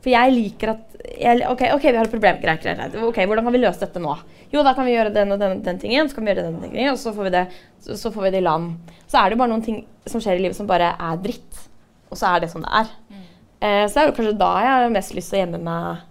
For 0.00 0.12
jeg 0.12 0.32
liker 0.32 0.72
at 0.74 1.00
jeg, 1.00 1.40
okay, 1.48 1.70
OK, 1.74 1.84
vi 1.88 1.96
har 1.96 2.06
et 2.06 2.12
problem. 2.12 2.38
Greit, 2.42 2.62
greit, 2.62 2.78
greit. 2.78 2.96
Ok, 3.04 3.18
Hvordan 3.28 3.46
kan 3.46 3.54
vi 3.54 3.60
løse 3.60 3.82
dette 3.82 4.00
nå? 4.02 4.14
Jo, 4.52 4.62
da 4.66 4.74
kan 4.76 4.86
vi 4.88 4.94
gjøre 4.94 5.12
den 5.14 5.34
og 5.34 5.40
den, 5.40 5.60
den 5.64 5.80
tingen, 5.80 6.08
så 6.08 6.16
kan 6.16 6.26
vi 6.26 6.32
gjøre 6.32 6.46
den, 6.46 6.60
den 6.60 6.72
tingen, 6.72 6.92
og 6.92 7.00
så 7.00 7.12
får, 7.16 7.28
vi 7.28 7.32
det, 7.34 7.44
så, 7.84 7.96
så 8.00 8.12
får 8.14 8.26
vi 8.26 8.32
det 8.34 8.40
i 8.42 8.46
land. 8.46 8.72
Så 9.10 9.20
er 9.20 9.30
det 9.32 9.40
bare 9.40 9.52
noen 9.52 9.64
ting 9.64 9.82
som 10.08 10.22
skjer 10.22 10.40
i 10.40 10.44
livet 10.44 10.58
som 10.58 10.68
bare 10.70 10.94
er 10.96 11.20
dritt. 11.24 11.66
Og 12.10 12.18
så 12.18 12.32
er 12.32 12.44
det 12.44 12.50
som 12.52 12.64
det 12.64 12.72
er. 12.80 12.94
Mm. 13.10 13.26
Eh, 13.60 13.84
så 13.92 14.00
er 14.00 14.08
det 14.08 14.16
kanskje 14.16 14.38
da 14.40 14.50
jeg 14.64 14.72
har 14.74 14.96
mest 14.96 15.14
lyst 15.16 15.32
til 15.32 15.38
å 15.38 15.42
gjemme 15.44 15.62
meg 15.68 16.06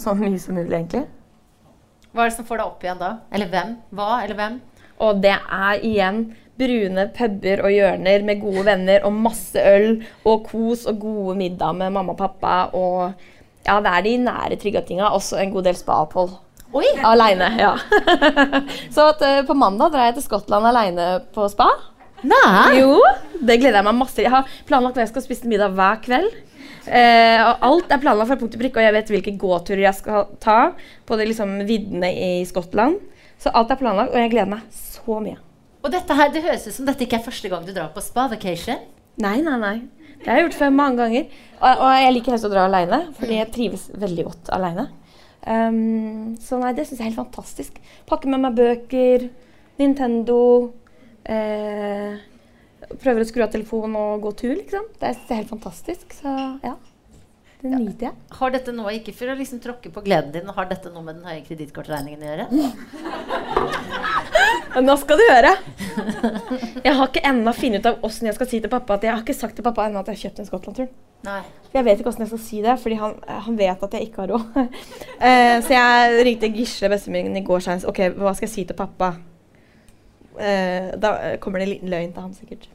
så 0.00 0.14
mye 0.16 0.42
som 0.42 0.58
mulig, 0.58 0.74
egentlig. 0.74 1.06
Hva 2.10 2.24
er 2.24 2.32
det 2.32 2.36
som 2.40 2.46
får 2.48 2.60
deg 2.60 2.66
opp 2.66 2.84
igjen 2.84 3.00
da? 3.00 3.10
Eller 3.30 3.50
hvem? 3.52 3.74
Hva 3.94 4.10
eller 4.24 4.38
hvem? 4.38 4.60
Og 5.00 5.20
det 5.22 5.36
er 5.38 5.84
igjen 5.86 6.24
brune 6.60 7.08
puber 7.16 7.64
og 7.64 7.74
hjørner 7.74 8.24
med 8.28 8.40
gode 8.44 8.64
venner 8.68 9.08
og 9.08 9.16
masse 9.16 9.60
øl 9.60 9.98
og 10.28 10.46
kos 10.50 10.86
og 10.90 11.00
gode 11.02 11.36
middag 11.40 11.76
med 11.78 11.94
mamma 11.96 12.14
og 12.14 12.20
pappa 12.20 12.56
og 12.76 13.28
Ja, 13.66 13.76
det 13.84 13.90
er 13.92 14.04
de 14.06 14.12
nære, 14.24 14.56
trygge 14.56 14.80
tinga. 14.88 15.10
Også 15.12 15.36
en 15.36 15.50
god 15.52 15.66
del 15.68 15.76
spa-opphold. 15.76 16.30
Oi! 16.72 16.86
Aleine, 17.04 17.50
ja. 17.60 17.74
så 18.94 19.10
at, 19.10 19.20
uh, 19.20 19.40
på 19.46 19.56
mandag 19.58 19.92
drar 19.92 20.08
jeg 20.08 20.16
til 20.16 20.24
Skottland 20.24 20.68
aleine 20.70 21.08
på 21.34 21.44
spa. 21.52 21.66
Nei. 22.24 22.78
Jo, 22.78 22.94
det 23.36 23.58
gleder 23.60 23.80
jeg 23.80 23.86
meg 23.86 23.96
masse 23.96 24.20
Jeg 24.20 24.32
har 24.32 24.48
planlagt 24.68 24.98
når 24.98 25.06
jeg 25.06 25.12
skal 25.12 25.24
spise 25.24 25.50
middag 25.50 25.76
hver 25.76 26.00
kveld. 26.04 26.30
Uh, 26.86 27.40
og 27.50 27.68
alt 27.68 27.92
er 27.92 28.02
planlagt 28.02 28.32
fra 28.32 28.38
punkt 28.40 28.56
til 28.56 28.62
prikke, 28.62 28.80
og 28.80 28.88
jeg 28.88 28.96
vet 28.96 29.12
hvilke 29.16 29.36
gåturer 29.44 29.84
jeg 29.84 29.98
skal 30.00 30.32
ta 30.42 30.58
på 31.04 31.20
de 31.20 31.28
liksom, 31.28 31.58
viddene 31.68 32.14
i 32.14 32.32
Skottland. 32.48 32.96
Så 33.40 33.52
alt 33.52 33.72
er 33.72 33.80
planlagt, 33.80 34.14
og 34.14 34.24
jeg 34.24 34.32
gleder 34.32 34.54
meg 34.56 34.66
så 34.72 35.20
mye. 35.20 35.49
Og 35.80 35.92
dette 35.92 36.16
her, 36.16 36.30
Det 36.32 36.42
høres 36.44 36.66
ut 36.68 36.76
som 36.76 36.88
dette 36.88 37.06
ikke 37.06 37.18
er 37.20 37.24
første 37.24 37.48
gang 37.48 37.64
du 37.66 37.72
drar 37.72 37.92
på 37.94 38.02
spa-vacation? 38.04 38.82
Nei, 39.20 39.40
nei, 39.44 39.56
nei. 39.60 39.76
Det 40.20 40.28
har 40.28 40.36
jeg 40.36 40.48
gjort 40.48 40.58
før 40.58 40.72
mange 40.76 41.00
ganger. 41.00 41.28
Og, 41.60 41.70
og 41.70 41.92
jeg 41.96 42.14
liker 42.14 42.34
helst 42.34 42.48
å 42.48 42.52
dra 42.52 42.66
aleine, 42.68 43.00
fordi 43.16 43.38
jeg 43.38 43.52
trives 43.54 43.86
veldig 43.96 44.26
godt 44.28 44.50
aleine. 44.56 44.90
Um, 45.40 46.36
så 46.40 46.58
nei, 46.60 46.74
det 46.76 46.84
syns 46.84 47.00
jeg 47.00 47.06
er 47.06 47.10
helt 47.14 47.22
fantastisk. 47.22 47.80
Pakke 48.08 48.28
med 48.28 48.42
meg 48.44 48.58
bøker, 48.58 49.30
Nintendo 49.80 50.40
eh, 51.24 52.20
Prøver 53.00 53.22
å 53.22 53.26
skru 53.28 53.44
av 53.44 53.52
telefonen 53.52 53.96
og 53.96 54.24
gå 54.24 54.32
tur, 54.40 54.54
liksom. 54.58 54.88
Det 55.00 55.12
er 55.14 55.38
helt 55.38 55.52
fantastisk. 55.52 56.12
Så 56.16 56.32
ja. 56.64 56.74
Det 57.60 57.70
nyter 57.70 58.06
jeg. 58.08 58.16
Har 58.38 58.52
dette 58.54 58.72
noe, 58.72 58.92
ikke 58.96 59.12
for 59.16 59.32
å 59.32 59.36
liksom 59.36 59.60
tråkke 59.60 59.92
på 59.92 60.02
gleden 60.04 60.32
din, 60.32 60.48
har 60.56 60.68
dette 60.68 60.92
noe 60.92 61.04
med 61.04 61.20
den 61.20 61.28
høye 61.28 61.44
kredittkortregningen 61.44 62.24
å 62.24 62.30
gjøre? 62.30 62.46
Nå 64.80 64.96
skal 65.00 65.18
du 65.18 65.24
høre. 65.26 65.52
Jeg 66.84 66.94
har 66.96 67.08
ikke 67.08 67.22
ennå 67.26 67.52
funnet 67.56 67.82
ut 67.82 67.88
av 67.90 68.04
åssen 68.06 68.28
jeg 68.30 68.36
skal 68.36 68.48
si 68.50 68.60
til 68.62 68.72
pappa 68.72 68.96
at 68.96 69.06
jeg 69.06 69.12
har 69.12 69.22
ikke 69.24 69.36
sagt 69.36 69.56
til 69.58 69.66
pappa 69.66 69.86
ennå 69.88 70.02
at 70.02 70.10
jeg 70.10 70.18
har 70.18 70.22
kjøpt 70.28 70.42
en 70.42 70.48
Skottland-tur. 70.48 70.90
Jeg 71.74 71.86
vet 71.86 72.00
ikke 72.00 72.10
åssen 72.10 72.24
jeg 72.24 72.32
skal 72.32 72.42
si 72.42 72.60
det, 72.64 72.76
fordi 72.82 72.98
han, 73.00 73.16
han 73.46 73.58
vet 73.58 73.82
at 73.86 73.96
jeg 73.96 74.08
ikke 74.08 74.24
har 74.24 74.32
råd. 74.34 74.60
uh, 74.60 75.56
så 75.66 75.74
jeg 75.74 76.26
ringte 76.26 76.52
Gisle, 76.54 76.90
bestemoren 76.92 77.30
min, 77.30 77.42
i 77.42 77.46
går 77.46 77.60
og 77.60 77.66
sa 77.66 77.78
Ok, 77.90 78.02
hva 78.16 78.34
skal 78.36 78.48
jeg 78.48 78.54
si 78.54 78.66
til 78.68 78.78
pappa? 78.78 79.12
Uh, 80.40 80.92
da 81.02 81.14
kommer 81.42 81.60
det 81.60 81.68
en 81.68 81.74
liten 81.74 81.92
løgn 81.92 82.14
til 82.14 82.26
han, 82.26 82.36
sikkert. 82.38 82.70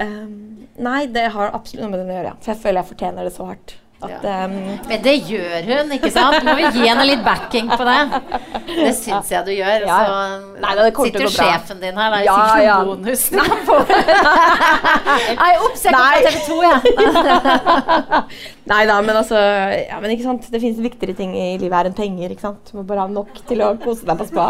Um, 0.00 0.66
nei, 0.88 1.00
det 1.12 1.28
har 1.34 1.54
absolutt 1.56 1.84
noe 1.84 1.92
med 1.92 2.02
det 2.02 2.08
å 2.08 2.20
gjøre. 2.20 2.36
For 2.40 2.54
jeg 2.54 2.62
føler 2.64 2.82
jeg 2.82 2.92
fortjener 2.94 3.28
det 3.28 3.34
så 3.36 3.50
hardt. 3.50 3.76
At, 3.96 4.10
ja. 4.22 4.44
um, 4.44 4.52
Men 4.88 5.00
det 5.00 5.14
gjør 5.24 5.62
hun, 5.70 5.92
ikke 5.96 6.10
sant? 6.12 6.34
Du 6.44 6.48
må 6.50 6.56
jo 6.60 6.68
gi 6.74 6.82
henne 6.84 7.04
litt 7.08 7.22
backing 7.24 7.70
på 7.70 7.84
det. 7.88 8.00
Det 8.68 8.90
syns 8.98 9.30
jeg 9.32 9.46
du 9.46 9.52
gjør. 9.54 9.86
Ja. 9.88 10.00
Så 10.04 10.10
nei, 10.60 10.72
det 10.76 10.90
sitter 10.98 11.24
jo 11.24 11.30
sjefen 11.32 11.80
din 11.80 11.96
her. 11.96 12.12
Det 12.12 12.18
er 12.18 12.26
ja, 12.26 12.34
sikkert 12.36 12.66
ja. 12.66 12.76
bonus. 12.84 13.22
Nei, 15.40 15.52
ops, 15.64 15.86
jeg 15.86 15.92
kom 15.96 16.04
på 16.12 16.20
TV 16.26 16.36
2, 16.44 16.58
jeg. 16.66 16.76
nei 18.72 18.82
da, 18.90 18.96
men 19.06 19.14
altså 19.16 19.38
ja, 19.38 19.96
men 20.02 20.12
ikke 20.12 20.26
sant? 20.26 20.50
Det 20.52 20.60
fins 20.60 20.82
viktigere 20.84 21.16
ting 21.16 21.32
i 21.32 21.46
livet 21.56 21.78
her 21.78 21.88
enn 21.88 21.96
penger. 21.96 22.34
ikke 22.34 22.44
sant? 22.50 22.60
Du 22.68 22.76
må 22.80 22.84
bare 22.88 23.06
ha 23.06 23.12
nok 23.12 23.32
til 23.48 23.64
å 23.64 23.72
kose 23.80 24.04
deg 24.08 24.20
på 24.20 24.28
spa. 24.28 24.46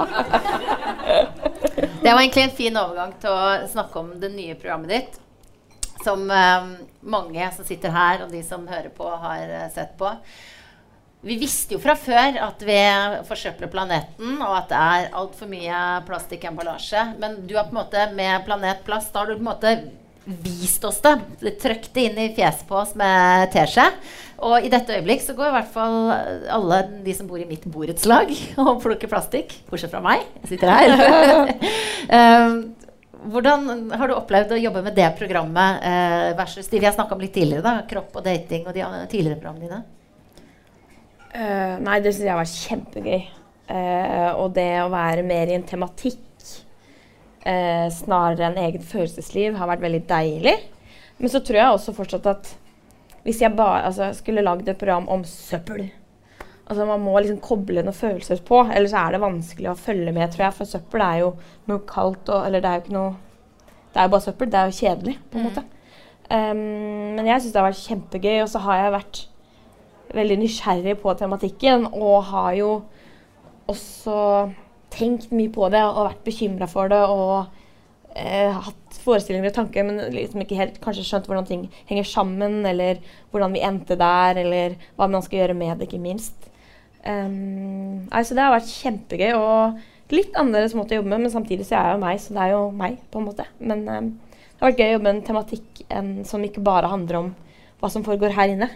det 2.02 2.10
var 2.10 2.18
egentlig 2.18 2.48
en 2.48 2.58
fin 2.58 2.82
overgang 2.82 3.14
til 3.22 3.30
å 3.30 3.62
snakke 3.70 4.02
om 4.02 4.10
det 4.18 4.30
nye 4.34 4.58
programmet 4.58 4.90
ditt 4.96 5.22
som 6.06 6.26
eh, 6.30 6.68
mange 7.06 7.48
som 7.56 7.66
sitter 7.66 7.94
her, 7.94 8.24
og 8.24 8.34
de 8.34 8.42
som 8.46 8.66
hører 8.70 8.92
på, 8.94 9.08
har 9.26 9.48
eh, 9.48 9.66
sett 9.74 9.96
på. 9.98 10.12
Vi 11.26 11.38
visste 11.40 11.74
jo 11.74 11.82
fra 11.82 11.96
før 11.98 12.36
at 12.44 12.60
vi 12.62 12.78
forsøpler 13.26 13.70
planeten, 13.72 14.36
og 14.38 14.52
at 14.60 14.70
det 14.70 14.80
er 14.80 15.14
altfor 15.18 15.50
mye 15.50 15.78
plastikkemballasje. 16.06 17.02
Men 17.22 17.40
du 17.48 17.56
har 17.56 17.66
på 17.66 17.74
en 17.74 17.80
måte 17.80 18.04
med 18.14 18.44
Planet 18.46 18.84
Plast 18.86 19.14
da 19.14 19.24
har 19.24 19.32
du 19.32 19.38
på 19.38 19.42
en 19.42 19.48
måte 19.48 19.72
vist 20.26 20.84
oss 20.86 21.00
det. 21.02 21.16
Trøkt 21.62 21.92
det 21.94 22.06
inn 22.08 22.20
i 22.20 22.30
fjeset 22.36 22.66
på 22.68 22.78
oss 22.78 22.94
med 22.98 23.50
teskje. 23.54 23.88
Og 24.46 24.66
i 24.66 24.70
dette 24.70 24.94
øyeblikk 24.98 25.22
så 25.24 25.34
går 25.34 25.48
i 25.48 25.54
hvert 25.56 25.70
fall 25.74 26.10
alle 26.52 26.80
de 27.06 27.14
som 27.16 27.28
bor 27.30 27.40
i 27.40 27.48
mitt 27.48 27.64
borettslag 27.70 28.30
og 28.62 28.82
plukker 28.84 29.10
plastikk. 29.10 29.54
Bortsett 29.70 29.94
fra 29.94 30.02
meg. 30.04 30.26
Jeg 30.42 30.54
sitter 30.54 30.74
her. 30.76 31.54
um, 32.12 32.60
Hvordan 33.24 33.90
har 33.96 34.08
du 34.08 34.14
opplevd 34.16 34.52
å 34.54 34.60
jobbe 34.60 34.82
med 34.84 34.96
det 34.96 35.08
programmet 35.18 35.82
eh, 35.88 36.30
versus 36.38 36.68
de 36.68 36.80
vi 36.80 36.86
har 36.86 36.94
snakka 36.94 37.16
om 37.16 37.22
litt 37.24 37.34
tidligere? 37.34 37.64
da, 37.64 37.86
Kropp 37.88 38.18
og 38.18 38.26
dating 38.26 38.66
og 38.66 38.76
de 38.76 38.84
tidligere 39.10 39.40
programmene 39.40 39.66
dine? 39.66 39.82
Uh, 41.36 41.74
nei, 41.84 41.98
det 42.00 42.14
syns 42.14 42.28
jeg 42.28 42.38
var 42.38 42.52
kjempegøy. 42.52 43.24
Uh, 43.66 44.30
og 44.38 44.54
det 44.56 44.70
å 44.80 44.92
være 44.92 45.24
mer 45.26 45.50
i 45.50 45.56
en 45.56 45.66
tematikk 45.66 46.22
uh, 47.44 47.88
snarere 47.92 48.46
enn 48.46 48.60
eget 48.62 48.86
følelsesliv 48.86 49.58
har 49.58 49.68
vært 49.72 49.84
veldig 49.84 50.02
deilig. 50.08 50.56
Men 51.18 51.32
så 51.32 51.42
tror 51.44 51.60
jeg 51.60 51.74
også 51.74 51.96
fortsatt 51.96 52.30
at 52.30 52.52
hvis 53.26 53.42
jeg 53.42 53.56
bare 53.58 53.88
altså, 53.88 54.12
skulle 54.14 54.44
lagd 54.44 54.68
et 54.70 54.78
program 54.78 55.08
om 55.12 55.24
søppel 55.26 55.88
Altså 56.66 56.86
Man 56.88 57.04
må 57.04 57.14
liksom 57.20 57.38
koble 57.44 57.84
noen 57.84 57.94
følelser 57.94 58.42
på, 58.46 58.64
ellers 58.74 58.94
er 58.98 59.14
det 59.14 59.22
vanskelig 59.22 59.70
å 59.70 59.78
følge 59.78 60.14
med, 60.14 60.32
tror 60.32 60.48
jeg. 60.48 60.56
For 60.58 60.70
søppel 60.72 61.04
er 61.06 61.22
jo 61.22 61.30
noe 61.70 61.86
kaldt 61.86 62.32
og 62.34 62.46
Eller 62.48 62.62
det 62.62 62.70
er 62.70 62.80
jo 62.80 62.84
ikke 62.84 62.96
noe 62.96 63.14
Det 63.92 64.00
er 64.00 64.08
jo 64.08 64.14
bare 64.16 64.26
søppel. 64.26 64.50
Det 64.52 64.60
er 64.60 64.70
jo 64.70 64.78
kjedelig, 64.80 65.16
på 65.30 65.38
en 65.38 65.44
mm. 65.44 65.48
måte. 65.48 65.64
Um, 66.26 67.14
men 67.16 67.28
jeg 67.30 67.42
syns 67.42 67.54
det 67.54 67.60
har 67.60 67.68
vært 67.68 67.84
kjempegøy, 67.86 68.36
og 68.42 68.50
så 68.50 68.62
har 68.66 68.80
jeg 68.80 68.94
vært 68.96 69.20
veldig 70.16 70.38
nysgjerrig 70.42 70.96
på 71.02 71.14
tematikken. 71.18 71.86
Og 71.94 72.26
har 72.32 72.50
jo 72.58 72.70
også 73.70 74.18
tenkt 74.94 75.30
mye 75.34 75.52
på 75.52 75.70
det 75.72 75.84
og 75.86 76.02
vært 76.10 76.26
bekymra 76.26 76.68
for 76.70 76.90
det. 76.92 77.00
Og 77.06 77.46
eh, 78.16 78.58
hatt 78.66 78.98
forestillinger 79.04 79.52
og 79.52 79.56
tanker, 79.60 79.86
men 79.86 80.02
liksom 80.14 80.42
ikke 80.42 80.58
helt 80.58 80.82
kanskje 80.82 81.06
skjønt 81.06 81.30
hvordan 81.30 81.48
ting 81.48 81.64
henger 81.88 82.10
sammen, 82.10 82.58
eller 82.68 83.00
hvordan 83.30 83.54
vi 83.54 83.64
endte 83.66 83.98
der, 84.00 84.42
eller 84.42 84.76
hva 84.98 85.08
man 85.10 85.24
skal 85.24 85.44
gjøre 85.44 85.58
med 85.58 85.78
det, 85.78 85.88
ikke 85.88 86.02
minst. 86.02 86.50
Um, 87.06 88.06
altså 88.10 88.34
det 88.34 88.42
har 88.42 88.54
vært 88.56 88.72
kjempegøy 88.72 89.36
og 89.38 90.14
litt 90.14 90.34
annerledes 90.38 90.74
måte 90.78 90.96
å 90.96 91.00
jobbe 91.00 91.12
med, 91.12 91.26
men 91.26 91.34
samtidig 91.34 91.66
så 91.68 91.76
er 91.78 91.90
jeg 91.90 91.96
jo 91.96 92.02
meg, 92.02 92.22
så 92.22 92.34
det 92.34 92.42
er 92.42 92.54
jo 92.54 92.62
meg, 92.74 92.96
på 93.10 93.20
en 93.20 93.28
måte. 93.28 93.46
Men 93.62 93.84
um, 93.86 94.08
det 94.16 94.58
har 94.62 94.72
vært 94.72 94.82
gøy 94.82 94.88
å 94.88 94.96
jobbe 94.96 95.06
med 95.06 95.14
en 95.14 95.28
tematikk 95.28 95.84
en, 95.86 96.10
som 96.26 96.44
ikke 96.46 96.64
bare 96.66 96.90
handler 96.90 97.20
om 97.20 97.30
hva 97.80 97.92
som 97.92 98.04
foregår 98.06 98.34
her 98.36 98.54
inne. 98.54 98.70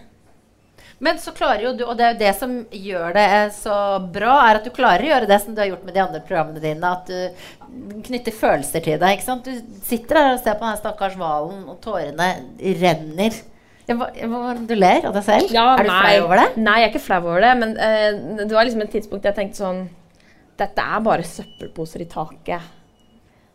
Men 1.01 1.17
så 1.19 1.33
klarer 1.33 1.65
jo 1.65 1.71
du, 1.73 1.87
og 1.87 1.95
det 1.97 2.05
er 2.05 2.11
jo 2.13 2.21
det 2.21 2.33
som 2.37 2.51
gjør 2.77 3.15
det 3.17 3.29
så 3.57 3.75
bra, 4.13 4.35
er 4.45 4.59
at 4.59 4.67
du 4.67 4.73
klarer 4.75 5.07
å 5.07 5.09
gjøre 5.15 5.31
det 5.31 5.39
som 5.41 5.55
du 5.57 5.63
har 5.63 5.71
gjort 5.71 5.87
med 5.89 5.97
de 5.97 6.03
andre 6.03 6.21
programmene 6.27 6.61
dine. 6.61 6.91
At 6.91 7.09
du 7.09 8.03
knytter 8.05 8.37
følelser 8.37 8.85
til 8.85 8.99
deg. 9.01 9.15
ikke 9.17 9.25
sant? 9.25 9.49
Du 9.49 9.81
sitter 9.87 10.19
der 10.19 10.35
og 10.35 10.43
ser 10.45 10.59
på 10.61 10.69
den 10.69 10.83
stakkars 10.83 11.17
hvalen, 11.17 11.63
og 11.73 11.81
tårene 11.81 12.29
renner. 12.83 13.41
Du 13.91 14.75
ler 14.77 15.07
av 15.09 15.17
deg 15.17 15.25
selv? 15.27 15.55
Ja, 15.55 15.73
er 15.75 15.87
du 15.87 15.91
nei, 15.91 16.03
flau 16.05 16.27
over 16.29 16.43
det? 16.43 16.49
Nei, 16.63 16.77
jeg 16.81 16.89
er 16.89 16.93
ikke 16.93 17.07
flau 17.07 17.21
over 17.25 17.45
det. 17.45 17.55
Men 17.63 17.75
uh, 17.77 18.45
det 18.45 18.53
var 18.55 18.69
liksom 18.69 18.85
et 18.85 18.95
tidspunkt 18.95 19.27
jeg 19.27 19.39
tenkte 19.39 19.63
sånn 19.63 19.83
Dette 20.61 20.85
er 20.85 21.03
bare 21.03 21.25
søppelposer 21.25 22.05
i 22.05 22.09
taket. 22.11 22.71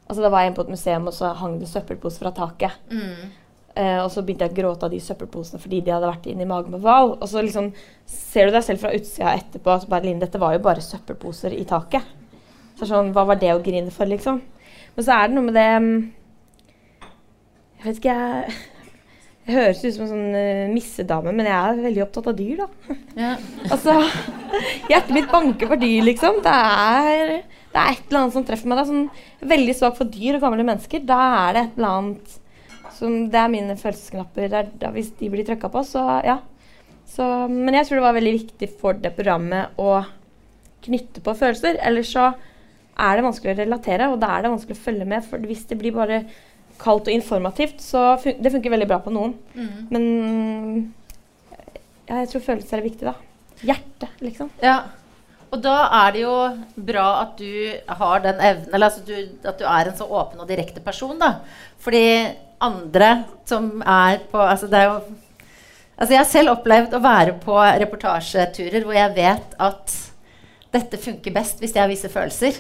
Altså 0.06 0.22
Da 0.22 0.30
var 0.34 0.44
jeg 0.44 0.52
inne 0.52 0.58
på 0.58 0.66
et 0.66 0.74
museum, 0.74 1.08
og 1.10 1.14
så 1.16 1.32
hang 1.38 1.60
det 1.62 1.70
søppelposer 1.70 2.26
fra 2.26 2.34
taket. 2.34 2.78
Eh, 3.76 3.98
og 4.00 4.08
så 4.12 4.22
begynte 4.24 4.48
jeg 4.48 4.54
å 4.54 4.56
gråte 4.56 4.88
av 4.88 4.94
de 4.94 5.02
søppelposene 5.04 5.60
fordi 5.60 5.82
de 5.84 5.92
hadde 5.92 6.08
vært 6.08 6.28
inne 6.32 6.46
i 6.46 6.48
magen 6.48 6.72
på 6.72 6.80
hval. 6.84 7.16
Og 7.20 7.28
så 7.28 7.44
liksom 7.44 7.72
ser 8.08 8.48
du 8.48 8.56
deg 8.56 8.64
selv 8.64 8.84
fra 8.86 8.94
utsida 8.96 9.34
etterpå 9.36 9.74
at 9.74 9.88
bare, 9.92 10.08
Linn, 10.08 10.22
dette 10.22 10.40
var 10.40 10.56
jo 10.56 10.62
bare 10.64 10.84
søppelposer 10.84 11.56
i 11.58 11.66
taket. 11.68 12.06
Så 12.80 12.88
sånn, 12.88 13.12
Hva 13.16 13.26
var 13.28 13.40
det 13.42 13.52
å 13.52 13.64
grine 13.64 13.92
for, 13.92 14.08
liksom? 14.08 14.40
Men 14.96 15.08
så 15.08 15.18
er 15.18 15.28
det 15.28 15.36
noe 15.36 15.50
med 15.50 15.58
det 15.60 15.68
mm, 15.84 15.92
Jeg 17.82 17.86
vet 17.86 18.00
ikke, 18.00 18.16
jeg 18.16 18.75
Jeg 19.46 19.54
høres 19.60 19.84
ut 19.84 19.94
som 19.94 20.06
en 20.08 20.10
sånn 20.10 20.38
uh, 20.38 20.72
missedame, 20.74 21.34
men 21.38 21.46
jeg 21.46 21.56
er 21.56 21.84
veldig 21.84 22.02
opptatt 22.08 22.30
av 22.32 22.38
dyr, 22.40 22.64
da. 22.64 22.96
Ja. 23.14 23.34
Altså, 23.76 23.94
Hjertet 24.90 25.14
mitt 25.14 25.30
banker 25.30 25.70
for 25.70 25.82
dyr, 25.82 26.02
liksom. 26.08 26.40
Det 26.46 26.56
er, 26.56 27.36
det 27.74 27.84
er 27.84 27.92
et 27.92 28.08
eller 28.08 28.24
annet 28.24 28.38
som 28.38 28.48
treffer 28.48 28.72
meg. 28.72 28.80
Det 28.80 28.86
er 28.86 28.90
sånn, 28.90 29.46
veldig 29.54 29.76
svak 29.78 30.00
for 30.00 30.10
dyr 30.10 30.40
og 30.40 30.48
gamle 30.48 30.66
mennesker. 30.66 31.06
Da 31.06 31.20
er 31.44 31.54
det 31.58 31.64
et 31.64 31.78
eller 31.78 32.00
annet 32.00 32.42
som 32.96 33.16
Det 33.28 33.38
er 33.38 33.52
mine 33.52 33.76
følelsesknapper. 33.76 34.50
Det 34.50 34.60
er, 34.62 34.68
da, 34.82 34.92
hvis 34.96 35.12
de 35.20 35.30
blir 35.30 35.46
trykka 35.46 35.70
på, 35.74 35.84
så 35.86 36.04
ja. 36.26 36.40
Så, 37.06 37.26
men 37.52 37.76
jeg 37.78 37.86
tror 37.86 38.00
det 38.00 38.06
var 38.08 38.18
veldig 38.18 38.36
viktig 38.40 38.70
for 38.80 38.98
det 38.98 39.14
programmet 39.14 39.78
å 39.78 40.00
knytte 40.86 41.22
på 41.26 41.36
følelser. 41.38 41.78
Ellers 41.86 42.14
så 42.16 42.32
er 42.96 43.18
det 43.18 43.26
vanskelig 43.26 43.54
å 43.54 43.60
relatere, 43.60 44.10
og 44.10 44.20
da 44.24 44.32
er 44.34 44.46
det 44.46 44.54
vanskelig 44.56 44.78
å 44.78 44.86
følge 44.88 45.08
med. 45.12 45.26
For 45.28 45.44
hvis 45.46 45.66
det 45.70 45.78
blir 45.82 45.94
bare 45.96 46.24
kaldt 46.82 47.10
og 47.10 47.16
informativt, 47.16 47.82
så 47.84 48.16
fun 48.22 48.38
det 48.42 48.52
funker 48.54 48.74
veldig 48.74 48.88
bra 48.90 49.00
på 49.04 49.14
noen. 49.14 49.34
Men 49.94 50.94
ja, 52.06 52.22
jeg 52.22 52.30
tror 52.34 52.46
følelser 52.52 52.80
er 52.80 52.86
viktig, 52.86 53.08
da. 53.08 53.16
Hjerte, 53.66 54.10
liksom. 54.22 54.52
Ja. 54.64 54.80
Og 55.54 55.62
da 55.64 55.76
er 56.04 56.16
det 56.16 56.24
jo 56.26 56.34
bra 56.88 57.06
at 57.22 57.38
du 57.40 57.52
har 58.00 58.24
den 58.24 58.42
evnen 58.44 58.74
Eller 58.74 58.90
altså 58.90 59.04
du, 59.06 59.14
at 59.48 59.60
du 59.60 59.64
er 59.64 59.88
en 59.88 59.96
så 59.96 60.08
åpen 60.10 60.42
og 60.42 60.50
direkte 60.50 60.82
person, 60.84 61.16
da. 61.22 61.38
Fordi 61.80 62.02
andre 62.66 63.12
som 63.48 63.70
er 63.82 64.26
på 64.32 64.42
Altså 64.42 64.68
det 64.72 64.82
er 64.82 64.90
jo 64.90 64.98
Altså 65.96 66.12
jeg 66.12 66.20
har 66.20 66.28
selv 66.28 66.52
opplevd 66.58 66.98
å 66.98 67.00
være 67.00 67.38
på 67.40 67.56
reportasjeturer 67.56 68.84
hvor 68.84 68.98
jeg 68.98 69.16
vet 69.16 69.54
at 69.64 69.94
dette 70.76 71.00
funker 71.00 71.32
best 71.32 71.62
hvis 71.64 71.76
jeg 71.78 71.88
viser 71.88 72.12
følelser. 72.12 72.58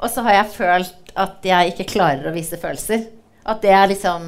Og 0.00 0.10
så 0.10 0.24
har 0.24 0.38
jeg 0.38 0.52
følt 0.54 1.14
at 1.20 1.44
jeg 1.44 1.72
ikke 1.74 1.88
klarer 1.96 2.30
å 2.30 2.34
vise 2.34 2.58
følelser. 2.60 3.06
At 3.50 3.62
det 3.64 3.72
er 3.74 3.88
liksom 3.90 4.26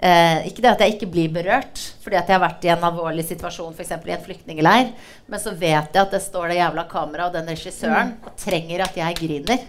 eh, 0.00 0.46
Ikke 0.48 0.64
det 0.64 0.72
at 0.72 0.82
jeg 0.84 0.96
ikke 0.96 1.08
blir 1.12 1.32
berørt, 1.32 1.80
fordi 2.04 2.18
at 2.18 2.28
jeg 2.28 2.36
har 2.38 2.44
vært 2.44 2.66
i 2.66 2.72
en 2.72 2.84
alvorlig 2.88 3.24
situasjon, 3.28 3.76
f.eks. 3.76 3.94
i 3.96 4.14
en 4.16 4.24
flyktningleir, 4.26 4.92
men 5.28 5.42
så 5.42 5.52
vet 5.54 5.92
jeg 5.92 6.02
at 6.02 6.12
det 6.12 6.22
står 6.24 6.52
det 6.52 6.60
jævla 6.60 6.86
kameraet 6.90 7.30
og 7.30 7.38
den 7.38 7.50
regissøren 7.52 8.14
og 8.24 8.36
trenger 8.40 8.84
at 8.88 9.00
jeg 9.00 9.18
griner. 9.20 9.64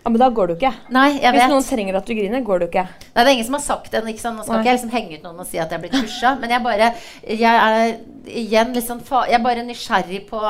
Ja, 0.00 0.08
Men 0.08 0.20
da 0.22 0.30
går 0.32 0.48
du 0.48 0.54
ikke. 0.54 0.72
Nei, 0.88 1.08
jeg 1.20 1.34
Hvis 1.34 1.42
vet. 1.42 1.50
noen 1.52 1.66
trenger 1.66 1.96
at 1.98 2.06
du 2.08 2.14
griner, 2.16 2.40
går 2.40 2.62
du 2.62 2.66
ikke. 2.70 2.86
Nei, 2.88 3.20
det 3.20 3.26
er 3.26 3.34
ingen 3.34 3.48
som 3.50 3.56
har 3.58 3.64
sagt 3.66 3.90
det. 3.92 4.00
Ikke 4.08 4.22
sant? 4.22 4.38
Nå 4.38 4.46
skal 4.46 4.54
Nei. 4.56 4.60
ikke 4.62 4.70
jeg 4.70 4.78
liksom 4.78 4.94
henge 4.94 5.18
ut 5.18 5.26
noen 5.26 5.42
og 5.44 5.48
si 5.50 5.60
at 5.60 5.74
jeg 5.74 5.82
blitt 5.82 5.96
pusha. 5.98 6.30
Men 6.40 6.54
jeg 6.54 6.64
bare 6.64 6.92
Jeg 7.28 7.66
er 7.66 7.98
igjen 8.40 8.72
fa 9.04 9.26
Jeg 9.28 9.36
er 9.36 9.44
bare 9.44 9.66
nysgjerrig 9.66 10.22
på 10.30 10.40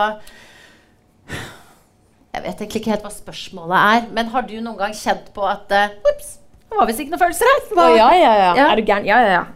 Jeg 2.35 2.43
vet 2.45 2.61
egentlig 2.61 2.81
ikke 2.83 2.93
helt 2.95 3.07
hva 3.07 3.11
spørsmålet 3.14 3.76
er. 3.95 4.05
Men 4.14 4.28
har 4.35 4.43
du 4.47 4.55
noen 4.61 4.78
gang 4.78 4.93
kjent 4.95 5.33
på 5.35 5.47
at 5.51 5.72
uh, 5.74 5.97
Ops, 6.12 6.37
det 6.70 6.78
var 6.78 6.87
visst 6.87 7.01
ikke 7.03 7.11
noen 7.16 7.24
følelser 7.24 7.51
her. 7.51 7.64
Å, 7.74 7.89
ja, 7.97 8.11
ja, 8.14 8.35
ja, 8.39 8.51
Ja. 8.61 8.66
Er 8.70 8.76
du 8.78 8.85
gæren? 8.87 9.09
Ja, 9.09 9.18
ja, 9.24 9.33
ja. 9.41 9.47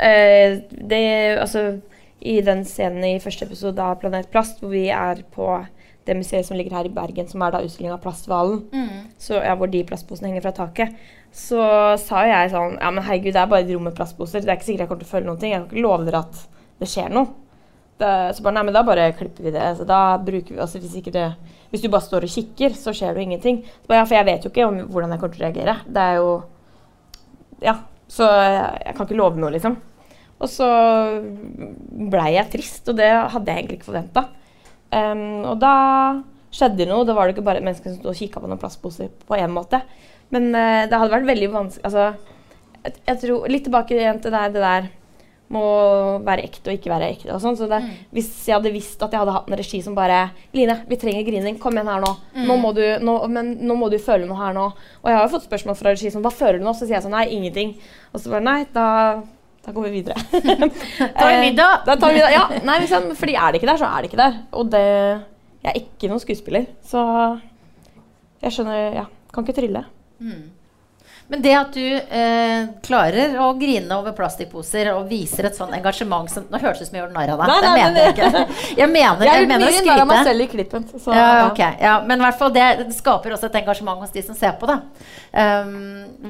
Uh, 0.00 0.56
det, 0.90 1.02
altså, 1.42 1.62
I 2.20 2.40
den 2.44 2.64
scenen 2.68 3.04
i 3.06 3.20
første 3.22 3.46
episode 3.46 3.78
av 3.84 4.00
Planet 4.02 4.30
Plast, 4.32 4.58
hvor 4.60 4.72
vi 4.74 4.88
er 4.92 5.22
på 5.34 5.46
det 6.08 6.16
museet 6.16 6.46
som 6.48 6.56
ligger 6.56 6.74
her 6.78 6.88
i 6.88 6.92
Bergen, 6.92 7.28
som 7.28 7.42
er 7.44 7.52
da 7.54 7.60
utstilling 7.62 7.92
av 7.94 8.00
Plasthvalen, 8.02 8.62
Mm. 8.72 9.10
så, 9.20 9.36
ja, 9.44 9.54
hvor 9.54 9.68
de 9.70 9.82
plastposene 9.86 10.30
henger 10.32 10.42
fra 10.48 10.52
taket, 10.56 10.94
så 11.30 11.60
sa 12.00 12.24
jo 12.24 12.32
jeg 12.32 12.50
sånn 12.50 12.78
Ja, 12.80 12.90
men 12.90 13.04
herregud, 13.04 13.34
det 13.36 13.42
er 13.44 13.46
bare 13.52 13.62
et 13.62 13.70
rom 13.70 13.84
med 13.86 13.94
plastposer. 13.94 14.40
Det 14.42 14.48
er 14.50 14.56
ikke 14.58 14.66
sikkert 14.72 14.80
jeg 14.86 14.88
kommer 14.90 15.04
til 15.04 15.10
å 15.10 15.12
føle 15.12 15.28
noen 15.28 15.38
ting. 15.38 15.52
Jeg 15.52 15.60
kan 15.62 15.68
ikke 15.70 15.84
love 15.84 16.08
dere 16.08 16.22
at 16.24 16.40
det 16.80 16.88
skjer 16.90 17.12
noe. 17.14 17.28
Det, 18.00 18.10
så 18.34 18.42
bare, 18.42 18.54
nei, 18.56 18.64
men 18.66 18.74
da 18.74 18.82
bare 18.88 19.10
klipper 19.14 19.44
vi 19.46 19.52
det. 19.54 19.68
Så 19.78 19.84
da 19.86 20.00
bruker 20.18 20.56
vi, 20.56 20.58
altså 20.64 20.80
hvis, 20.82 20.96
ikke 20.98 21.12
det, 21.14 21.26
hvis 21.70 21.84
du 21.84 21.90
bare 21.90 22.06
står 22.06 22.26
og 22.26 22.32
kikker, 22.32 22.74
så 22.74 22.94
skjer 22.96 23.14
det 23.14 23.22
jo 23.22 23.28
ingenting. 23.28 23.60
Bare, 23.86 24.00
ja, 24.00 24.08
for 24.08 24.18
jeg 24.18 24.26
vet 24.26 24.46
jo 24.46 24.50
ikke 24.50 24.66
om, 24.66 24.80
hvordan 24.90 25.14
jeg 25.14 25.22
kommer 25.22 25.36
til 25.36 25.44
å 25.44 25.48
reagere. 25.48 25.76
Det 25.86 26.08
er 26.08 26.18
jo 26.22 26.32
Ja. 27.60 27.76
Så 28.10 28.26
jeg, 28.26 28.82
jeg 28.86 28.94
kan 28.96 29.06
ikke 29.06 29.18
love 29.20 29.38
noe, 29.38 29.52
liksom. 29.54 29.76
Og 30.40 30.48
så 30.50 30.66
blei 32.10 32.32
jeg 32.34 32.50
trist, 32.50 32.88
og 32.90 32.96
det 32.98 33.06
hadde 33.06 33.46
jeg 33.46 33.60
egentlig 33.60 33.76
ikke 33.78 33.90
forventa. 33.92 34.24
og 34.90 35.60
da 35.62 35.74
skjedde 36.50 36.88
noe. 36.90 37.06
Da 37.06 37.14
var 37.14 37.28
det 37.28 37.36
ikke 37.36 37.46
bare 37.46 37.62
mennesker 37.64 37.94
som 37.94 38.16
kikka 38.16 38.42
på 38.42 38.50
noen 38.50 38.60
plastposer 38.60 39.12
på 39.28 39.38
en 39.38 39.54
måte. 39.54 39.82
Men 40.34 40.50
uh, 40.54 40.86
det 40.90 40.96
hadde 40.96 41.12
vært 41.14 41.26
veldig 41.26 41.50
vanskelig 41.50 41.86
Altså, 41.88 42.02
jeg, 42.84 42.92
jeg 43.08 43.18
tror 43.24 43.48
Litt 43.50 43.64
tilbake 43.66 43.96
igjen 43.96 44.20
til 44.22 44.30
det 44.30 44.42
der, 44.42 44.52
det 44.54 44.62
der 44.62 44.84
må 45.50 45.60
være 46.22 46.44
ekte 46.46 46.70
og 46.70 46.76
ikke 46.78 46.90
være 46.92 47.08
ekte. 47.10 47.32
og 47.34 47.40
sånn. 47.42 47.56
Så 47.58 47.66
det, 47.70 47.80
Hvis 48.14 48.28
jeg 48.46 48.54
hadde 48.54 48.70
visst 48.74 49.02
at 49.02 49.10
jeg 49.10 49.18
hadde 49.18 49.32
hatt 49.34 49.48
en 49.50 49.56
regi 49.58 49.80
som 49.82 49.96
bare 49.98 50.30
Line, 50.54 50.76
vi 50.86 50.96
trenger 50.96 51.24
grining. 51.26 51.58
Kom 51.58 51.74
igjen 51.74 51.90
her 51.90 52.00
nå. 52.04 52.12
Nå 52.46 52.56
må 52.62 52.70
du, 52.76 52.84
nå, 53.02 53.16
men 53.28 53.56
nå 53.66 53.74
må 53.78 53.88
du 53.90 53.98
føle 53.98 54.26
noe 54.30 54.38
her 54.38 54.54
nå. 54.54 54.68
Og 55.02 55.10
jeg 55.10 55.18
har 55.18 55.26
jo 55.26 55.32
fått 55.34 55.48
spørsmål 55.48 55.76
fra 55.80 55.90
regi 55.96 56.10
som 56.14 56.22
Hva 56.22 56.30
føler 56.30 56.58
du 56.62 56.64
nå? 56.68 56.72
Så 56.78 56.86
sier 56.86 56.96
jeg 57.00 57.04
sånn 57.08 57.16
Nei, 57.18 57.26
ingenting. 57.34 57.74
Og 58.14 58.20
så 58.22 58.30
bare 58.30 58.46
Nei, 58.46 58.60
da, 58.72 58.86
da 59.66 59.74
går 59.74 59.88
vi 59.90 59.92
videre. 60.00 60.14
Ta 61.18 61.26
en 61.30 61.40
Eh, 61.40 61.42
middag. 61.48 61.82
Da 61.86 61.96
tar 61.96 62.14
vi 62.14 62.20
middag. 62.20 62.32
Ja, 62.36 62.46
nei, 62.64 62.78
liksom, 62.86 63.10
fordi 63.18 63.34
er 63.34 63.50
det 63.52 63.60
ikke 63.60 63.72
der, 63.72 63.82
så 63.82 63.90
er 63.90 64.00
det 64.06 64.10
ikke 64.12 64.22
der. 64.22 64.38
Og 64.54 64.70
det 64.70 64.84
Jeg 64.86 65.70
er 65.74 65.80
ikke 65.82 66.08
noen 66.08 66.22
skuespiller, 66.22 66.70
så 66.86 67.02
jeg 68.40 68.54
skjønner 68.54 68.94
Ja, 69.02 69.04
kan 69.34 69.44
ikke 69.44 69.58
trylle. 69.60 69.84
Men 71.30 71.42
det 71.44 71.52
at 71.54 71.76
du 71.76 71.84
eh, 71.94 72.64
klarer 72.82 73.36
å 73.38 73.52
grine 73.54 73.94
over 73.94 74.14
plastikkposer 74.18 74.88
og 74.96 75.04
viser 75.06 75.46
et 75.46 75.54
sånn 75.54 75.70
engasjement 75.76 76.26
som 76.32 76.48
Nå 76.50 76.58
hørtes 76.58 76.80
det 76.80 76.88
ut 76.88 76.90
som 76.90 76.96
jeg 76.98 77.04
gjorde 77.04 77.14
narr 77.14 77.30
av 77.36 77.42
deg. 77.44 77.52
Nei, 77.52 77.60
Det 77.62 77.74
mener 77.76 78.00
jeg 78.00 78.14
ikke. 78.16 78.30
Jeg 78.80 78.90
mener, 78.90 79.22
Jeg 79.22 79.28
jeg 79.28 79.30
har 79.30 79.44
gjort 79.44 79.52
mener 79.52 79.68
å 79.68 79.70
mye 79.70 79.84
narr 79.86 80.02
av 80.02 80.08
meg 80.10 80.24
selv 80.26 80.42
i 80.42 80.48
klippen. 80.50 80.88
Så, 80.90 81.14
Ja, 81.14 81.28
okay. 81.46 81.76
Ja, 81.86 81.92
men 82.02 82.18
i 82.18 82.26
hvert 82.26 82.40
fall 82.40 82.50
det, 82.56 82.66
det 82.80 82.96
skaper 82.98 83.36
også 83.36 83.46
et 83.46 83.60
engasjement 83.62 84.02
hos 84.02 84.10
de 84.16 84.24
som 84.26 84.38
ser 84.40 84.56
på. 84.58 84.66
Da. 84.66 84.80
Um, 85.30 85.70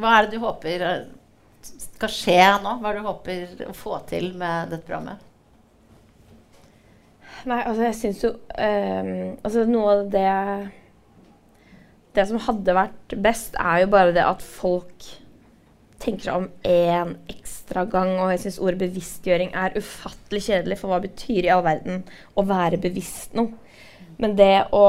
hva 0.02 0.18
er 0.18 0.28
det 0.28 0.36
du 0.36 0.44
håper 0.44 0.84
eh, 0.90 1.00
skal 1.96 2.12
skje 2.12 2.38
nå? 2.60 2.76
Hva 2.82 2.92
er 2.92 2.98
det 2.98 3.00
du 3.00 3.08
håper 3.08 3.70
å 3.70 3.76
få 3.80 4.02
til 4.10 4.34
med 4.36 4.74
dette 4.74 4.84
programmet? 4.84 5.24
Nei, 7.48 7.62
altså 7.64 7.86
jeg 7.86 7.96
syns 7.96 8.18
jo 8.20 8.34
um, 8.36 9.10
Altså 9.40 9.64
noe 9.64 9.94
av 9.94 10.00
det 10.12 10.28
Det 12.16 12.26
som 12.26 12.42
hadde 12.42 12.74
vært 12.74 13.16
best, 13.22 13.56
er 13.60 13.84
jo 13.84 13.90
bare 13.92 14.14
det 14.14 14.24
at 14.26 14.42
folk 14.42 15.06
tenker 16.00 16.26
seg 16.26 16.36
om 16.40 16.48
én 16.66 17.14
ekstra 17.30 17.84
gang. 17.90 18.16
Og 18.18 18.32
jeg 18.34 18.44
syns 18.44 18.60
ordet 18.62 18.80
bevisstgjøring 18.82 19.52
er 19.54 19.76
ufattelig 19.78 20.46
kjedelig, 20.48 20.80
for 20.80 20.92
hva 20.92 21.00
betyr 21.04 21.46
i 21.46 21.52
all 21.54 21.64
verden 21.66 22.04
å 22.34 22.46
være 22.48 22.80
bevisst 22.82 23.36
noe? 23.38 23.52
Men 24.20 24.36
det 24.38 24.54
å 24.76 24.86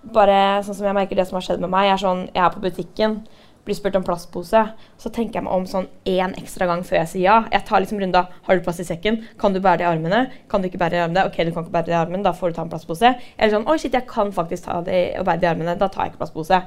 bare 0.00 0.62
Sånn 0.64 0.78
som 0.78 0.86
jeg 0.88 0.96
merker 0.96 1.18
det 1.18 1.26
som 1.28 1.36
har 1.36 1.44
skjedd 1.44 1.60
med 1.60 1.72
meg, 1.74 1.90
er 1.90 2.00
sånn 2.00 2.22
Jeg 2.30 2.40
er 2.40 2.52
på 2.54 2.62
butikken, 2.64 3.18
blir 3.66 3.76
spurt 3.76 3.96
om 3.98 4.04
plastpose, 4.06 4.60
så 5.00 5.10
tenker 5.12 5.38
jeg 5.40 5.44
meg 5.46 5.52
om 5.52 5.66
sånn 5.68 5.86
én 6.08 6.32
ekstra 6.40 6.66
gang 6.70 6.80
før 6.86 7.00
jeg 7.02 7.10
sier 7.10 7.24
ja. 7.26 7.34
Jeg 7.52 7.66
tar 7.68 7.82
liksom 7.82 8.00
runda 8.00 8.22
Har 8.46 8.56
du 8.56 8.64
plass 8.64 8.80
i 8.80 8.86
sekken? 8.88 9.18
Kan 9.40 9.52
du 9.52 9.60
bære 9.60 9.82
det 9.82 9.84
i 9.84 9.90
armene? 9.90 10.20
Kan 10.50 10.62
du 10.62 10.68
ikke 10.70 10.80
bære 10.80 10.94
det 10.94 11.00
i 11.00 11.02
armene? 11.04 11.24
Ok, 11.28 11.36
du 11.44 11.52
kan 11.52 11.66
ikke 11.66 11.74
bære 11.74 11.88
det 11.90 11.94
i 11.94 11.98
armene, 12.00 12.22
da 12.24 12.32
får 12.36 12.52
du 12.52 12.56
ta 12.56 12.64
en 12.64 12.72
plastpose. 12.72 13.12
Eller 13.36 13.52
sånn 13.54 13.68
Oi, 13.68 13.76
shit, 13.82 13.92
jeg 13.96 14.06
kan 14.08 14.32
faktisk 14.36 14.64
ta 14.68 14.78
det 14.86 15.02
og 15.20 15.28
bære 15.28 15.42
det 15.42 15.48
i 15.48 15.50
armene. 15.52 15.76
Da 15.80 15.90
tar 15.92 16.06
jeg 16.08 16.14
ikke 16.14 16.22
plastpose. 16.24 16.62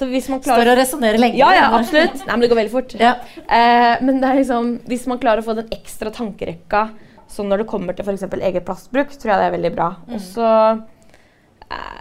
Så 0.00 0.08
hvis 0.10 0.30
man 0.32 0.40
klarer 0.44 0.64
Står 0.64 0.72
og 0.72 0.80
resonnerer 0.80 1.20
lenge. 1.22 1.38
ja, 1.40 1.50
ja, 1.56 1.68
absolutt. 1.76 2.24
Nei, 2.24 2.32
men 2.32 2.44
det 2.46 2.50
går 2.54 2.60
veldig 2.62 2.74
fort. 2.74 2.96
Ja. 3.00 3.12
Eh, 3.44 4.00
men 4.04 4.20
det 4.22 4.30
er 4.32 4.40
liksom, 4.40 4.72
hvis 4.88 5.06
man 5.10 5.20
klarer 5.22 5.44
å 5.44 5.46
få 5.46 5.58
den 5.60 5.68
ekstra 5.76 6.12
tankerekka 6.14 6.86
sånn 7.30 7.50
når 7.52 7.62
det 7.62 7.68
kommer 7.70 7.94
til 7.94 8.08
f.eks. 8.08 8.24
eget 8.40 8.64
plastbruk, 8.66 9.12
tror 9.14 9.34
jeg 9.34 9.42
det 9.42 9.48
er 9.50 9.54
veldig 9.54 9.72
bra. 9.76 9.90
Og 10.10 10.22
så 10.24 10.48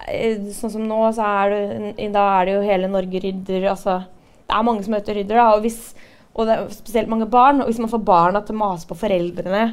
eh, 0.09 0.39
Sånn 0.55 0.73
som 0.73 0.87
nå, 0.89 1.01
så 1.15 1.27
er 1.43 1.53
det, 1.53 2.07
da 2.15 2.23
er 2.39 2.47
det 2.49 2.55
jo 2.55 2.63
hele 2.65 2.89
Norge 2.91 3.21
rydder. 3.27 3.67
Altså, 3.73 3.99
det 4.49 4.57
er 4.57 4.65
mange 4.65 4.81
som 4.85 4.95
møter 4.95 5.13
rydder, 5.13 5.37
da. 5.37 5.51
Og, 5.53 5.61
hvis, 5.61 5.93
og 6.33 6.49
det 6.49 6.55
er 6.55 6.71
spesielt 6.73 7.11
mange 7.11 7.29
barn. 7.29 7.61
Og 7.61 7.69
hvis 7.69 7.81
man 7.81 7.91
får 7.91 8.01
barna 8.07 8.41
til 8.45 8.57
å 8.57 8.61
mase 8.63 8.89
på 8.89 8.97
foreldrene 8.97 9.67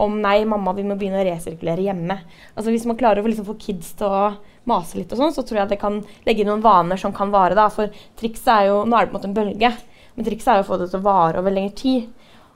om 0.00 0.14
nei, 0.22 0.38
mamma, 0.48 0.72
vi 0.76 0.84
må 0.86 0.94
begynne 0.96 1.20
å 1.20 1.26
resirkulere 1.26 1.84
hjemme. 1.84 2.16
Altså 2.54 2.72
Hvis 2.72 2.86
man 2.88 2.96
klarer 3.00 3.20
å 3.20 3.28
liksom 3.28 3.48
få 3.48 3.58
kids 3.60 3.90
til 3.98 4.08
å 4.08 4.30
mase 4.70 4.96
litt, 4.96 5.10
og 5.12 5.20
sånn, 5.20 5.34
så 5.34 5.44
tror 5.44 5.60
jeg 5.60 5.72
det 5.74 5.80
kan 5.82 5.98
legge 6.28 6.44
inn 6.44 6.48
noen 6.48 6.64
vaner 6.64 7.00
som 7.00 7.12
kan 7.16 7.32
vare. 7.34 7.58
da, 7.58 7.66
For 7.74 7.92
trikset 8.20 8.48
er 8.54 8.70
jo 8.70 8.84
Nå 8.86 8.96
er 8.96 9.04
det 9.04 9.10
på 9.10 9.18
en 9.18 9.18
måte 9.18 9.30
en 9.32 9.36
bølge, 9.36 9.72
men 10.14 10.28
trikset 10.28 10.52
er 10.54 10.60
jo 10.60 10.66
å 10.68 10.70
få 10.70 10.80
det 10.80 10.88
til 10.92 11.02
å 11.02 11.08
vare 11.08 11.42
over 11.42 11.52
lengre 11.52 11.76
tid. 11.82 12.08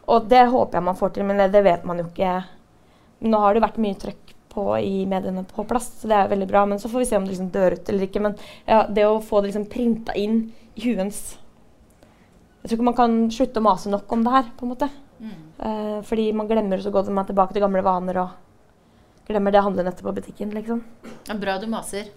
Og 0.09 0.31
det 0.31 0.47
håper 0.53 0.79
jeg 0.79 0.89
man 0.89 0.99
får 1.01 1.15
til, 1.15 1.29
men 1.29 1.43
det, 1.43 1.51
det 1.53 1.65
vet 1.67 1.85
man 1.89 2.01
jo 2.01 2.07
ikke. 2.07 2.39
Nå 3.29 3.41
har 3.43 3.57
det 3.57 3.65
vært 3.67 3.83
mye 3.83 4.01
trøkk 4.01 4.35
på 4.55 4.67
i 4.79 5.05
mediene 5.11 5.45
på 5.49 5.65
plass, 5.69 5.91
så 6.01 6.09
det 6.09 6.17
er 6.17 6.33
veldig 6.33 6.49
bra. 6.49 6.65
Men 6.71 6.81
så 6.81 6.89
får 6.93 7.03
vi 7.03 7.11
se 7.11 7.19
om 7.19 7.27
det 7.27 7.35
liksom 7.35 7.53
dør 7.53 7.77
ut 7.77 7.89
eller 7.93 8.09
ikke. 8.09 8.25
Men 8.25 8.37
ja, 8.65 8.85
det 8.89 9.09
å 9.09 9.23
få 9.25 9.43
det 9.43 9.51
liksom 9.51 9.69
printa 9.73 10.17
inn 10.17 10.47
i 10.75 10.87
huet 10.87 11.09
ens 11.09 11.25
Jeg 12.65 12.71
tror 12.71 12.79
ikke 12.79 12.89
man 12.89 12.97
kan 12.97 13.17
slutte 13.29 13.61
å 13.61 13.65
mase 13.69 13.91
nok 13.93 14.13
om 14.17 14.23
det 14.25 14.33
her, 14.33 14.47
på 14.57 14.65
en 14.65 14.71
måte. 14.73 14.89
Eh, 15.59 15.99
fordi 16.03 16.33
man 16.33 16.49
glemmer 16.49 16.81
så 16.83 16.91
godt 16.91 17.09
at 17.09 17.15
man 17.15 17.25
er 17.25 17.31
tilbake 17.31 17.55
til 17.55 17.63
gamle 17.63 17.83
vaner 17.85 18.19
og 18.25 19.29
glemmer 19.29 19.55
det 19.55 19.63
handlenettet 19.65 20.05
på 20.05 20.13
butikken, 20.17 20.51
liksom. 20.57 20.83
Ja, 21.29 21.37
Bra 21.41 21.59
du 21.61 21.67
maser. 21.71 22.11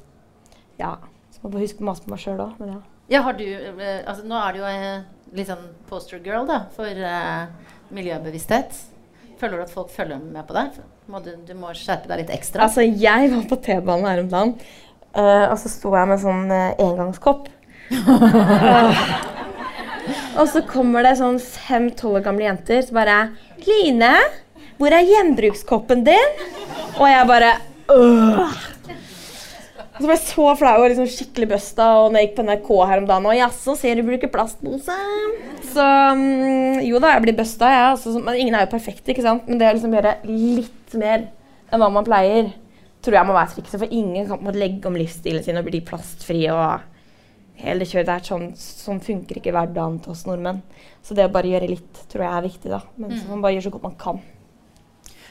Ja. 0.80 0.98
Så 1.32 1.44
må 1.44 1.52
bare 1.52 1.66
huske 1.66 1.84
å 1.84 1.90
mase 1.90 2.04
på 2.04 2.12
meg 2.12 2.24
sjøl 2.24 2.42
òg, 2.42 2.56
men 2.62 2.78
ja. 2.78 2.82
Ja, 3.08 3.22
har 3.24 3.38
du 3.38 3.46
eh, 3.46 4.02
altså, 4.04 4.26
Nå 4.28 4.40
er 4.40 4.56
du 4.56 4.60
jo 4.60 4.68
eh, 4.72 5.06
litt 5.38 5.48
sånn 5.48 5.68
poster 5.88 6.20
girl 6.24 6.48
da, 6.48 6.64
for 6.76 6.88
uh, 6.88 7.46
miljøbevissthet. 7.96 8.76
Føler 9.40 9.60
du 9.60 9.64
at 9.68 9.72
folk 9.72 9.92
følger 9.94 10.20
med 10.20 10.48
på 10.48 10.56
deg? 10.58 10.82
Må 11.12 11.22
du, 11.24 11.34
du 11.48 11.54
må 11.60 11.72
skjerpe 11.78 12.10
deg 12.10 12.24
litt 12.24 12.34
ekstra? 12.36 12.66
Altså, 12.66 12.84
jeg 12.84 13.32
var 13.36 13.48
på 13.48 13.60
T-banen 13.64 14.08
her 14.10 14.24
om 14.24 14.32
dagen, 14.32 14.56
uh, 15.12 15.48
og 15.52 15.58
så 15.62 15.72
sto 15.72 15.92
jeg 15.96 16.12
med 16.12 16.24
sånn 16.24 16.52
uh, 16.52 16.72
engangskopp. 16.88 17.52
Og 20.38 20.48
så 20.52 20.64
kommer 20.68 21.06
det 21.06 21.18
sånn 21.20 21.40
fem-tolv 21.42 22.20
år 22.20 22.28
gamle 22.30 22.48
jenter 22.48 22.84
som 22.86 23.00
bare 23.00 23.20
'Line, 23.64 24.14
hvor 24.78 24.94
er 24.94 25.08
gjenbrukskoppen 25.08 26.06
din?' 26.06 26.42
Og 26.98 27.08
jeg 27.08 27.28
bare 27.28 27.52
Åh! 27.88 28.58
Og 29.98 30.04
så 30.04 30.10
ble 30.12 30.14
jeg 30.14 30.28
så 30.30 30.44
flau 30.60 30.76
og 30.78 30.92
liksom 30.92 31.08
skikkelig 31.10 31.48
busta. 31.56 31.86
Og 32.04 32.12
når 32.12 32.22
jeg 32.22 32.28
gikk 32.28 32.36
på 32.38 32.44
NRK 32.46 32.68
her 32.86 33.00
om 33.02 33.08
dagen 33.10 33.26
og 33.26 33.34
jaså, 33.34 33.74
ser 33.80 33.98
du 33.98 34.06
bruker 34.06 34.30
plastpose. 34.30 34.98
Så 35.72 35.86
mm, 36.20 36.84
jo 36.86 37.02
da, 37.02 37.16
jeg 37.16 37.24
blir 37.26 37.38
busta, 37.40 37.72
jeg. 37.74 37.88
Altså, 37.96 38.14
men 38.22 38.38
ingen 38.38 38.58
er 38.58 38.68
jo 38.68 38.74
perfekte, 38.76 39.10
ikke 39.10 39.26
sant. 39.26 39.48
Men 39.50 39.58
det 39.58 39.72
å 39.72 39.74
liksom 39.74 39.96
gjøre 39.98 40.14
litt 40.30 40.98
mer 41.02 41.26
enn 41.72 41.82
hva 41.82 41.90
man 41.90 42.06
pleier, 42.06 42.52
tror 43.02 43.18
jeg 43.18 43.30
må 43.30 43.40
være 43.40 43.56
trikset. 43.56 43.80
For 43.82 43.98
ingen 43.98 44.30
kan 44.30 44.54
legge 44.54 44.92
om 44.92 45.00
livsstilen 45.02 45.46
sin 45.46 45.58
og 45.58 45.66
bli 45.66 45.82
plastfri 45.88 46.44
og 46.54 46.86
hele 47.62 47.88
kjøret 47.88 48.10
der. 48.10 48.24
Sånn, 48.26 48.50
sånn 48.58 49.04
funker 49.04 49.40
ikke 49.40 49.54
hverdagen 49.56 50.00
til 50.04 50.14
oss 50.14 50.26
nordmenn. 50.28 50.64
Så 51.06 51.18
det 51.18 51.28
å 51.28 51.34
bare 51.34 51.52
gjøre 51.52 51.70
litt 51.72 52.02
tror 52.12 52.26
jeg 52.26 52.34
er 52.34 52.48
viktig, 52.48 52.74
da. 52.74 52.82
Men 52.98 53.16
så 53.18 53.30
man 53.30 53.46
bare 53.46 53.58
gjør 53.58 53.68
så 53.68 53.76
godt 53.76 53.88
man 53.88 54.02
kan. 54.02 54.22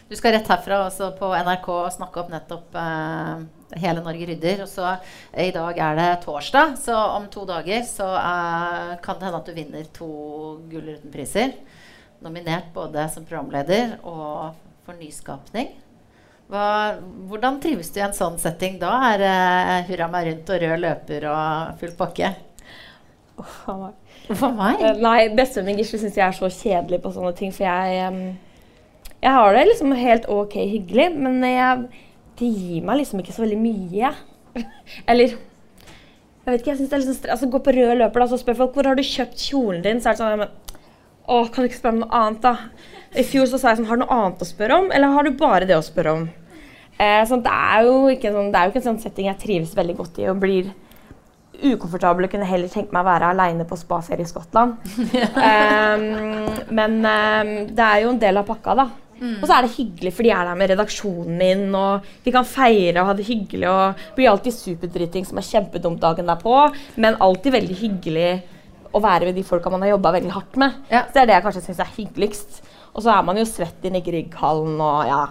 Du 0.06 0.14
skal 0.14 0.36
rett 0.36 0.46
herfra 0.46 0.84
også 0.84 1.10
på 1.18 1.32
NRK 1.34 1.64
og 1.74 1.94
snakke 1.96 2.20
opp 2.22 2.28
nettopp 2.30 2.76
eh, 2.78 3.40
Hele 3.82 4.04
Norge 4.04 4.28
rydder. 4.28 4.62
Og 4.62 4.70
så 4.70 4.84
eh, 4.92 5.48
I 5.48 5.54
dag 5.54 5.80
er 5.82 5.98
det 5.98 6.10
torsdag, 6.22 6.76
så 6.78 6.94
om 7.16 7.26
to 7.32 7.42
dager 7.48 7.82
så 7.88 8.12
eh, 8.20 8.92
kan 9.02 9.18
det 9.18 9.26
hende 9.26 9.40
at 9.42 9.50
du 9.50 9.56
vinner 9.56 9.88
to 9.96 10.10
Gullruten-priser. 10.70 11.56
Nominert 12.22 12.70
både 12.74 13.08
som 13.12 13.26
programleder 13.26 13.98
og 14.06 14.54
for 14.86 14.94
nyskapning. 15.00 15.74
Hva, 16.46 16.64
hvordan 17.26 17.56
trives 17.62 17.88
du 17.90 17.98
i 17.98 18.04
en 18.06 18.14
sånn 18.14 18.36
setting 18.38 18.76
da? 18.78 18.92
Er 19.12 19.22
det 19.22 19.36
hurra 19.88 20.06
meg 20.12 20.28
rundt 20.28 20.52
og 20.54 20.60
rød 20.62 20.82
løper 20.84 21.26
og 21.32 21.80
full 21.80 21.94
pakke? 21.98 22.28
For 23.36 24.52
meg? 24.56 24.80
Uh, 24.80 24.92
Nei, 25.02 25.28
bestevennen 25.36 25.74
min 25.74 25.80
Gisle 25.82 26.00
syns 26.00 26.16
jeg 26.16 26.24
er 26.24 26.36
så 26.36 26.48
kjedelig 26.50 27.02
på 27.04 27.12
sånne 27.14 27.34
ting, 27.36 27.52
for 27.54 27.66
jeg 27.66 28.06
um, 28.08 28.20
Jeg 29.22 29.34
har 29.36 29.56
det 29.56 29.64
liksom 29.72 29.92
helt 29.98 30.28
ok 30.32 30.54
hyggelig, 30.62 31.08
men 31.18 31.42
jeg, 31.44 31.82
det 32.40 32.48
gir 32.54 32.86
meg 32.86 33.02
liksom 33.02 33.20
ikke 33.20 33.34
så 33.36 33.44
veldig 33.44 33.58
mye. 33.60 34.12
Eller 35.10 35.34
Jeg 35.34 36.48
vet 36.54 36.60
ikke, 36.62 36.70
jeg 36.72 36.78
synes 36.80 36.90
det 36.92 36.96
er 36.96 37.02
liksom 37.04 37.18
stre- 37.18 37.34
altså, 37.34 37.50
Gå 37.52 37.60
på 37.66 37.74
rød 37.76 37.92
løper, 38.00 38.22
da, 38.22 38.30
så 38.30 38.38
spør 38.40 38.60
folk 38.62 38.78
hvor 38.78 38.88
har 38.92 38.96
du 38.96 39.04
kjøpt 39.04 39.48
kjolen 39.50 39.82
din. 39.84 40.00
Så 40.00 40.12
er 40.12 40.16
det 40.16 40.22
sånn 40.22 40.40
men, 40.46 40.75
Å, 41.26 41.42
kan 41.50 41.64
du 41.64 41.68
ikke 41.68 41.80
spørre 41.80 41.96
om 41.96 42.02
noe 42.04 42.18
annet, 42.22 42.42
da? 42.44 42.56
I 43.16 43.24
fjor 43.26 43.48
så 43.50 43.58
sa 43.58 43.72
jeg 43.72 43.80
sånn 43.80 43.88
Har 43.88 43.98
du 43.98 44.04
noe 44.04 44.16
annet 44.16 44.42
å 44.42 44.48
spørre 44.48 44.80
om, 44.82 44.90
eller 44.94 45.14
har 45.14 45.26
du 45.26 45.38
bare 45.38 45.68
det 45.68 45.78
å 45.78 45.84
spørre 45.84 46.16
om? 46.20 46.26
Eh, 46.96 47.22
sånn, 47.28 47.42
det, 47.44 47.52
er 47.52 47.86
sånn, 48.32 48.50
det 48.52 48.58
er 48.58 48.66
jo 48.68 48.72
ikke 48.72 48.82
en 48.82 48.88
sånn 48.90 49.00
setting 49.02 49.28
jeg 49.28 49.40
trives 49.42 49.74
veldig 49.76 49.96
godt 49.98 50.20
i 50.22 50.28
og 50.30 50.38
blir 50.40 50.70
ukomfortabel 51.56 52.26
og 52.26 52.32
kunne 52.32 52.48
heller 52.48 52.68
tenke 52.72 52.92
meg 52.92 53.04
å 53.04 53.08
være 53.08 53.32
aleine 53.32 53.66
på 53.68 53.78
spaferie 53.80 54.24
i 54.24 54.28
Skottland. 54.28 54.76
Ehm, 55.46 56.06
men 56.76 56.98
ehm, 57.08 57.52
det 57.76 57.84
er 57.84 58.02
jo 58.04 58.12
en 58.12 58.20
del 58.20 58.40
av 58.40 58.48
pakka, 58.48 58.76
da. 58.76 58.86
Og 59.16 59.46
så 59.46 59.54
er 59.56 59.64
det 59.64 59.76
hyggelig, 59.78 60.12
for 60.12 60.26
de 60.26 60.32
er 60.34 60.44
der 60.44 60.58
med 60.60 60.70
redaksjonen 60.72 61.38
min, 61.40 61.62
og 61.76 62.04
vi 62.24 62.32
kan 62.34 62.44
feire 62.48 63.00
og 63.00 63.08
ha 63.10 63.14
det 63.16 63.24
hyggelig. 63.28 63.68
Og 63.70 64.02
blir 64.18 64.28
alltid 64.28 64.52
superdriting 64.52 65.24
som 65.28 65.40
er 65.40 65.48
kjempedumt 65.48 66.02
dagen 66.02 66.28
derpå, 66.28 66.58
men 67.00 67.16
alltid 67.24 67.56
veldig 67.56 67.78
hyggelig 67.80 68.30
å 68.96 69.02
være 69.04 69.28
med 69.28 69.36
de 69.36 69.44
folka 69.46 69.70
man 69.72 69.84
har 69.84 69.92
jobba 69.94 70.14
veldig 70.16 70.32
hardt 70.34 70.56
med. 70.62 70.78
Ja. 70.92 71.04
Så 71.08 71.16
det 71.18 71.24
er 71.24 71.30
det 71.30 71.36
jeg 71.38 71.44
kanskje 71.46 71.64
syns 71.68 71.82
er 71.84 71.92
hyggeligst. 71.96 72.62
Og 72.96 73.04
så 73.04 73.12
er 73.12 73.26
man 73.28 73.36
jo 73.40 73.44
svett 73.48 73.84
inn 73.84 73.98
i 73.98 74.04
Grieghallen 74.06 74.78
og 74.80 75.02
ja. 75.08 75.24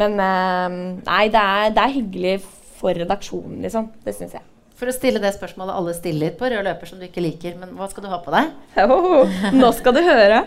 Men 0.00 0.14
ehm, 0.24 0.78
nei, 1.04 1.26
det 1.34 1.40
er, 1.42 1.74
det 1.76 1.82
er 1.84 1.92
hyggelig 1.98 2.38
for 2.80 2.96
redaksjonen, 2.96 3.58
liksom. 3.66 3.90
Det 4.06 4.14
syns 4.16 4.32
jeg. 4.38 4.46
For 4.80 4.88
å 4.90 4.94
stille 4.96 5.20
det 5.22 5.34
spørsmålet 5.36 5.76
alle 5.78 5.92
stiller 5.94 6.32
på 6.34 6.48
rød 6.50 6.64
løper 6.66 6.88
som 6.88 6.98
du 6.98 7.04
ikke 7.06 7.22
liker, 7.22 7.52
men 7.60 7.74
hva 7.78 7.86
skal 7.92 8.02
du 8.02 8.08
ha 8.10 8.16
på 8.24 8.32
deg? 8.34 8.48
Oh, 8.88 9.28
nå 9.54 9.68
skal 9.76 9.94
du 9.94 10.00
høre. 10.02 10.40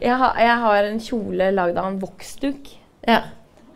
Jeg 0.00 0.14
har, 0.22 0.38
jeg 0.40 0.54
har 0.62 0.88
en 0.92 1.02
kjole 1.02 1.50
lagd 1.52 1.76
av 1.82 1.90
en 1.90 1.98
voksduk. 2.00 2.70
Ja. 3.10 3.18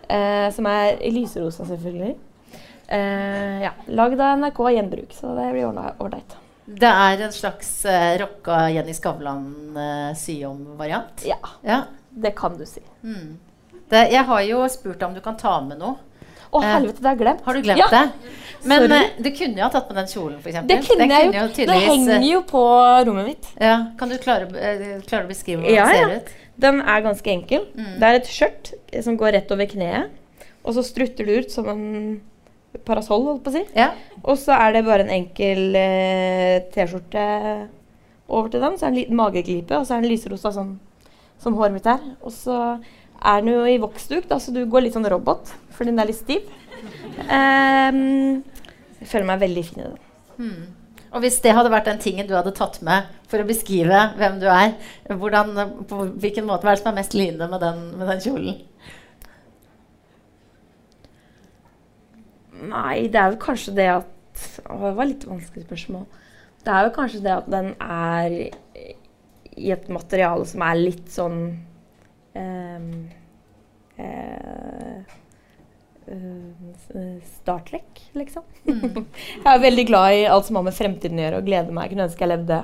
Eh, 0.07 0.47
som 0.55 0.71
er 0.71 1.03
i 1.05 1.11
lyserosa, 1.13 1.67
selvfølgelig. 1.69 2.15
Eh, 2.87 3.59
ja, 3.67 3.73
Lagd 3.99 4.21
av 4.23 4.39
NRK 4.39 4.61
Gjenbruk, 4.77 5.11
så 5.19 5.35
det 5.35 5.51
blir 5.53 5.67
ordna- 5.67 5.97
ålreit. 5.99 6.37
Det 6.67 6.89
er 6.91 7.21
en 7.23 7.31
slags 7.33 7.69
uh, 7.87 8.17
rocka 8.19 8.57
Jenny 8.75 8.91
Skavlan-sy-om-variant. 8.97 11.23
Ja, 11.25 11.37
ja. 11.63 11.83
det 12.11 12.35
kan 12.37 12.59
du 12.59 12.67
si. 12.67 12.81
Mm. 13.03 13.39
Det, 13.89 14.09
jeg 14.11 14.25
har 14.27 14.41
jo 14.43 14.65
spurt 14.69 15.03
om 15.07 15.15
du 15.15 15.21
kan 15.23 15.37
ta 15.39 15.61
med 15.63 15.79
noe. 15.79 15.95
Å, 16.51 16.61
Eh, 16.63 16.69
helvete, 16.73 17.01
det 17.03 17.07
har 17.09 17.15
jeg 17.17 17.21
glemt. 17.23 17.41
Har 17.45 17.55
du 17.55 17.61
glemt 17.63 17.79
Ja, 17.79 17.87
det? 17.91 18.11
Men 18.65 18.79
Sorry. 18.87 18.97
eh, 18.97 19.03
du 19.23 19.31
kunne 19.35 19.57
jo 19.59 19.63
ha 19.67 19.71
tatt 19.71 19.89
med 19.91 19.97
den 19.99 20.07
kjolen, 20.11 20.39
f.eks. 20.41 20.57
Det 20.67 20.79
kunne 20.87 21.07
jeg 21.11 21.27
jo. 21.27 21.33
Det 21.67 21.79
henger 21.85 22.15
eh, 22.17 22.23
jo 22.31 22.41
på 22.49 22.63
rommet 23.07 23.27
mitt. 23.27 23.47
ja. 23.61 23.87
Kan 23.99 24.09
du 24.09 24.17
klare, 24.23 24.47
eh, 24.57 25.01
klare 25.07 25.25
å 25.27 25.29
beskrive 25.29 25.61
hvordan 25.63 25.75
Ja, 25.75 25.85
den 25.87 25.97
ja. 25.97 26.01
ser 26.07 26.17
ut? 26.17 26.29
Den 26.57 26.81
er 26.81 27.01
ganske 27.05 27.31
enkel. 27.31 27.67
Mm. 27.77 27.99
Det 28.01 28.07
er 28.09 28.15
et 28.21 28.27
skjørt 28.31 28.73
eh, 28.93 29.03
som 29.05 29.17
går 29.21 29.33
rett 29.37 29.51
over 29.53 29.67
kneet. 29.67 30.07
Og 30.65 30.75
så 30.75 30.83
strutter 30.87 31.25
det 31.27 31.37
ut 31.45 31.51
som 31.53 31.69
en 31.69 32.21
parasoll, 32.85 33.25
holdt 33.29 33.45
på 33.47 33.53
å 33.53 33.57
si. 33.57 33.65
Ja. 33.77 33.93
Og 34.25 34.39
så 34.41 34.57
er 34.57 34.77
det 34.77 34.85
bare 34.87 35.07
en 35.07 35.15
enkel 35.15 35.79
eh, 35.79 36.67
T-skjorte 36.75 37.25
over 38.27 38.51
til 38.53 38.63
den. 38.63 38.77
Så 38.77 38.87
er 38.87 38.91
det 38.91 38.95
en 38.95 39.01
liten 39.01 39.21
mageglipe, 39.21 39.79
og 39.79 39.87
så 39.87 39.97
er 39.97 40.05
den 40.05 40.13
lyserosa 40.13 40.53
sånn 40.55 40.77
som 41.43 41.57
håret 41.59 41.77
mitt 41.77 41.89
er. 41.91 42.03
Og 42.23 42.35
så 42.35 42.61
er 43.17 43.43
den 43.43 43.53
jo 43.53 43.65
i 43.69 43.79
voksduk, 43.83 44.29
da, 44.31 44.41
så 44.43 44.55
du 44.55 44.65
går 44.71 44.87
litt 44.87 44.97
sånn 44.97 45.09
robot, 45.09 45.53
for 45.75 45.89
den 45.89 46.01
er 46.01 46.11
litt 46.11 46.21
stiv. 46.21 46.49
Um, 47.27 48.43
jeg 49.01 49.09
føler 49.09 49.29
meg 49.31 49.45
veldig 49.45 49.65
fin 49.67 49.83
i 49.83 49.87
den. 49.87 50.03
Hmm. 50.37 50.65
Og 51.17 51.23
hvis 51.25 51.39
det 51.45 51.55
hadde 51.57 51.73
vært 51.73 51.89
den 51.89 52.01
tingen 52.03 52.27
du 52.29 52.35
hadde 52.37 52.53
tatt 52.57 52.81
med 52.85 53.07
for 53.31 53.41
å 53.41 53.49
beskrive 53.49 54.03
hvem 54.19 54.41
du 54.43 54.49
er, 54.53 54.75
hvordan, 55.09 55.55
på 55.89 56.09
hvilken 56.21 56.45
måte 56.49 56.67
hva 56.67 56.75
er 56.75 56.79
det 56.79 56.83
som 56.83 56.91
er 56.91 56.99
mest 56.99 57.17
lynende 57.17 57.49
med 57.53 57.63
den, 57.63 57.85
med 57.97 58.11
den 58.11 58.25
kjolen? 58.25 58.59
Nei, 62.71 63.07
det 63.13 63.21
er 63.21 63.33
vel 63.33 63.41
kanskje 63.43 63.75
det 63.77 63.89
at 63.95 64.13
Å, 64.69 64.77
det 64.83 64.95
var 64.99 65.09
litt 65.09 65.25
vanskelig 65.25 65.65
spørsmål. 65.65 66.05
Det 66.67 66.73
er 66.75 66.85
jo 66.85 66.95
kanskje 66.97 67.23
det 67.25 67.33
at 67.33 67.47
den 67.49 67.71
er 67.81 68.35
i 69.57 69.71
et 69.73 69.87
materiale 69.89 70.45
som 70.49 70.65
er 70.67 70.77
litt 70.77 71.07
sånn 71.13 71.39
um, 72.37 72.91
eh, 73.97 74.99
eh, 76.13 77.15
Star 77.39 77.63
Trek, 77.69 78.03
liksom. 78.19 78.45
jeg 78.67 79.53
er 79.53 79.63
veldig 79.63 79.87
glad 79.89 80.19
i 80.19 80.27
alt 80.31 80.49
som 80.49 80.61
har 80.61 80.67
med 80.67 80.77
fremtiden 80.77 81.21
å 81.21 81.25
gjøre, 81.25 81.41
og 81.41 81.49
gleder 81.49 81.73
meg. 81.73 81.87
Jeg 81.87 81.95
kunne 81.95 82.09
ønske 82.11 82.27
jeg 82.27 82.33
levde 82.35 82.61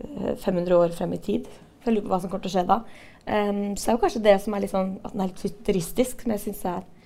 eh, 0.00 0.34
500 0.42 0.78
år 0.80 0.96
frem 0.98 1.14
i 1.14 1.22
tid. 1.22 1.46
For 1.84 1.92
jeg 1.92 1.98
lurer 1.98 2.08
på 2.08 2.14
hva 2.14 2.20
som 2.22 2.32
kommer 2.32 2.46
til 2.46 2.52
å 2.52 2.56
skje 2.56 2.66
da. 2.72 2.80
Um, 3.24 3.62
så 3.76 3.84
det 3.84 3.92
er 3.92 3.94
jo 3.94 4.02
kanskje 4.02 4.24
det 4.24 4.34
som 4.42 4.56
er 4.56 4.64
litt 4.64 4.74
sånn, 4.74 4.96
at 5.04 5.14
den 5.14 5.22
er 5.24 5.30
litt 5.30 5.44
futuristisk, 5.44 6.24
som 6.24 6.34
jeg 6.34 6.42
syns 6.42 6.66
er 6.68 6.82
eh, 6.82 7.03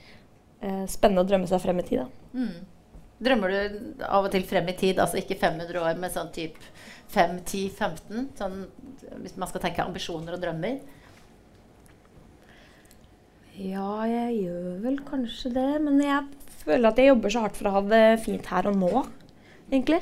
spennende 0.90 1.22
å 1.22 1.28
drømme 1.28 1.48
seg 1.50 1.62
frem 1.62 1.80
i 1.82 1.86
tid. 1.86 2.02
Da. 2.02 2.38
Mm. 2.38 2.78
Drømmer 3.28 3.50
du 3.50 4.04
av 4.06 4.28
og 4.28 4.30
til 4.30 4.44
frem 4.46 4.68
i 4.70 4.76
tid, 4.78 5.00
altså 5.02 5.18
ikke 5.18 5.38
500 5.40 5.80
år, 5.82 5.98
men 5.98 6.12
sånn 6.14 6.30
type 6.34 6.61
5, 7.14 7.40
10, 7.42 7.64
15? 7.74 8.28
Sånn, 8.38 8.61
hvis 9.24 9.36
man 9.40 9.50
skal 9.50 9.64
tenke 9.64 9.82
ambisjoner 9.82 10.36
og 10.36 10.42
drømmer? 10.42 10.78
Ja, 13.59 14.04
jeg 14.06 14.44
gjør 14.44 14.76
vel 14.84 15.00
kanskje 15.06 15.50
det, 15.56 15.70
men 15.82 15.98
jeg 16.04 16.52
føler 16.62 16.92
at 16.92 17.00
jeg 17.00 17.11
jobber 17.11 17.34
så 17.34 17.42
hardt 17.42 17.59
for 17.59 17.70
å 17.70 17.74
ha 17.78 17.82
det 17.90 18.04
fint 18.22 18.46
her 18.52 18.68
og 18.70 18.78
nå, 18.78 19.02
egentlig. 19.70 19.98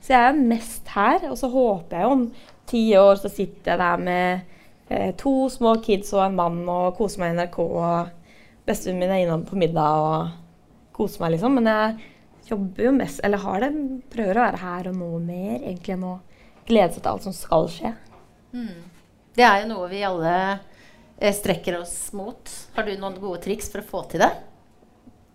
Så 0.00 0.14
jeg 0.14 0.30
er 0.30 0.44
mest 0.52 0.92
her, 0.94 1.26
og 1.28 1.36
så 1.36 1.50
håper 1.52 1.98
jeg 1.98 2.14
om 2.14 2.22
ti 2.70 2.82
år 2.98 3.18
så 3.20 3.30
sitter 3.30 3.74
jeg 3.74 3.82
der 3.82 4.00
med 4.00 4.40
eh, 4.88 5.12
to 5.18 5.34
små 5.52 5.76
kids 5.84 6.12
og 6.16 6.24
en 6.24 6.38
mann 6.38 6.62
og 6.70 6.96
koser 6.96 7.22
meg 7.22 7.34
i 7.34 7.38
NRK, 7.40 7.58
og 7.60 8.15
bestevennen 8.66 9.02
min 9.02 9.14
er 9.14 9.24
innom 9.24 9.44
på 9.46 9.58
middag 9.58 10.02
og 10.02 10.94
koser 10.96 11.22
meg, 11.22 11.36
liksom. 11.36 11.58
Men 11.58 11.70
jeg 11.70 12.50
jobber 12.50 12.88
jo 12.88 12.94
mest, 12.96 13.22
eller 13.26 13.42
har 13.42 13.64
det, 13.64 13.70
prøver 14.12 14.38
å 14.38 14.46
være 14.46 14.62
her 14.62 14.90
og 14.90 14.98
nå 15.00 15.10
mer, 15.26 15.54
egentlig 15.60 15.96
enn 15.96 16.06
å 16.06 16.16
glede 16.66 16.94
seg 16.94 17.02
til 17.02 17.12
alt 17.12 17.26
som 17.26 17.34
skal 17.36 17.68
skje. 17.70 17.92
Det 19.36 19.44
er 19.44 19.62
jo 19.62 19.70
noe 19.74 19.88
vi 19.90 20.02
alle 20.06 20.34
eh, 21.18 21.34
strekker 21.34 21.80
oss 21.82 21.96
mot. 22.16 22.52
Har 22.76 22.86
du 22.86 22.94
noen 22.96 23.18
gode 23.20 23.42
triks 23.44 23.68
for 23.72 23.82
å 23.82 23.88
få 23.90 24.04
til 24.12 24.22
det? 24.24 24.30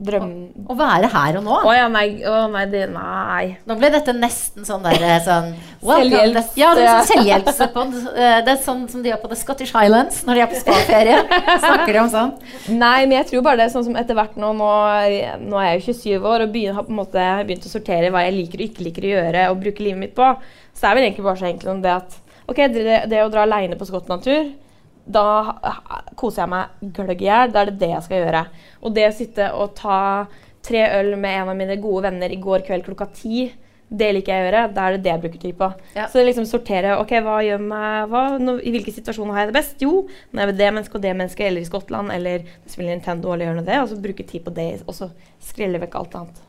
Drøm... 0.01 0.29
Å 0.65 0.75
være 0.79 1.09
her 1.13 1.35
og 1.37 1.43
nå. 1.45 1.57
Å 1.69 1.73
ja, 1.77 1.83
nei, 1.93 2.07
å, 2.25 2.37
nei, 2.49 2.63
det, 2.71 2.87
nei. 2.89 3.43
Nå 3.69 3.75
ble 3.77 3.91
dette 3.93 4.15
nesten 4.17 4.65
sånn 4.65 4.81
der 4.85 4.95
eh, 5.05 5.19
sånn 5.21 5.51
Selvhjelps- 5.81 6.57
Ja, 6.57 6.71
det 6.77 6.87
er 6.87 6.89
sånn 7.03 7.09
selvhjelpspod. 7.11 7.93
Eh, 8.15 8.37
Det 8.47 8.53
er 8.55 8.59
sånn 8.65 8.81
som 8.89 9.03
de 9.03 9.11
gjør 9.11 9.19
på 9.21 9.29
The 9.33 9.37
Scottish 9.43 9.75
Highlands 9.77 10.23
når 10.25 10.39
de 10.39 10.43
er 10.45 10.49
på 10.51 10.59
spaferie. 10.61 11.19
Snakker 11.67 11.91
de 11.93 12.01
om 12.01 12.09
sånn. 12.13 12.31
Nei, 12.81 13.03
men 13.05 13.17
jeg 13.19 13.29
tror 13.31 13.45
bare 13.45 13.61
det 13.61 13.67
er 13.69 13.75
sånn 13.75 13.85
som 13.91 13.99
etter 14.01 14.17
hvert 14.17 14.39
nå 14.41 14.51
Nå, 14.61 14.71
nå 15.45 15.61
er 15.61 15.69
jeg 15.75 15.83
jo 15.83 15.93
27 16.01 16.27
år 16.33 16.47
og 16.47 16.51
begynner, 16.55 16.75
har 16.79 16.87
på 16.89 16.93
en 16.95 16.99
måte 17.03 17.27
begynt 17.47 17.69
å 17.69 17.71
sortere 17.71 18.09
hva 18.13 18.25
jeg 18.25 18.35
liker 18.39 18.61
og 18.61 18.67
ikke 18.71 18.85
liker 18.89 19.05
å 19.07 19.13
gjøre 19.13 19.45
og 19.53 19.61
bruke 19.63 19.85
livet 19.85 20.01
mitt 20.07 20.15
på. 20.17 20.27
Så 20.73 20.81
det 20.83 20.89
er 20.89 20.97
vel 20.97 21.05
egentlig 21.07 21.25
bare 21.29 21.39
så 21.43 21.47
enkelt 21.51 21.71
om 21.77 21.85
det 21.85 21.93
at 21.99 22.17
OK, 22.51 22.57
det, 22.73 22.97
det 23.13 23.21
å 23.23 23.29
dra 23.31 23.45
aleine 23.45 23.77
på 23.79 23.87
Skottland-tur 23.87 24.49
da 25.05 25.25
koser 26.19 26.43
jeg 26.43 26.51
meg 26.51 26.93
gløgg 26.97 27.23
i 27.23 27.27
hjel. 27.29 27.51
Da 27.53 27.63
er 27.63 27.71
det 27.71 27.79
det 27.81 27.91
jeg 27.93 28.05
skal 28.05 28.23
gjøre. 28.25 28.45
Og 28.81 28.95
det 28.95 29.07
å 29.07 29.17
sitte 29.17 29.49
og 29.57 29.75
ta 29.79 29.97
tre 30.61 30.85
øl 30.99 31.15
med 31.17 31.39
en 31.41 31.51
av 31.53 31.57
mine 31.57 31.77
gode 31.81 32.05
venner 32.09 32.31
i 32.31 32.39
går 32.41 32.65
kveld 32.67 32.85
klokka 32.85 33.07
ti, 33.17 33.47
det 33.91 34.07
liker 34.15 34.31
jeg 34.31 34.43
å 34.43 34.47
gjøre. 34.47 34.61
Da 34.75 34.83
er 34.85 34.95
det 34.95 35.01
det 35.03 35.11
jeg 35.11 35.23
bruker 35.25 35.41
tid 35.41 35.57
på. 35.59 35.71
Ja. 35.97 36.05
Så 36.11 36.23
liksom 36.23 36.45
sortere 36.47 36.93
ok, 37.01 37.15
hva 37.25 37.39
gjør 37.43 37.65
meg, 37.65 38.11
hva, 38.11 38.21
no, 38.39 38.55
I 38.61 38.71
hvilke 38.75 38.93
situasjoner 38.95 39.35
har 39.35 39.45
jeg 39.45 39.51
det 39.51 39.57
best? 39.57 39.83
Jo, 39.83 40.05
når 40.31 40.39
jeg 40.39 40.45
er 40.45 40.51
ved 40.51 40.61
det 40.61 40.69
mennesket 40.71 40.99
og 40.99 41.03
det 41.07 41.15
mennesket, 41.17 41.47
eller 41.49 41.65
i 41.65 41.67
Skottland, 41.67 42.13
eller 42.15 42.45
spiller 42.63 42.93
Nintendo, 42.93 43.33
eller 43.33 43.49
gjør 43.49 43.59
noe 43.59 43.67
det. 43.67 43.81
Og 43.81 43.89
så 43.91 43.99
bruke 44.05 44.27
tid 44.29 44.45
på 44.45 44.55
det, 44.55 44.69
og 44.85 44.95
så 44.95 45.09
skrelle 45.43 45.81
vekk 45.83 45.99
alt 45.99 46.17
annet. 46.21 46.47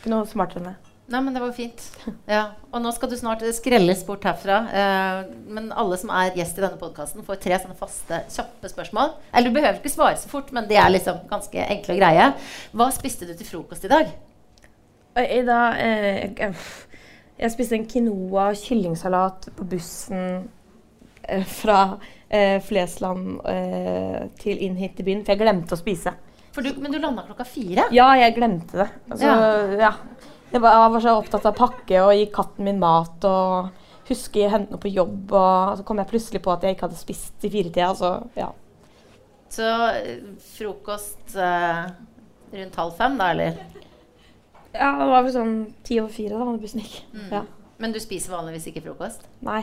Ikke 0.00 0.10
noe 0.10 0.26
smartere 0.28 0.64
enn 0.64 0.72
det. 0.72 0.93
Nei, 1.04 1.20
men 1.20 1.34
det 1.36 1.40
var 1.42 1.52
fint. 1.52 1.82
Ja. 2.24 2.54
Og 2.72 2.80
nå 2.80 2.88
skal 2.96 3.10
du 3.12 3.16
snart 3.20 3.42
skrelles 3.52 4.00
bort 4.06 4.24
herfra. 4.24 4.62
Eh, 4.72 5.34
men 5.52 5.68
alle 5.76 5.98
som 6.00 6.08
er 6.16 6.32
gjest 6.38 6.56
i 6.56 6.64
denne 6.64 6.80
podkasten, 6.80 7.24
får 7.26 7.42
tre 7.42 7.58
sånne 7.60 7.76
faste, 7.76 8.22
kjappe 8.32 8.70
spørsmål. 8.72 9.12
Eller 9.34 9.52
du 9.52 9.58
behøver 9.58 9.82
ikke 9.82 9.92
svare 9.92 10.16
så 10.20 10.32
fort, 10.32 10.48
men 10.56 10.64
de 10.70 10.78
er 10.80 10.88
liksom 10.94 11.20
ganske 11.28 11.68
enkle 11.76 11.98
og 11.98 12.00
greie. 12.00 12.30
Hva 12.72 12.88
spiste 12.96 13.28
du 13.28 13.34
til 13.36 13.50
frokost 13.50 13.84
i 13.84 13.92
dag? 13.92 14.16
I 15.20 15.44
dag 15.46 15.78
eh, 15.84 16.32
jeg, 16.40 17.52
spiste 17.52 17.76
en 17.76 17.86
quinoa 17.90 18.48
kyllingsalat 18.58 19.50
på 19.54 19.68
bussen 19.70 20.48
eh, 21.28 21.44
fra 21.60 21.80
eh, 22.32 22.56
Flesland 22.64 23.42
eh, 23.44 24.22
til 24.40 24.64
inn 24.64 24.80
hit 24.80 24.96
til 24.96 25.12
byen, 25.12 25.22
for 25.26 25.36
jeg 25.36 25.44
glemte 25.44 25.76
å 25.76 25.84
spise. 25.84 26.16
For 26.54 26.64
du, 26.64 26.72
men 26.80 26.94
du 26.94 26.98
landa 27.02 27.26
klokka 27.28 27.44
fire? 27.44 27.90
Ja, 27.92 28.08
jeg 28.16 28.38
glemte 28.38 28.86
det. 28.86 28.88
Altså, 29.10 29.28
ja. 29.28 29.92
Var, 29.92 30.32
jeg 30.54 30.92
var 30.94 31.00
så 31.02 31.16
opptatt 31.18 31.48
av 31.50 31.56
pakke 31.58 32.02
og 32.04 32.12
gi 32.14 32.28
katten 32.34 32.68
min 32.68 32.78
mat 32.82 33.24
og 33.26 33.72
huske 34.08 34.44
å 34.44 34.52
hente 34.52 34.74
noe 34.74 34.82
på 34.82 34.92
jobb. 34.92 35.32
Og 35.34 35.78
så 35.80 35.86
kom 35.86 36.00
jeg 36.02 36.10
plutselig 36.12 36.42
på 36.44 36.52
at 36.54 36.64
jeg 36.64 36.76
ikke 36.76 36.88
hadde 36.88 37.00
spist 37.00 37.46
i 37.46 37.50
firetida. 37.52 37.90
Så 37.98 38.12
ja. 38.38 38.50
Så 39.54 39.70
eh, 39.94 40.24
frokost 40.56 41.36
eh, 41.38 41.84
rundt 42.54 42.78
halv 42.80 42.96
fem, 42.98 43.18
da, 43.20 43.30
eller? 43.34 43.58
ja, 44.74 44.88
det 44.98 45.06
var 45.06 45.22
vel 45.22 45.34
sånn 45.34 45.54
ti 45.86 46.00
over 46.02 46.10
fire 46.14 46.38
da 46.40 46.56
bussen 46.58 46.82
gikk. 46.82 46.96
Ja. 47.30 47.44
Men 47.82 47.94
du 47.94 48.00
spiser 48.02 48.34
vanligvis 48.34 48.68
ikke 48.70 48.82
frokost? 48.88 49.26
Nei. 49.46 49.62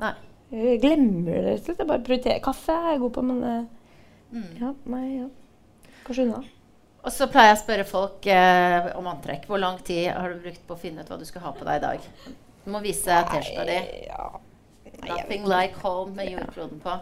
Nei. 0.00 0.14
Jeg 0.52 0.80
glemmer 0.82 1.32
det 1.32 1.42
rett 1.46 1.60
og 1.60 1.66
slett. 1.66 1.80
Jeg 1.82 1.90
bare 1.90 2.04
prioriterer. 2.06 2.42
Kaffe 2.44 2.76
er 2.76 2.92
jeg 2.94 3.02
god 3.02 3.14
på, 3.16 3.24
men 3.26 3.42
eh, 3.50 4.44
ja, 4.60 4.72
nei, 4.92 5.04
ja. 5.16 5.26
Kanskje 6.06 6.28
unna. 6.28 6.42
Og 7.06 7.12
så 7.14 7.28
pleier 7.30 7.52
jeg 7.52 7.60
å 7.60 7.62
spørre 7.62 7.86
folk 7.86 8.26
eh, 8.34 8.88
om 8.98 9.06
antrekk. 9.06 9.44
Hvor 9.46 9.60
lang 9.62 9.78
tid 9.86 10.08
har 10.10 10.32
du 10.32 10.40
brukt 10.42 10.62
på 10.66 10.74
å 10.74 10.80
finne 10.80 11.04
ut 11.04 11.10
hva 11.12 11.18
du 11.20 11.26
skal 11.28 11.44
ha 11.44 11.52
på 11.54 11.66
deg 11.68 11.78
i 11.78 11.84
dag? 11.84 12.06
Du 12.64 12.70
må 12.74 12.80
vise 12.82 13.18
T-skjorta 13.30 13.66
di. 13.68 13.76
Ja. 14.08 14.24
Nei, 14.96 15.10
Nothing 15.12 15.44
like 15.46 15.78
home 15.84 16.16
med 16.16 16.32
jordkloden 16.32 16.80
på. 16.82 16.94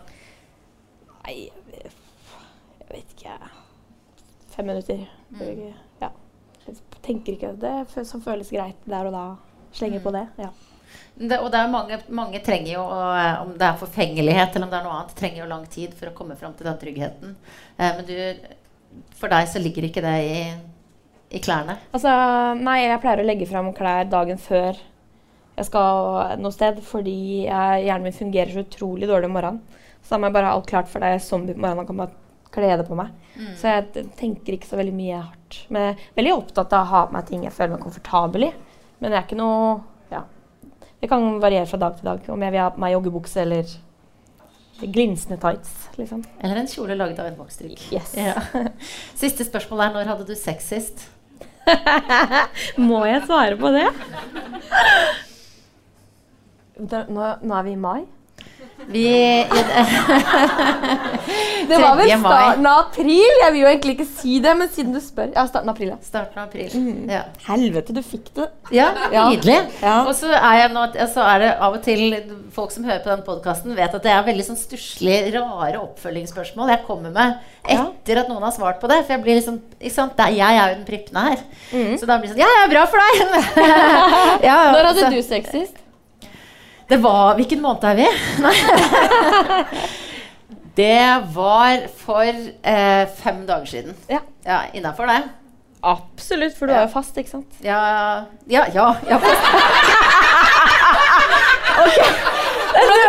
nei, 1.24 1.36
jeg 1.72 2.90
vet 2.90 3.14
ikke. 3.14 3.38
Fem 4.52 4.68
minutter. 4.68 5.06
Ja. 6.02 6.10
Jeg 6.66 6.76
tenker 7.06 7.38
ikke 7.38 7.54
det 7.62 8.04
som 8.04 8.20
føles 8.24 8.52
greit 8.52 8.84
der 8.84 9.08
og 9.08 9.16
da. 9.16 9.24
Slenger 9.74 10.04
på 10.04 10.12
det. 10.14 10.26
Ja. 10.36 10.50
Det, 11.14 11.38
og 11.38 11.48
det 11.54 11.62
er 11.62 11.70
mange, 11.70 11.96
mange 12.12 12.42
trenger 12.44 12.74
jo, 12.74 12.82
eh, 12.84 13.40
om 13.40 13.54
det 13.58 13.66
er 13.70 13.80
forfengelighet 13.80 14.52
eller 14.54 14.66
om 14.66 14.74
det 14.74 14.78
er 14.78 14.84
noe 14.86 14.98
annet, 14.98 15.16
trenger 15.18 15.40
jo 15.40 15.48
lang 15.50 15.64
tid 15.70 15.94
for 15.96 16.10
å 16.10 16.14
komme 16.18 16.36
fram 16.38 16.52
til 16.58 16.68
den 16.68 16.78
tryggheten. 16.82 17.34
Eh, 17.78 17.96
men 17.96 18.04
du, 18.08 18.14
for 19.18 19.32
deg 19.32 19.48
så 19.50 19.62
ligger 19.62 19.86
ikke 19.88 20.02
det 20.04 20.16
i, 20.24 20.40
i 21.36 21.40
klærne. 21.44 21.78
Altså, 21.94 22.10
nei, 22.60 22.80
jeg 22.84 23.00
pleier 23.02 23.22
å 23.22 23.28
legge 23.28 23.48
fram 23.50 23.72
klær 23.76 24.08
dagen 24.10 24.40
før 24.40 24.76
jeg 25.54 25.68
skal 25.68 26.36
noe 26.42 26.50
sted, 26.54 26.80
fordi 26.82 27.44
jeg, 27.46 27.84
hjernen 27.86 28.08
min 28.08 28.16
fungerer 28.16 28.50
så 28.50 28.64
utrolig 28.64 29.06
dårlig 29.10 29.28
om 29.30 29.36
morgenen. 29.38 29.82
Så 30.02 30.14
da 30.14 30.18
må 30.20 30.28
jeg 30.28 30.34
bare 30.36 30.50
ha 30.50 30.56
alt 30.58 30.68
klart 30.68 30.90
for 30.90 31.04
deg 31.04 31.22
zombie 31.22 31.54
på 31.54 31.62
morgenen 31.62 31.86
kan 31.88 32.00
bare 32.02 32.50
kle 32.54 32.74
det 32.78 32.86
på 32.88 32.98
meg. 32.98 33.12
Så 33.58 33.70
jeg 33.70 34.04
tenker 34.18 34.54
ikke 34.54 34.68
så 34.68 34.78
veldig 34.78 34.94
mye 34.94 35.20
hardt. 35.22 35.60
Men 35.74 35.88
jeg 35.88 35.94
er 35.94 36.18
veldig 36.18 36.34
opptatt 36.36 36.74
av 36.76 36.84
å 36.84 36.90
ha 36.90 37.00
på 37.08 37.16
meg 37.16 37.30
ting 37.30 37.46
jeg 37.46 37.54
føler 37.54 37.72
meg 37.74 37.82
komfortabel 37.86 38.48
i. 38.48 38.50
Men 39.00 39.10
det 39.10 39.18
er 39.18 39.26
ikke 39.26 39.38
noe 39.40 39.80
Ja. 40.12 40.20
Det 41.00 41.08
kan 41.10 41.40
variere 41.42 41.66
fra 41.66 41.80
dag 41.82 41.96
til 41.98 42.06
dag 42.06 42.28
om 42.30 42.44
jeg 42.46 42.54
vil 42.54 42.62
ha 42.62 42.68
på 42.74 42.82
meg 42.82 42.94
joggebukse 42.94 43.42
eller 43.42 43.72
glinsende 44.80 45.36
tights, 45.40 45.70
liksom. 45.98 46.24
Eller 46.42 46.56
en 46.60 46.68
kjole 46.68 46.96
laget 46.98 47.18
av 47.22 47.26
en 47.30 47.36
voksdrikk. 47.38 47.80
Yes. 47.94 48.14
Ja. 48.18 48.34
Siste 49.20 49.44
spørsmål 49.46 49.80
er 49.86 49.92
når 49.94 50.10
hadde 50.12 50.26
du 50.28 50.34
sex 50.38 50.66
sist? 50.72 51.04
Må 52.88 53.04
jeg 53.08 53.22
svare 53.26 53.56
på 53.60 53.70
det? 53.72 53.86
Da- 56.90 57.06
Nå, 57.08 57.26
nå 57.46 57.54
er 57.54 57.62
vi 57.68 57.72
i 57.76 57.78
mai. 57.78 58.00
Vi 58.86 59.04
Det 61.68 61.78
var 61.80 61.96
vel 61.96 62.10
starten 62.20 62.66
av 62.68 62.78
april. 62.82 63.30
Jeg 63.40 63.52
vil 63.54 63.60
jo 63.62 63.68
egentlig 63.70 63.94
ikke 63.96 64.06
si 64.08 64.38
det, 64.44 64.52
men 64.58 64.68
siden 64.72 64.92
du 64.94 65.00
spør. 65.00 65.30
Ja, 65.32 65.46
starten 65.48 65.70
av 65.70 65.74
april, 65.74 65.88
ja. 65.94 65.98
Starten 66.04 66.40
av 66.42 66.48
april. 66.50 66.70
Ja. 67.10 67.22
Helvete, 67.46 67.94
du 67.96 68.02
fikk 68.04 68.28
det. 68.36 68.48
Ja, 68.74 68.88
nydelig. 69.30 69.56
Ja. 69.80 70.02
Og 70.04 70.12
så 70.18 70.28
er, 70.34 70.58
jeg 70.60 70.72
nå, 70.74 70.82
så 71.14 71.20
er 71.30 71.38
det 71.40 71.50
av 71.54 71.78
og 71.78 71.82
til 71.86 72.02
folk 72.54 72.74
som 72.74 72.84
hører 72.86 73.00
på 73.04 73.12
den 73.12 73.24
podkasten, 73.26 73.76
vet 73.78 73.96
at 73.96 74.04
det 74.04 74.12
er 74.12 74.26
veldig 74.26 74.46
sånn 74.50 74.60
stusslige, 74.60 75.32
rare 75.38 75.80
oppfølgingsspørsmål 75.80 76.74
jeg 76.74 76.84
kommer 76.88 77.14
med 77.14 77.28
etter 77.64 78.20
at 78.20 78.28
noen 78.28 78.44
har 78.44 78.52
svart 78.54 78.82
på 78.82 78.90
det. 78.90 79.00
For 79.06 79.16
jeg 79.16 79.24
blir 79.24 79.40
liksom 79.40 79.56
ikke 79.78 79.94
sant? 79.94 80.20
Er, 80.20 80.34
Jeg 80.34 80.60
er 80.60 80.74
jo 80.74 80.76
den 80.82 80.88
prippende 80.88 81.24
her. 81.30 81.38
Så 81.96 82.10
da 82.10 82.18
blir 82.20 82.28
det 82.28 82.36
sånn 82.36 82.44
Ja, 82.44 82.50
ja, 82.60 82.68
bra 82.74 82.84
for 82.90 83.00
deg! 83.00 83.14
ja, 84.50 84.58
Når 84.74 84.90
hadde 84.90 85.08
du 85.14 85.22
sex 85.24 85.54
sist? 85.54 85.80
Det 86.88 86.98
var 87.02 87.34
Hvilken 87.38 87.62
måned 87.64 87.84
er 87.88 87.94
vi? 87.98 88.06
Nei. 88.44 88.54
det 90.76 91.24
var 91.34 91.78
for 92.00 92.24
eh, 92.28 93.08
fem 93.22 93.46
dager 93.48 93.64
siden. 93.70 93.94
Ja. 94.10 94.18
Ja, 94.44 94.58
Innafor 94.74 95.06
det. 95.08 95.22
Absolutt, 95.84 96.56
for 96.58 96.66
du 96.66 96.72
Ja. 96.72 96.78
er 96.78 96.82
jo 96.86 96.92
fast, 96.94 97.16
ikke 97.20 97.30
sant? 97.30 97.46
Ja 97.62 97.78
Ja, 98.48 98.64
ja. 98.74 98.94
ja 99.08 99.10
Jeg 99.10 99.20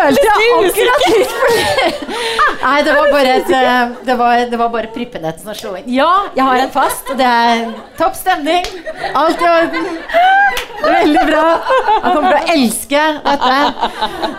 følte 0.06 0.36
akkurat 0.36 1.08
litt 1.12 1.34
Nei, 2.66 2.78
det 2.86 2.94
var 2.96 3.12
bare 3.14 3.34
et, 3.40 3.50
eh, 3.54 3.96
det 4.08 4.16
var, 4.18 4.40
det 4.50 4.60
var 4.60 4.70
bare 4.74 4.90
prippenett 4.94 5.42
som 5.42 5.54
slo 5.58 5.76
inn. 5.78 5.86
Ja, 5.92 6.26
jeg 6.34 6.46
har 6.48 6.62
en 6.64 6.72
fast, 6.74 7.12
det 7.20 7.28
er 7.28 7.66
topp 8.00 8.16
stemning. 8.18 8.66
Alt 9.14 9.42
i 9.44 9.50
orden. 9.50 9.90
Veldig 10.86 11.26
bra. 11.30 11.44
Han 12.06 12.16
kommer 12.16 12.32
til 12.32 12.40
å 12.40 12.56
elske 12.56 13.04
dette. 13.28 13.60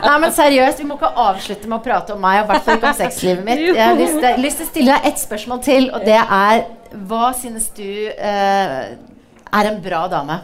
Nei, 0.07 0.17
men 0.25 0.35
seriøst, 0.35 0.83
vi 0.83 0.89
må 0.89 0.99
ikke 0.99 1.13
avslutte 1.27 1.71
med 1.71 1.79
å 1.79 1.85
prate 1.85 2.17
om 2.17 2.23
meg, 2.23 2.41
og 2.41 2.49
i 2.49 2.51
hvert 2.51 2.67
fall 2.67 2.81
ikke 2.81 2.91
om 2.93 2.99
sexlivet 3.01 3.47
mitt. 3.47 3.63
Jeg 3.69 3.83
har 3.83 4.01
lyst 4.01 4.19
til, 4.25 4.43
lyst 4.43 4.61
til 4.63 4.67
å 4.67 4.73
stille 4.73 4.97
deg 4.97 5.09
ett 5.13 5.23
spørsmål 5.23 5.63
til, 5.67 5.89
og 5.95 6.07
det 6.09 6.19
er 6.23 6.67
Hva 7.07 7.31
synes 7.37 7.71
du 7.77 7.87
eh, 7.87 8.95
er 8.97 9.71
en 9.71 9.81
bra 9.85 10.07
dame? 10.11 10.41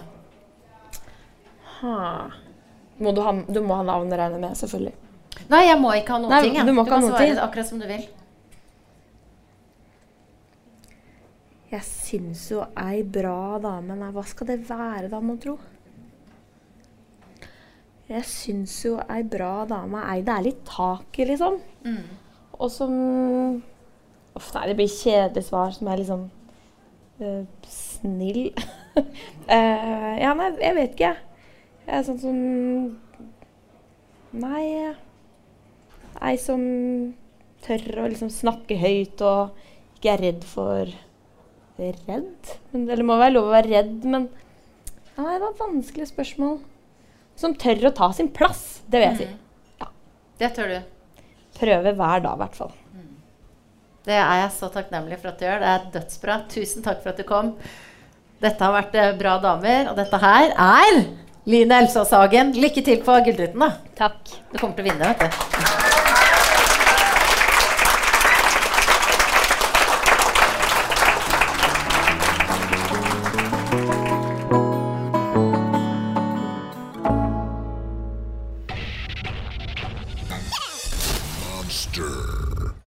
Ha. 1.81 2.01
Må 3.03 3.15
du, 3.15 3.23
ha, 3.25 3.33
du 3.49 3.63
må 3.65 3.79
ha 3.79 3.87
navn, 3.87 4.11
regner 4.13 4.39
jeg 4.39 4.45
med, 4.45 4.59
selvfølgelig. 4.59 4.95
Nei, 5.53 5.63
jeg 5.67 5.79
må 5.81 5.93
ikke 5.99 6.15
ha 6.17 6.19
noen 6.23 6.33
Nei, 6.33 6.43
ting. 6.47 6.57
jeg. 6.57 6.67
du 6.67 6.73
må 6.73 6.83
ikke 6.85 6.91
du 6.91 6.95
kan 6.95 7.03
noen 7.05 7.15
svare 7.15 7.27
ting. 7.27 7.39
akkurat 7.45 7.69
som 7.69 7.81
du 7.83 7.87
vil. 7.89 8.05
Jeg 11.73 11.85
syns 11.89 12.43
jo 12.53 12.65
ei 12.77 13.01
bra 13.09 13.59
dame 13.65 13.95
Nei, 13.97 14.11
hva 14.13 14.25
skal 14.29 14.51
det 14.51 14.59
være, 14.69 15.09
da, 15.13 15.21
mon 15.25 15.39
tro? 15.41 15.55
Jeg 18.13 18.25
syns 18.29 18.75
jo 18.85 18.99
ei 19.09 19.23
bra 19.25 19.63
dame 19.71 20.03
ei 20.13 20.21
det 20.27 20.35
er 20.35 20.45
litt 20.51 20.63
tak 20.69 21.17
i, 21.23 21.25
liksom. 21.31 21.57
Og 22.59 22.69
som 22.71 22.93
Uff, 24.37 24.49
nei, 24.57 24.67
det 24.71 24.77
blir 24.79 24.89
kjedelig 24.89 25.45
svar 25.45 25.73
som 25.77 25.89
er 25.93 25.99
liksom 26.01 26.23
eh, 27.21 27.43
snill. 27.69 28.47
uh, 28.97 30.13
ja, 30.25 30.31
nei, 30.39 30.47
jeg 30.57 30.77
vet 30.79 30.95
ikke, 30.95 31.11
jeg. 31.11 31.17
Jeg 31.87 31.99
er 31.99 32.07
sånn 32.07 32.21
som 32.23 32.37
Nei 34.41 34.65
Ei 36.23 36.39
som 36.39 36.63
tør 37.67 38.03
å 38.03 38.11
liksom 38.11 38.31
snakke 38.33 38.79
høyt 38.79 39.23
og 39.27 39.57
ikke 39.97 40.15
er 40.15 40.23
redd 40.29 40.47
for 40.47 40.93
Redd? 41.83 42.51
Men, 42.71 42.83
eller 42.85 43.01
det 43.01 43.07
må 43.09 43.17
være 43.19 43.35
lov 43.35 43.49
å 43.49 43.55
være 43.55 43.71
redd, 43.73 44.03
men 44.05 44.29
ja, 45.17 45.25
Det 45.25 45.39
var 45.41 45.49
et 45.49 45.63
vanskelig 45.63 46.09
spørsmål. 46.13 46.59
Som 47.39 47.57
tør 47.59 47.89
å 47.89 47.95
ta 47.97 48.11
sin 48.15 48.29
plass, 48.33 48.83
det 48.87 49.01
vil 49.01 49.09
jeg 49.09 49.19
si. 49.23 49.89
Det 50.43 50.51
tør 50.57 50.73
du. 50.73 50.79
Prøve 51.59 51.93
hver 51.97 52.23
dag, 52.25 52.37
i 52.37 52.43
hvert 52.43 52.59
fall. 52.61 52.73
Det 54.03 54.17
er 54.19 54.41
jeg 54.43 54.53
så 54.57 54.69
takknemlig 54.75 55.19
for 55.21 55.31
at 55.31 55.39
du 55.39 55.47
gjør. 55.47 55.61
Det 55.63 55.73
er 55.73 55.85
dødsbra. 55.95 56.39
Tusen 56.51 56.87
takk 56.87 57.03
for 57.05 57.13
at 57.13 57.21
du 57.21 57.27
kom. 57.29 57.53
Dette 58.43 58.67
har 58.67 58.75
vært 58.75 58.97
eh, 58.99 59.13
Bra 59.19 59.37
damer, 59.43 59.93
og 59.93 60.01
dette 60.01 60.19
her 60.25 60.51
er 60.51 61.05
Line 61.47 61.79
Elsås 61.85 62.11
Hagen. 62.17 62.51
Lykke 62.59 62.83
til 62.83 63.05
på 63.07 63.21
Gullruten, 63.29 63.63
da. 63.63 63.71
Takk. 63.99 64.21
Du 64.51 64.59
kommer 64.59 64.75
til 64.75 64.89
å 64.89 64.91
vinne, 64.91 65.15
vet 65.15 65.23
du. 65.23 65.82